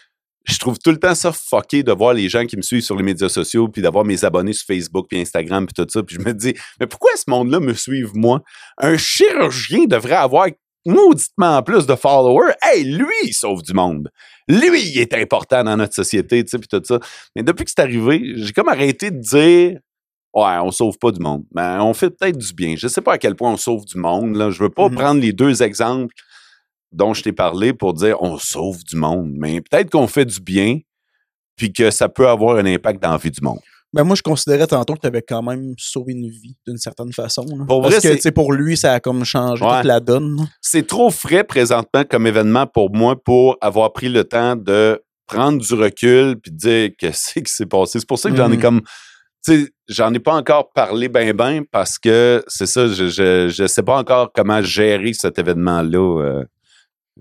[0.45, 2.95] je trouve tout le temps ça fucké de voir les gens qui me suivent sur
[2.97, 6.17] les médias sociaux puis d'avoir mes abonnés sur Facebook puis Instagram puis tout ça puis
[6.17, 8.41] je me dis mais pourquoi ce monde-là me suive moi?
[8.77, 10.47] Un chirurgien devrait avoir
[10.85, 14.09] mauditement plus de followers hey lui il sauve du monde
[14.49, 16.99] lui il est important dans notre société tu sais puis tout ça
[17.35, 19.79] mais depuis que c'est arrivé j'ai comme arrêté de dire
[20.35, 21.43] Ouais, on sauve pas du monde.
[21.53, 22.73] Mais on fait peut-être du bien.
[22.75, 24.35] Je sais pas à quel point on sauve du monde.
[24.35, 24.49] Là.
[24.49, 24.95] Je veux pas Mhm.
[24.95, 26.11] prendre les deux exemples
[26.93, 29.31] dont je t'ai parlé pour dire on sauve du monde.
[29.35, 30.79] Mais peut-être qu'on fait du bien,
[31.55, 33.59] puis que ça peut avoir un impact dans la vie du monde.
[33.93, 37.13] Ben moi, je considérais tantôt que tu avais quand même sauvé une vie d'une certaine
[37.13, 37.45] façon.
[37.45, 37.65] là.
[37.67, 39.75] Pour Parce vrai, que, c'est- pour lui, ça a comme changé Ouais.
[39.77, 40.47] toute la donne.
[40.61, 45.61] C'est trop frais présentement comme événement pour moi pour avoir pris le temps de prendre
[45.61, 47.99] du recul puis de dire qu'est-ce qui s'est passé.
[47.99, 48.61] C'est pour ça que j'en ai Mhm.
[48.63, 48.81] comme.
[49.45, 53.49] Tu sais, j'en ai pas encore parlé ben ben parce que c'est ça, je, je,
[53.49, 56.21] je sais pas encore comment gérer cet événement-là.
[56.23, 56.43] Euh,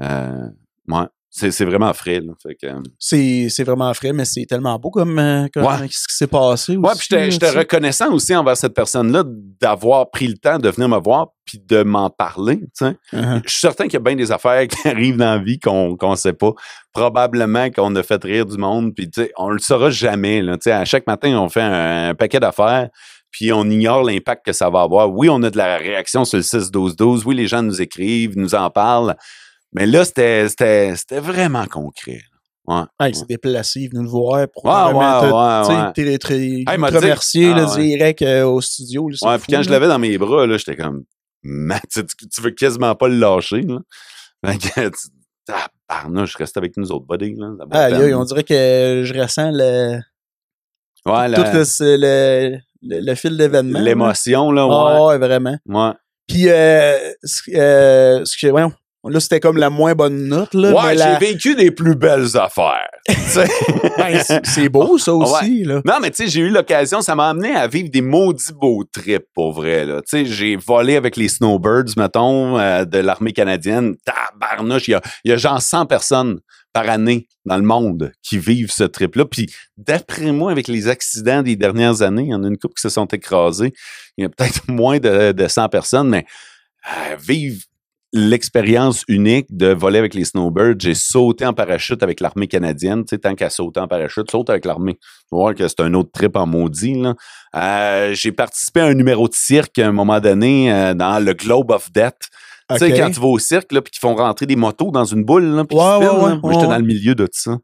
[0.01, 0.49] euh,
[0.89, 1.07] ouais.
[1.35, 2.21] C'est, vraiment frais.
[2.21, 5.89] Euh, C'est vraiment frais, mais c'est tellement beau comme, euh, comme Ouais.
[5.91, 6.77] ce qui s'est passé.
[6.77, 10.91] Ouais, aussi, puis j'étais reconnaissant aussi envers cette personne-là d'avoir pris le temps de venir
[10.91, 12.61] me voir puis de m'en parler.
[12.83, 13.41] Uh-huh.
[13.47, 15.97] Je suis certain qu'il y a bien des affaires qui arrivent dans la vie qu'on
[15.97, 16.53] qu'on sait pas.
[16.93, 20.43] Probablement qu'on a fait rire du monde, puis on le saura jamais.
[20.43, 22.91] Là, à chaque matin, on fait un, un paquet d'affaires,
[23.31, 25.11] puis on ignore l'impact que ça va avoir.
[25.11, 27.23] Oui, on a de la réaction sur le 6-12-12.
[27.25, 29.17] Oui, les gens nous écrivent, nous en parlent.
[29.75, 30.47] Mais là, c'était
[31.21, 32.21] vraiment concret.
[32.69, 35.93] Ah, il s'est déplacé, il est venu le voir pour Ouais, ouais, ouais.
[36.91, 37.83] dit- remercier là, Ah, ouais.
[37.87, 39.09] direct euh, au studio.
[39.09, 41.03] là, Ouais, fou, puis quand je l'avais dans mes bras, là, j'étais comme,
[41.43, 43.79] tu, veux quasiment pas le lâcher, là.
[44.47, 44.91] Fait que,
[45.89, 47.49] ah, je reste avec nous autres, buddy, là.
[47.73, 49.97] aïe, on dirait que je ressens le,
[51.05, 53.81] Ouais, tout la- le, le, le- le fil d'événement.
[53.81, 54.75] l'émotion, là, ouais.
[54.77, 55.57] Ah ouais, vraiment.
[55.67, 55.91] Ouais.
[56.29, 58.73] Puis, euh, ce euh, ce que, voyons,
[59.09, 60.73] là, c'était comme la moins bonne note, là.
[60.73, 62.89] Ouais, la- j'ai vécu des plus belles affaires.
[63.99, 65.81] Ben, c'est- beau, ça aussi, là.
[65.85, 68.85] Non, mais tu sais, j'ai eu l'occasion, ça m'a amené à vivre des maudits beaux
[68.85, 69.85] trips, pour vrai.
[69.85, 70.01] là.
[70.03, 73.95] Tu sais, j'ai volé avec les Snowbirds, mettons, euh, de l'armée canadienne.
[74.05, 76.41] Tabarnouche, il y a, y a genre 100 personnes
[76.73, 79.25] par année dans le monde qui vivent ce trip-là.
[79.27, 79.47] Puis,
[79.77, 82.83] d'après moi, avec les accidents des dernières années, il y en a une couple qui
[82.83, 83.73] se sont écrasés.
[84.17, 86.25] Il y a peut-être moins de, de 100 personnes, mais
[86.89, 87.61] euh, vivre
[88.13, 90.77] l'expérience unique de voler avec les Snowbirds.
[90.79, 93.05] J'ai sauté en parachute avec l'armée canadienne.
[93.05, 94.95] Tu sais, tant qu'à sauter en parachute, saute avec l'armée.
[94.95, 96.95] Tu vas voir que c'est un autre trip en maudit.
[96.95, 97.15] Là.
[97.57, 101.33] Euh, j'ai participé à un numéro de cirque à un moment donné euh, dans le
[101.33, 102.19] Globe of Death.
[102.71, 105.05] Tu sais, quand tu vas au cirque, là, puis qu'ils font rentrer des motos dans
[105.05, 107.59] une boule, là, puis Ouais, ouais, ouais, j'étais dans le milieu de tout ça.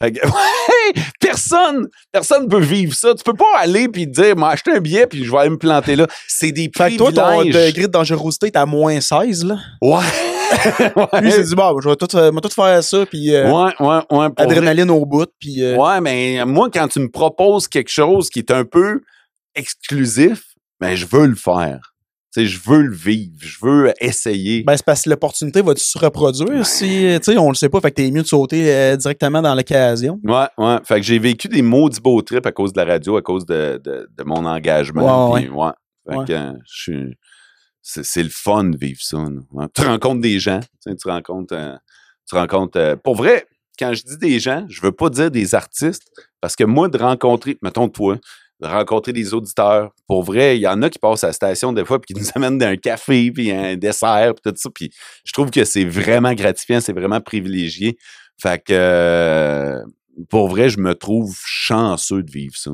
[0.00, 0.20] Fait que,
[1.20, 3.14] personne, personne peut vivre ça.
[3.14, 5.58] Tu peux pas aller puis dire, m'a acheté un billet puis je vais aller me
[5.58, 6.06] planter là.
[6.28, 9.58] C'est des Fait que toi, ton degré de dangerosité est à moins 16, là.
[9.82, 9.96] Ouais.
[10.94, 11.20] Ouais.
[11.20, 13.72] Lui, il s'est dit, bon, je vais tout, euh, tout faire ça, puis euh, ouais,
[13.80, 14.28] ouais, ouais.
[14.28, 14.32] vrai.
[14.36, 15.62] adrénaline au bout, puis...
[15.62, 19.00] euh, Ouais, mais moi, quand tu me proposes quelque chose qui est un peu
[19.54, 20.44] exclusif,
[20.80, 21.94] ben, je veux le faire.
[22.36, 23.32] Sais, je veux le vivre.
[23.38, 24.62] Je veux essayer.
[24.62, 26.64] Ben, c'est parce que l'opportunité va-tu se reproduire Ben.
[26.64, 28.94] si, euh, tu sais, on le sait pas, fait que t'es mieux de sauter euh,
[28.94, 30.20] directement dans l'occasion?
[30.22, 30.76] Ouais, ouais.
[30.84, 33.46] Fait que j'ai vécu des maudits beaux trips à cause de la radio, à cause
[33.46, 35.32] de, de, de mon engagement.
[35.32, 35.70] Ouais, ouais.
[36.06, 37.16] Fait que euh, je suis.
[37.80, 39.16] C'est, le fun de vivre ça.
[39.52, 39.64] Ouais.
[39.74, 40.60] Tu rencontres des gens.
[40.84, 41.54] Tu, rencontres.
[41.54, 41.74] euh,
[42.28, 42.96] tu rencontres.
[43.02, 43.46] pour vrai,
[43.78, 46.02] quand je dis des gens, je veux pas dire des artistes.
[46.42, 48.18] Parce que moi, de rencontrer, mettons toi,
[48.60, 51.72] de rencontrer des auditeurs, pour vrai, il y en a qui passent à la station
[51.72, 54.70] des fois puis qui nous amènent un café puis un dessert puis tout ça.
[54.74, 54.90] Puis
[55.24, 57.98] je trouve que c'est vraiment gratifiant, c'est vraiment privilégié.
[58.40, 59.78] Fait que euh,
[60.30, 62.70] pour vrai, je me trouve chanceux de vivre ça.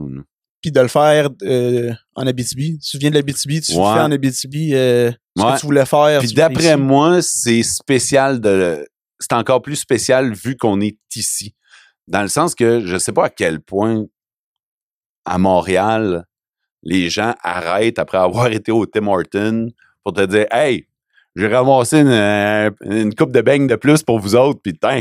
[0.60, 2.78] Puis de le faire euh, en Abitibi.
[2.78, 3.78] Tu viens de l'Abitibi, tu Ouais.
[3.94, 5.54] fais en Abitibi euh, ce Ouais.
[5.54, 6.20] que tu voulais faire.
[6.20, 8.86] Puis d'après moi, c'est spécial de.
[9.18, 11.54] C'est encore plus spécial vu qu'on est ici.
[12.06, 14.04] Dans le sens que je sais pas à quel point
[15.24, 16.24] à Montréal,
[16.82, 19.68] les gens arrêtent après avoir été au Tim Hortons
[20.04, 20.86] pour te dire Hey,
[21.36, 25.00] j'ai ramassé une, euh, une coupe de beignes de plus pour vous autres, puis tiens,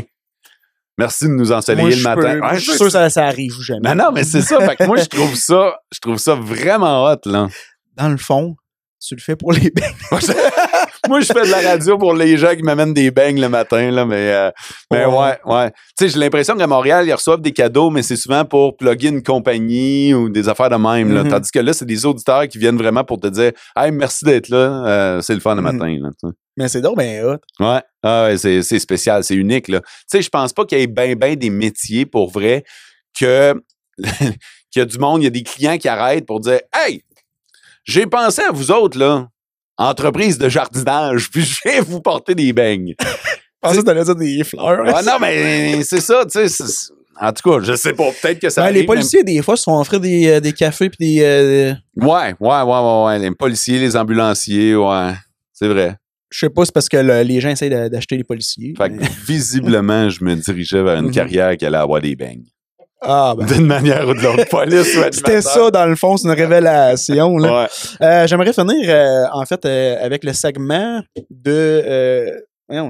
[0.96, 2.20] merci de nous ensoleiller le matin.
[2.40, 3.94] peux- Ouais, je suis sûr que ça, ça arrive jamais.
[3.94, 4.58] Non, non, mais c'est ça.
[4.60, 7.48] Fait que moi, je trouve ça, je trouve ça vraiment hot, là.
[7.96, 8.56] Dans le fond,
[9.06, 9.92] tu le fais pour les beignes.
[11.08, 13.90] Moi, je fais de la radio pour les gens qui m'amènent des beignes le matin,
[13.90, 14.50] là, mais, euh,
[14.90, 15.16] mais Ouais.
[15.16, 15.70] ouais, ouais.
[15.98, 19.08] Tu sais, j'ai l'impression qu'à Montréal, ils reçoivent des cadeaux, mais c'est souvent pour plugger
[19.08, 21.24] une compagnie ou des affaires de même, là.
[21.24, 21.30] Mhm.
[21.30, 24.48] Tandis que là, c'est des auditeurs qui viennent vraiment pour te dire, hey, merci d'être
[24.48, 25.76] là, euh, c'est le fun le Mhm.
[25.76, 26.30] matin, là.
[26.56, 27.38] Mais c'est donc ben hot.
[27.64, 29.68] Ouais, ah ouais c'est, spécial, c'est unique.
[29.68, 29.80] Là.
[29.80, 32.62] Tu sais, je pense pas qu'il y ait bien ben des métiers pour vrai
[33.18, 33.54] que
[33.98, 34.36] qu'il
[34.76, 37.02] y a du monde, il y a des clients qui arrêtent pour dire Hey,
[37.84, 39.28] j'ai pensé à vous autres, là,
[39.90, 42.94] entreprise de jardinage, puis je viens vous porter des beignes.
[43.00, 43.04] Je
[43.60, 44.82] pensais que t'allais dire des fleurs.
[44.94, 46.64] ah non, mais c'est ça, tu sais.
[47.20, 49.56] En tout cas, je sais pas, peut-être que ça Ouais, les arrive, policiers, des fois,
[49.56, 51.22] se font offrir des, euh, des cafés puis des.
[51.22, 53.18] euh, Ouais, ouais, ouais, ouais, ouais.
[53.18, 55.12] Les policiers, les ambulanciers, ouais.
[55.52, 55.96] C'est vrai.
[56.30, 58.72] je sais pas, c'est parce que le- les gens essayent d'a- d'acheter les policiers.
[58.76, 61.12] Fait que visiblement, je me dirigeais vers une Mhm.
[61.12, 62.46] carrière qui allait avoir des beignes.
[63.02, 63.46] Ah, ben.
[63.46, 64.48] D'une manière ou de l'autre.
[64.50, 67.36] Police ou C'était ça, dans le fond, c'est une révélation.
[67.38, 67.62] Là.
[67.62, 67.68] Ouais.
[68.02, 71.00] Euh, J'aimerais finir, euh, en fait, euh, avec le segment
[71.30, 72.42] de.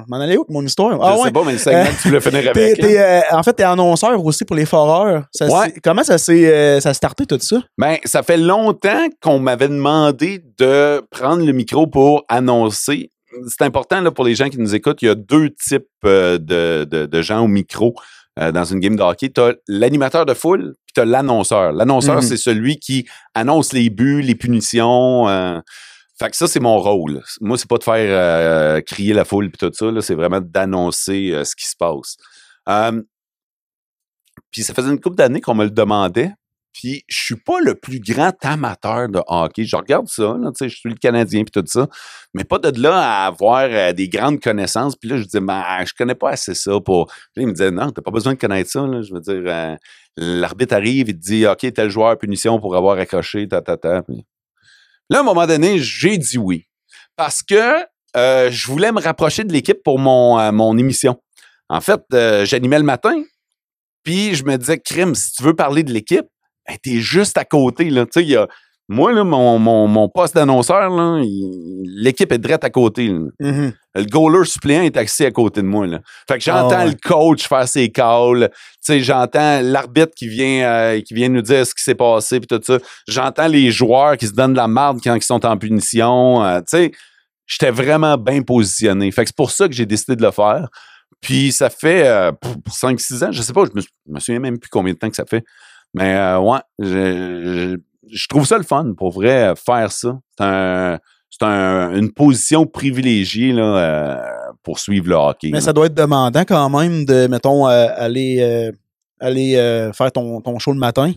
[0.06, 0.96] M'en allais où mon histoire?
[1.02, 1.24] Ah ouais.
[1.24, 2.84] sais pas, mais le segment tu voulais finir avec.
[2.84, 5.24] euh, en fait, t'es annonceur aussi pour les foreurs.
[5.34, 5.74] Ça Ouais.
[5.82, 7.56] Comment ça s'est ça a starté tout ça?
[7.76, 13.10] Ben, ça fait longtemps qu'on m'avait demandé de prendre le micro pour annoncer.
[13.48, 15.02] C'est important là, pour les gens qui nous écoutent.
[15.02, 17.94] Il y a deux types euh, de, de- de gens au micro
[18.38, 19.30] euh, dans une game de hockey.
[19.30, 21.72] Tu as l'animateur de foule, puis tu as l'annonceur.
[21.72, 22.22] L'annonceur, Mhm.
[22.22, 25.28] c'est celui qui annonce les buts, les punitions.
[25.28, 25.60] euh,
[26.18, 27.22] fait que ça, c'est mon rôle.
[27.40, 29.90] Moi, c'est pas de faire euh, crier la foule puis tout ça.
[29.90, 32.16] là, C'est vraiment d'annoncer ce qui se passe.
[34.50, 36.32] Puis ça faisait une couple d'années qu'on me le demandait.
[36.72, 39.64] Puis je suis pas le plus grand amateur de hockey.
[39.64, 41.86] Je regarde ça, là, je suis le Canadien puis tout ça,
[42.34, 44.96] mais pas de là à avoir euh, des grandes connaissances.
[44.96, 47.06] Puis là, je disais, ben, je connais pas assez ça pour.
[47.34, 48.86] Puis il me disait, non, t'as pas besoin de connaître ça.
[48.86, 49.02] Là.
[49.02, 49.76] Je veux dire, euh,
[50.16, 54.02] l'arbitre arrive, il te dit, OK, tel joueur, punition pour avoir accroché, ta, ta, ta.
[55.10, 56.66] Là, à un moment donné, j'ai dit oui.
[57.16, 57.84] Parce que
[58.16, 61.20] euh, je voulais me rapprocher de l'équipe pour mon, mon émission.
[61.68, 62.00] En fait,
[62.44, 63.22] j'animais le matin,
[64.02, 66.26] puis je me disais, crime, si tu veux parler de l'équipe,
[66.68, 67.90] ben, t'es juste à côté.
[67.90, 68.04] Là.
[68.06, 68.46] Tu sais, il y a,
[68.88, 70.90] moi, là, mon, mon, mon poste d'annonceur,
[71.84, 73.08] l'équipe est direct à côté.
[73.08, 73.70] là.
[73.94, 75.86] Le goaler suppléant est assis à côté de moi.
[75.86, 76.00] Là.
[76.28, 76.90] Fait que j'entends Ah ouais.
[76.92, 78.50] le coach faire ses calls.
[78.86, 82.60] J'entends l'arbitre qui vient, euh, qui vient nous dire ce qui s'est passé puis tout
[82.62, 82.78] ça.
[83.06, 86.42] J'entends les joueurs qui se donnent de la marde quand ils sont en punition.
[86.44, 86.60] euh,
[87.46, 89.10] j'étais vraiment bien positionné.
[89.10, 90.68] Fait que c'est pour ça que j'ai décidé de le faire.
[91.20, 92.32] Puis ça fait euh,
[92.68, 93.82] 5-6 ans, je sais pas, je me,
[94.14, 95.44] me, souviens même plus combien de temps que ça fait.
[95.94, 97.76] Mais euh, ouais, je,
[98.10, 100.18] je, trouve ça le fun, pour vrai, faire ça.
[100.38, 100.98] C'est un,
[101.40, 104.16] un, une position privilégiée là, euh,
[104.62, 105.50] pour suivre le hockey.
[105.52, 108.72] Mais ça doit être demandant quand même de, mettons, euh, aller, euh,
[109.20, 111.12] aller faire ton, ton show le matin.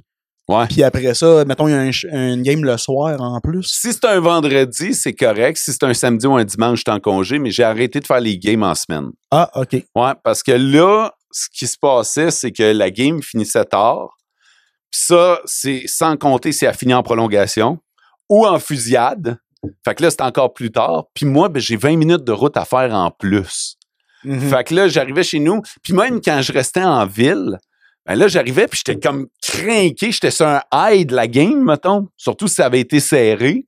[0.48, 0.68] Ouais.
[0.68, 3.64] Puis après ça, mettons, il y a un, une game le soir en plus.
[3.64, 5.58] Si c'est un vendredi, c'est correct.
[5.58, 8.06] Si c'est un samedi ou un dimanche, je suis en congé, mais j'ai arrêté de
[8.06, 9.10] faire les games en semaine.
[9.32, 9.74] Ah, OK.
[9.96, 14.16] Ouais, parce que là, ce qui se passait, c'est que la game finissait tard.
[14.96, 17.80] Puis ça, c'est sans compter si elle finit en prolongation
[18.30, 19.38] ou en fusillade.
[19.84, 21.08] Fait que là, c'est encore plus tard.
[21.14, 23.76] Puis moi, ben, j'ai 20 minutes de route à faire en plus.
[24.24, 24.50] Mhm.
[24.50, 25.62] Fait que là, j'arrivais chez nous.
[25.84, 27.58] Puis même quand je restais en ville,
[28.06, 30.14] ben là, j'arrivais, puis j'étais comme craqué.
[30.14, 32.08] J'étais sur un high de la game, mettons.
[32.16, 33.68] Surtout si ça avait été serré.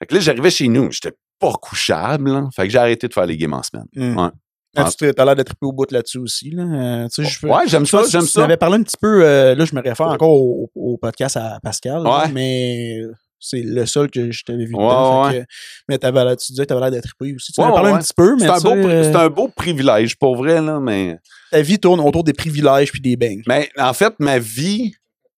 [0.00, 0.90] Fait que là, j'arrivais chez nous.
[0.90, 2.32] J'étais pas couchable.
[2.32, 2.48] là.
[2.52, 3.86] Fait que j'ai arrêté de faire les games en semaine.
[3.94, 4.30] Ouais.
[4.76, 6.50] Ah, tu as l'air d'être trippé au bout là-dessus aussi.
[6.50, 6.62] Là.
[7.04, 8.44] Euh, tu je- Ouais, j'aime ça, j'aime Tu ça.
[8.44, 11.58] avais parlé un petit peu, euh, là, je me réfère encore au, au podcast à
[11.62, 12.32] Pascal, là, Ouais.
[12.32, 13.00] mais
[13.38, 14.74] c'est le seul que je t'avais vu.
[14.74, 15.40] Ouais, dedans, ouais.
[15.40, 15.46] que-
[15.88, 17.52] mais tu disais que tu avais l'air d'être trippé aussi.
[17.52, 19.48] Tu Ouais, avais parlé un petit peu, mais C'est un, tu euh, c'est un beau
[19.48, 21.18] privilège, pour vrai, là, mais...
[21.50, 23.42] ta vie tourne autour des privilèges puis des bangs.
[23.46, 24.94] Mais en fait, ma vie,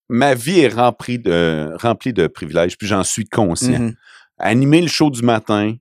[0.08, 3.78] ma vie est remplie de, remplie de privilèges, puis j'en suis conscient.
[3.78, 3.94] Mhm.
[4.38, 5.74] Animer le show du matin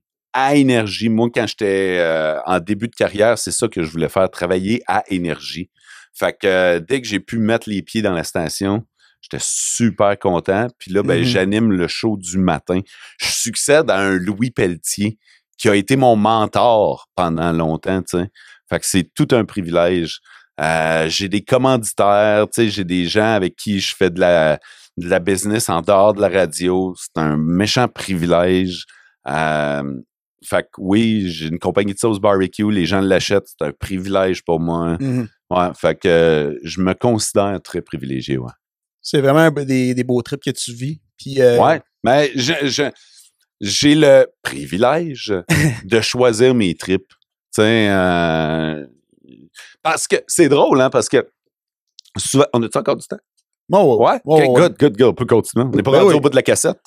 [0.46, 1.08] à énergie.
[1.08, 4.82] Moi, quand j'étais euh, en début de carrière, c'est ça que je voulais faire, travailler
[4.86, 5.70] à énergie.
[6.14, 8.84] Fait que euh, dès que j'ai pu mettre les pieds dans la station,
[9.20, 10.68] j'étais super content.
[10.78, 11.24] Puis là, ben, Mhm.
[11.24, 12.80] j'anime le show du matin.
[13.20, 15.18] Je succède à un Louis Pelletier
[15.58, 18.28] qui a été mon mentor pendant longtemps, tu sais.
[18.70, 20.20] Fait que c'est tout un privilège.
[20.60, 24.58] Euh, j'ai des commanditaires, j'ai des gens avec qui je fais de la,
[24.96, 26.94] de la business en dehors de la radio.
[26.96, 28.84] C'est un méchant privilège.
[29.28, 29.82] Euh,
[30.44, 34.44] fait que oui, j'ai une compagnie de sauce barbecue, les gens l'achètent, c'est un privilège
[34.44, 34.96] pour moi.
[35.00, 35.28] Mhm.
[35.50, 38.52] Ouais, fait que euh, je me considère très privilégié, ouais.
[39.00, 41.00] C'est vraiment des, des beaux trips que tu vis.
[41.16, 45.34] Puis, euh, Ouais, mais j'ai le privilège
[45.84, 46.74] de choisir mes
[47.50, 48.86] sais, euh,
[49.82, 51.26] parce que c'est drôle, hein, parce que
[52.16, 53.18] souvent, on a-tu encore du temps?
[53.72, 55.66] Oh, ouais, Ouais, good, good, good, on peut continuer.
[55.66, 56.18] On n'est pas Ben rendu oui.
[56.18, 56.80] au bout de la cassette.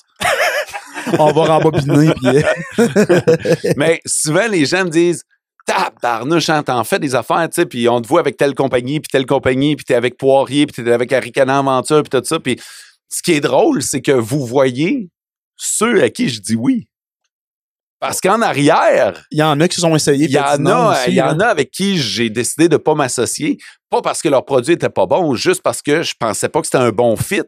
[1.18, 2.12] On va rembobiner.
[2.14, 3.20] puis, euh,
[3.76, 5.24] Mais souvent, les gens me disent
[5.66, 9.00] Tabarnouche, hein, t'en fais des affaires, tu sais, puis on te voit avec telle compagnie,
[9.00, 12.40] puis telle compagnie, puis t'es avec Poirier, puis t'es avec Aricana Aventure, puis tout ça.
[12.40, 12.60] Puis
[13.08, 15.08] ce qui est drôle, c'est que vous voyez
[15.56, 16.88] ceux à qui je dis oui.
[18.00, 20.24] Parce qu'en arrière, Il y en a qui se sont essayés.
[20.24, 21.46] il y en a, il y en a.
[21.46, 23.58] avec qui j'ai décidé de pas m'associer,
[23.90, 26.66] pas parce que leur produit était pas bon, juste parce que je pensais pas que
[26.66, 27.42] c'était un bon fit.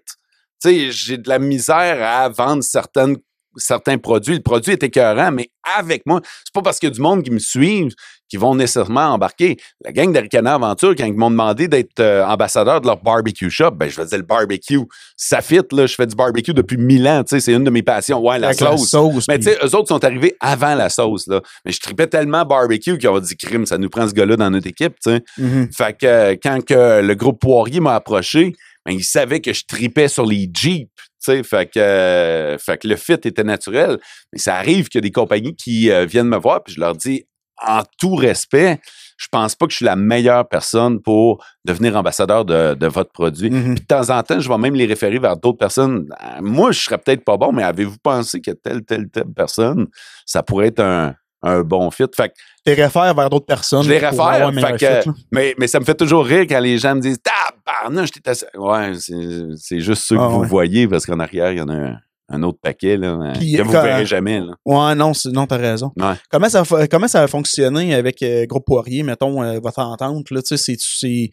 [0.63, 3.17] Tu sais, j'ai de la misère à vendre certaines
[3.57, 4.35] certains produits.
[4.37, 7.23] Le produit est écœurant, mais avec moi, c'est pas parce qu'il y a du monde
[7.23, 7.95] qui me suivent
[8.29, 9.59] qui vont nécessairement embarquer.
[9.85, 13.73] La gang d'Aricana Aventure, quand ils m'ont demandé d'être euh, ambassadeur de leur barbecue shop,
[13.73, 14.81] ben je faisais le barbecue.
[15.17, 17.71] Ça fit, là, je fais du barbecue depuis mille ans, tu sais, c'est une de
[17.71, 18.21] mes passions.
[18.21, 18.91] Ouais, la Avec la sauce.
[19.29, 21.43] Mais puis- tu sais, eux autres sont arrivés avant la sauce, là.
[21.65, 24.51] Mais je tripais tellement barbecue qu'ils ont dit crime, ça nous prend ce gars-là dans
[24.51, 25.23] notre équipe, tu sais.
[25.39, 25.69] Mhm.
[25.73, 28.55] Fait que euh, quand que le groupe Poirier m'a approché,
[28.87, 30.89] ben, ils savaient que je tripais sur les Jeeps,
[31.25, 33.99] Fait que, euh, fait que le fit était naturel.
[34.33, 36.81] Mais ça arrive qu'il y a des compagnies qui euh, viennent me voir, puis je
[36.81, 37.25] leur dis,
[37.67, 38.81] en tout respect,
[39.17, 43.13] je pense pas que je suis la meilleure personne pour devenir ambassadeur de, de votre
[43.13, 43.51] produit.
[43.51, 43.75] Mhm.
[43.75, 46.09] Puis de temps en temps, je vais même les référer vers d'autres personnes.
[46.23, 49.87] Euh, Moi, je serais peut-être pas bon, mais avez-vous pensé que telle, telle, telle personne,
[50.27, 51.15] ça pourrait être un,
[51.45, 52.05] un bon fit?
[52.17, 52.35] Fait que,
[52.67, 53.83] les réfères vers d'autres personnes.
[53.83, 55.15] Je les réfère, fait que- fit, là.
[55.33, 58.47] mais, mais ça me fait toujours rire quand les gens me disent Tabarnouche, t'es assez.
[58.57, 58.93] Ouais,
[59.57, 60.47] c'est, juste ceux Ah que vous ouais.
[60.49, 61.99] voyez parce qu'en arrière, il y en a un,
[62.31, 64.41] un autre paquet là, Puis, que vous quand- verrez jamais.
[64.41, 64.55] Là.
[64.65, 65.93] Ouais, non, non, t'as raison.
[65.99, 66.15] Ouais.
[66.31, 70.41] Comment ça, comment ça a fonctionné avec euh, Groupe Poirier, mettons, euh, votre entente, là,
[70.41, 71.31] tu sais, c'est, c'est,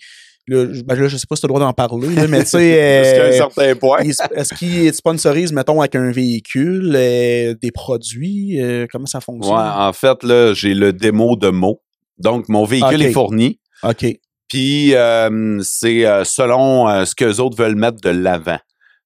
[0.47, 2.43] là, je- ben là, je sais pas si t'as le droit d'en parler, là, mais
[2.43, 3.99] tu sais, Jusqu'à un euh, certain point?
[3.99, 9.55] est-ce qu'ils sponsorisent, mettons, avec un véhicule, euh, des produits, euh, comment ça Ouais, fonctionne?
[9.57, 11.81] en fait, là, j'ai le démo de mots.
[12.17, 13.59] Donc, mon véhicule est fourni.
[13.83, 14.05] OK.
[14.47, 18.59] Puis, euh, c'est selon ce que les autres veulent mettre de l'avant.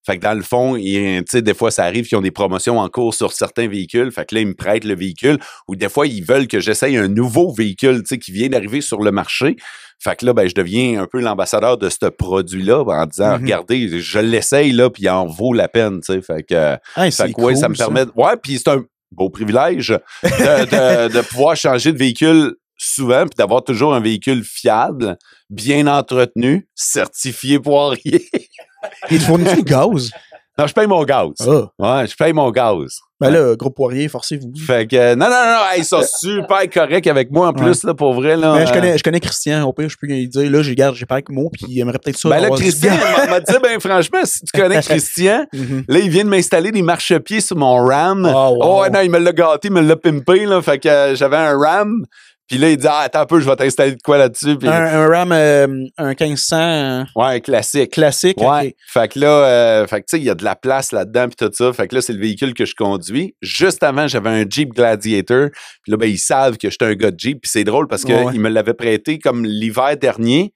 [0.06, 2.30] Fait que dans le fond, il- tu sais, des fois, ça arrive qu'ils ont des
[2.30, 4.12] promotions en cours sur certains véhicules.
[4.12, 5.38] Fait que là, ils me prêtent le véhicule.
[5.66, 8.80] Ou des fois, ils veulent que j'essaye un nouveau véhicule, tu sais, qui vient d'arriver
[8.80, 9.56] sur le marché.
[9.98, 13.42] Fait que là, ben, je deviens un peu l'ambassadeur de ce produit-là en disant, Mhm.
[13.44, 16.22] regardez, je l'essaye, là, puis il en vaut la peine, tu sais.
[16.22, 18.04] Fait que, Hey, fait que, ouais, cool, ça me permet.
[18.14, 19.88] Ouais, puis c'est un beau privilège
[20.22, 25.16] de, de- de pouvoir changer de véhicule souvent, puis d'avoir toujours un véhicule fiable,
[25.48, 28.28] bien entretenu, certifié poirier.
[29.10, 30.10] Il te fournit du gaz.
[30.58, 31.30] non, je paye mon gaz.
[31.40, 31.68] Ah.
[32.00, 32.98] Ouais, je paye mon gaz.
[33.18, 34.52] Ben là, gros poirier, forcez-vous.
[34.66, 38.12] Fait que, non, non, non, ils sont super corrects avec moi en plus, là, pour
[38.12, 38.52] vrai, là.
[38.52, 39.66] Ben, je, connais, je connais Christian.
[39.66, 41.80] Au pire, je peux lui dire, là, j'ai garde, j'ai pas avec mot, puis il
[41.80, 42.28] aimerait peut-être ça.
[42.28, 42.92] Ben là, Christian
[43.30, 45.84] m'a- dit, ben franchement, si tu connais Christian, Mhm.
[45.88, 48.30] là, il vient de m'installer des marchepieds sur mon RAM.
[48.30, 48.58] Oh, wow.
[48.60, 50.60] Oh, ouais, non, il me l'a gâté, il me l'a pimpé, là.
[50.60, 52.04] Fait que euh, j'avais un RAM.
[52.48, 54.56] Puis là, il dit, ah, attends un peu, je vais t'installer de quoi là-dessus.
[54.56, 55.66] Puis, un, un RAM, euh,
[55.98, 57.90] un 1500 euh, ouais, classique.
[57.90, 58.40] classique.
[58.40, 58.76] Ouais.
[58.86, 61.26] Fait que là, euh, fait que tu sais, il y a de la place là-dedans
[61.28, 61.72] puis tout ça.
[61.72, 63.34] Fait que là, c'est le véhicule que je conduis.
[63.42, 65.48] Juste avant, j'avais un Jeep Gladiator.
[65.82, 67.40] Puis là, ben, ils savent que j'étais un gars de Jeep.
[67.42, 68.38] Puis c'est drôle parce qu'ils Ouais, ouais.
[68.38, 70.52] me l'avaient prêté comme l'hiver dernier.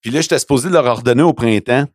[0.00, 1.86] Puis là, j'étais supposé leur ordonner au printemps.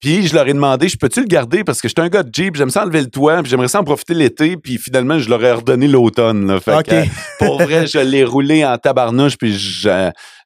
[0.00, 1.64] Puis je leur ai demandé, je peux-tu le garder?
[1.64, 3.80] Parce que j'étais un gars de Jeep, j'aime ça enlever le toit, puis j'aimerais ça
[3.80, 6.46] en profiter l'été, puis finalement je leur ai ordonné l'automne.
[6.46, 6.60] là.
[6.60, 6.84] Fait Ok.
[6.84, 7.04] que, euh,
[7.40, 9.52] pour vrai, je l'ai roulé en tabarnouche, puis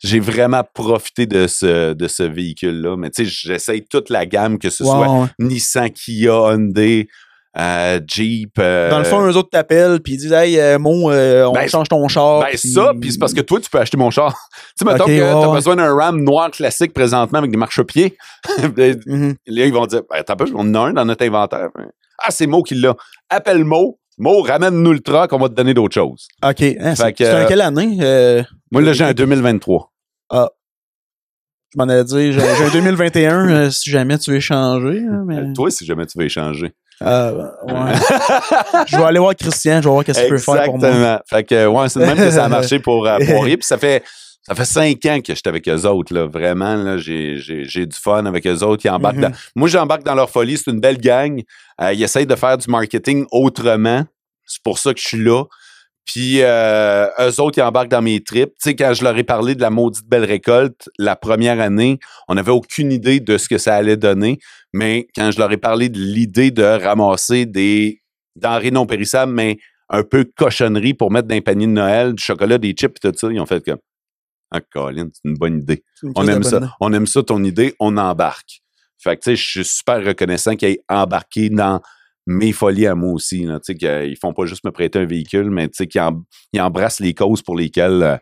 [0.03, 2.97] j'ai vraiment profité de ce, de ce véhicule-là.
[2.97, 5.29] Mais tu sais, j'essaye toute la gamme, que ce soit.
[5.39, 7.09] Nissan, Kia, Hyundai,
[7.59, 8.53] euh, Jeep.
[8.59, 11.53] euh, Dans le fond, eux autres t'appellent, puis ils disent, hey, euh, Mon, euh, on
[11.53, 12.41] Ben, change ton char.
[12.41, 14.31] ben ça, puis c'est parce que toi, tu peux acheter mon char.
[14.79, 15.55] tu sais, mettons Ok, que t'as ouais.
[15.55, 18.17] besoin d'un RAM noir classique présentement avec des marchepieds.
[19.07, 19.37] Mhm.
[19.47, 21.69] Là, ils vont dire, ben, t'as pas, on en a un dans notre inventaire.
[22.19, 22.95] Ah, c'est Mo qui l'a.
[23.29, 23.99] Appelle Mo.
[24.19, 26.29] Mo, ramène-nous le truck, on va te donner d'autres choses.
[26.45, 26.63] OK.
[26.63, 28.45] Hein, c'est c'est euh, en quelle année?
[28.71, 29.91] Moi, là, j'ai un 2023.
[30.31, 30.39] je
[31.79, 35.03] m'en allais dire, j'ai j'ai un 2021, euh, si jamais tu veux changer.
[35.09, 35.53] hein, mais...
[35.55, 36.73] Toi, si jamais tu veux échanger.
[37.03, 37.93] Ouais.
[38.87, 40.89] je vais aller voir Christian, je vais voir qu'est-ce qu'il peut faire pour moi.
[40.89, 41.19] Exactement.
[41.29, 43.57] Fait que, ouais, c'est de même que ça a marché pour euh, Poirier.
[43.57, 44.03] Puis ça fait,
[44.47, 46.27] ça fait cinq ans que j'étais avec eux autres, là.
[46.27, 48.85] Vraiment, là, j'ai, du fun avec eux autres.
[48.85, 49.23] Ils embarquent Mhm.
[49.23, 50.57] dans- Moi, j'embarque dans leur folie.
[50.57, 51.41] C'est une belle gang.
[51.81, 54.05] Euh, ils essayent de faire du marketing autrement.
[54.47, 55.45] C'est pour ça que je suis là.
[56.05, 58.51] Puis euh, eux autres, ils embarquent dans mes trips.
[58.55, 61.99] Tu sais, quand je leur ai parlé de la maudite belle récolte, la première année,
[62.29, 64.39] on n'avait aucune idée de ce que ça allait donner.
[64.73, 68.03] Mais quand je leur ai parlé de l'idée de ramasser des
[68.37, 69.59] denrées non périssables, mais
[69.91, 72.97] un peu de cochonnerie pour mettre dans un panier de Noël, du chocolat, des chips
[73.05, 73.79] et tout ça, ils ont fait comme
[74.51, 75.83] Ah, Colin, c'est une bonne idée.
[76.03, 76.59] Une On aime ça.
[76.61, 78.61] bonne- On aime ça, ton idée, on embarque.
[78.99, 81.81] Fait que, tu sais, je suis super reconnaissant qu'ils aient embarqué dans
[82.27, 83.45] mes folies à moi aussi.
[83.45, 83.59] là.
[83.61, 86.03] Qu'ils font pas juste me prêter un véhicule, mais qu'ils
[86.53, 88.17] ils embrassent les causes pour lesquelles euh,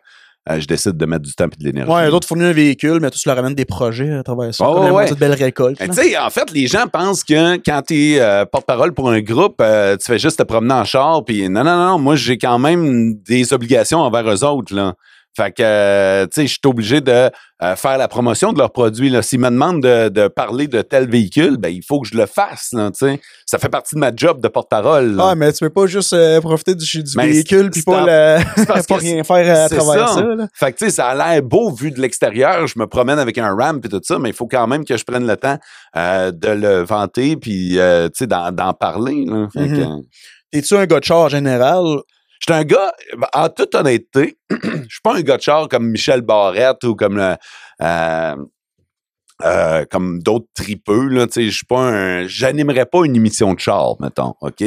[0.49, 1.91] euh, je décide de mettre du temps et de l'énergie.
[1.91, 4.67] Ouais, d'autres fournissent un véhicule, mais tous leur ramènent des projets à travers ça.
[4.67, 4.91] Oh, ouais.
[4.91, 5.79] maudite belle récolte.
[5.79, 10.05] En fait, les gens pensent que quand tu es porte-parole pour un groupe, euh, tu
[10.07, 11.23] fais juste te promener en char.
[11.23, 14.73] Puis non, non, non, non, moi, j'ai quand même des obligations envers eux autres.
[14.73, 14.95] Là.
[15.35, 17.29] Fait que, euh, tu sais, je suis obligé de
[17.63, 19.13] euh, faire la promotion de leurs produits.
[19.23, 22.25] S'ils me demandent de, de parler de tel véhicule, ben, il faut que je le
[22.25, 22.69] fasse.
[22.73, 23.21] Là, tu sais.
[23.45, 25.17] ça fait partie de ma job de porte-parole.
[25.19, 28.97] Ah, mais tu peux pas juste euh, profiter du, du véhicule puis pas, parce pas
[28.97, 30.15] rien faire à c'est travers ça.
[30.15, 30.21] ça.
[30.21, 30.47] là.
[30.53, 32.67] Fait que, tu sais, ça a l'air beau vu de l'extérieur.
[32.67, 34.97] Je me promène avec un RAM et tout ça, mais il faut quand même que
[34.97, 35.57] je prenne le temps
[35.95, 39.25] euh, de le vanter puis, euh, tu sais, d'en, parler.
[39.25, 39.47] Là.
[39.53, 40.01] Fait que, Mhm.
[40.51, 41.85] T'es-tu un gars de char en général?
[42.41, 44.57] Je suis un gars, ben, en toute honnêteté, je
[44.89, 47.35] suis pas un gars de char comme Michel Barrette ou comme le,
[47.81, 48.35] euh,
[49.43, 51.07] euh, comme d'autres tripeux.
[51.07, 52.27] Là, je suis pas un.
[52.27, 54.63] J'animerais pas une émission de char, mettons, OK?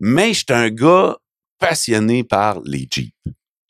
[0.00, 1.16] Mais je suis un gars
[1.58, 3.12] passionné par les Jeeps.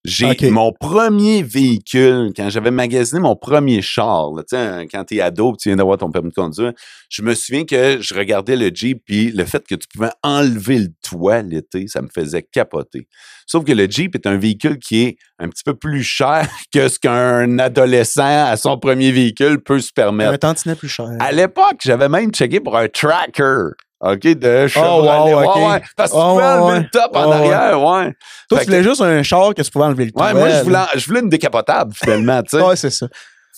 [0.05, 4.57] J'ai mon premier véhicule, quand j'avais magasiné mon premier char, là, tu
[4.89, 6.73] quand t'es ado, tu viens d'avoir ton permis de conduire,
[7.11, 10.79] je me souviens que je regardais le Jeep, puis le fait que tu pouvais enlever
[10.79, 13.09] le toit l'été, ça me faisait capoter.
[13.47, 16.89] Sauf que le Jeep est un véhicule qui est un petit peu plus cher que
[16.89, 20.33] ce qu'un adolescent à son premier véhicule peut se permettre.
[20.33, 21.09] Un tantinet plus cher.
[21.19, 23.73] À l'époque, j'avais même checké pour un tracker.
[24.01, 25.09] OK, de Chevrolet.
[25.09, 25.57] wow, OK.
[25.57, 26.81] Ouais, ouais, parce que tu Oh, pouvais enlever ouais.
[26.81, 27.35] le top en Oh, ouais.
[27.53, 28.13] arrière, ouais.
[28.49, 30.27] Toi, Fait tu voulais juste un char que tu pouvais enlever le toit.
[30.27, 32.63] Ouais, moi, je voulais, je voulais une décapotable, finalement, tu sais.
[32.65, 33.07] Ouais, c'est ça.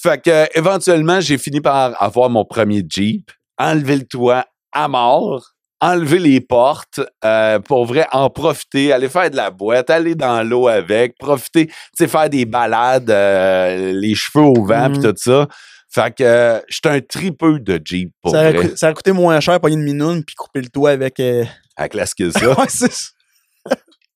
[0.02, 4.88] Fait que, euh, éventuellement, j'ai fini par avoir mon premier Jeep, enlever le toit à
[4.88, 5.44] mort,
[5.82, 10.42] enlever les portes, euh, pour vrai, en profiter, aller faire de la boîte, aller dans
[10.42, 15.12] l'eau avec, profiter, tu sais, faire des balades, euh, les cheveux au vent, puis tout
[15.16, 15.46] ça.
[15.92, 18.54] Fait que, euh, j'étais un tripeux de Jeep, pour Ça vrai.
[18.62, 21.18] coûté, ça aurait coûté moins cher, payer une minoune puis couper le toit avec.
[21.20, 21.44] euh,
[21.76, 22.48] Avec la skill, ça.
[22.48, 22.88] ouais, c'est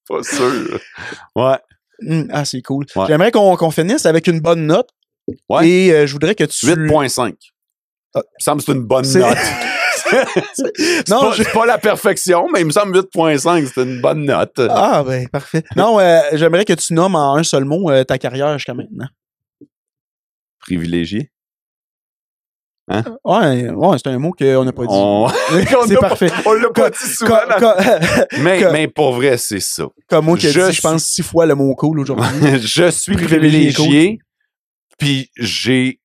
[0.09, 0.81] pas sûr.
[1.35, 1.59] Ouais.
[2.09, 2.85] Hum, ah, c'est cool.
[2.95, 3.07] Ouais.
[3.09, 4.89] J'aimerais qu'on finisse avec une bonne note.
[5.49, 5.67] Ouais.
[5.69, 6.67] Et euh, je voudrais que tu.
[6.67, 7.35] 8.5.
[8.15, 8.21] Ah.
[8.21, 9.39] Il me semble que c'est une bonne note.
[10.55, 14.25] C'est Non, pas, c'est pas la perfection, mais il me semble 8.5, c'est une bonne
[14.27, 14.61] note.
[14.69, 15.63] Ah, ben, parfait.
[15.77, 19.07] Non, euh, j'aimerais que tu nommes en un seul mot euh, ta carrière jusqu'à maintenant.
[20.61, 21.31] Privilégié.
[22.89, 24.89] Ouais, ouais c'est un mot qu'on n'a pas dit.
[24.91, 25.29] On
[25.89, 26.27] c'est parfait.
[26.29, 27.39] pas- on l'a pas dit souvent.
[28.43, 29.87] Mais, comme- mais pour vrai, c'est ça.
[30.09, 32.27] comme moi qui ai Je dit, je pense, six fois le mot cool aujourd'hui.
[32.61, 34.19] je suis Privilégié, privilégié,
[34.99, 35.99] puis j'ai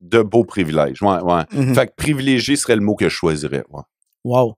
[0.00, 1.02] de beaux privilèges.
[1.02, 1.42] Ouais, ouais.
[1.52, 1.74] Mhm.
[1.74, 3.64] Fait que privilégié serait le mot que je choisirais.
[3.70, 3.82] ouais.
[4.24, 4.54] Wow.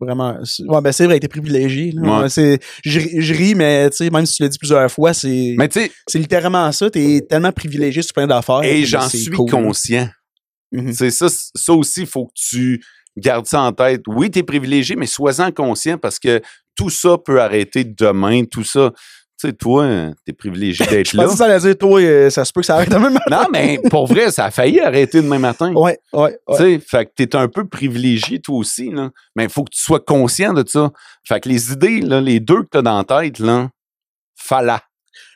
[0.00, 0.36] Vraiment.
[0.44, 1.92] c'est- Ouais, ben c'est vrai, t'es privilégié.
[1.92, 2.22] là.
[2.22, 2.28] Ouais.
[2.28, 5.54] C'est, je, je ris, mais tu sais, même si tu l'as dit plusieurs fois, c'est,
[5.56, 6.90] Mais tu sais, c'est littéralement ça.
[6.90, 8.62] T'es tellement privilégié sur plein d'affaires.
[8.62, 9.50] et que j'en suis cool.
[9.50, 10.08] conscient.
[10.72, 10.92] Mhm.
[10.92, 12.82] C'est ça, ça aussi, il faut que tu
[13.16, 14.02] gardes ça en tête.
[14.06, 16.40] Oui, tu es privilégié, mais sois-en conscient parce que
[16.76, 18.92] tout ça peut arrêter demain, tout ça.
[19.38, 19.86] Tu sais, toi,
[20.24, 21.28] tu es privilégié d'être là.
[21.28, 23.18] ça allait dire, toi, euh, ça se peut que ça arrête de même.
[23.30, 25.74] Non, mais pour vrai, ça a failli arrêter demain matin.
[25.74, 29.10] Ouais, ouais, Tu sais, fait que t'es un peu privilégié toi aussi, là.
[29.34, 30.90] Mais il faut que tu sois conscient de ça.
[31.22, 33.68] Fait que les idées, là, les deux que t'as dans la tête, là,
[34.36, 34.80] falla.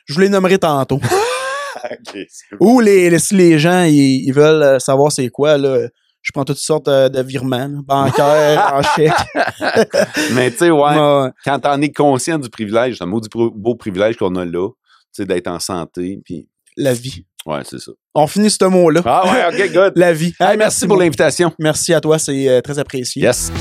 [0.05, 0.99] Je vous les nommerai tantôt.
[2.59, 5.87] Ou les, les- si les gens, ils, ils veulent euh, savoir c'est quoi, là,
[6.21, 9.11] je prends toutes sortes euh, de virements, bancaires, en chèque.
[10.33, 13.75] Mais tu sais, ouais, quand t'en es conscient du privilège, c'est un maudit pro- beau
[13.75, 14.75] privilège qu'on a là, tu
[15.13, 17.25] sais, d'être en santé, puis La vie.
[17.45, 17.91] ouais, c'est ça.
[18.13, 19.01] On finit ce mot-là.
[19.05, 19.93] Ah ouais, ok, good.
[19.95, 20.33] La vie.
[20.39, 21.51] Hey, merci pour l'invitation.
[21.59, 23.23] Merci à toi, c'est euh, très apprécié.
[23.23, 23.51] Yes.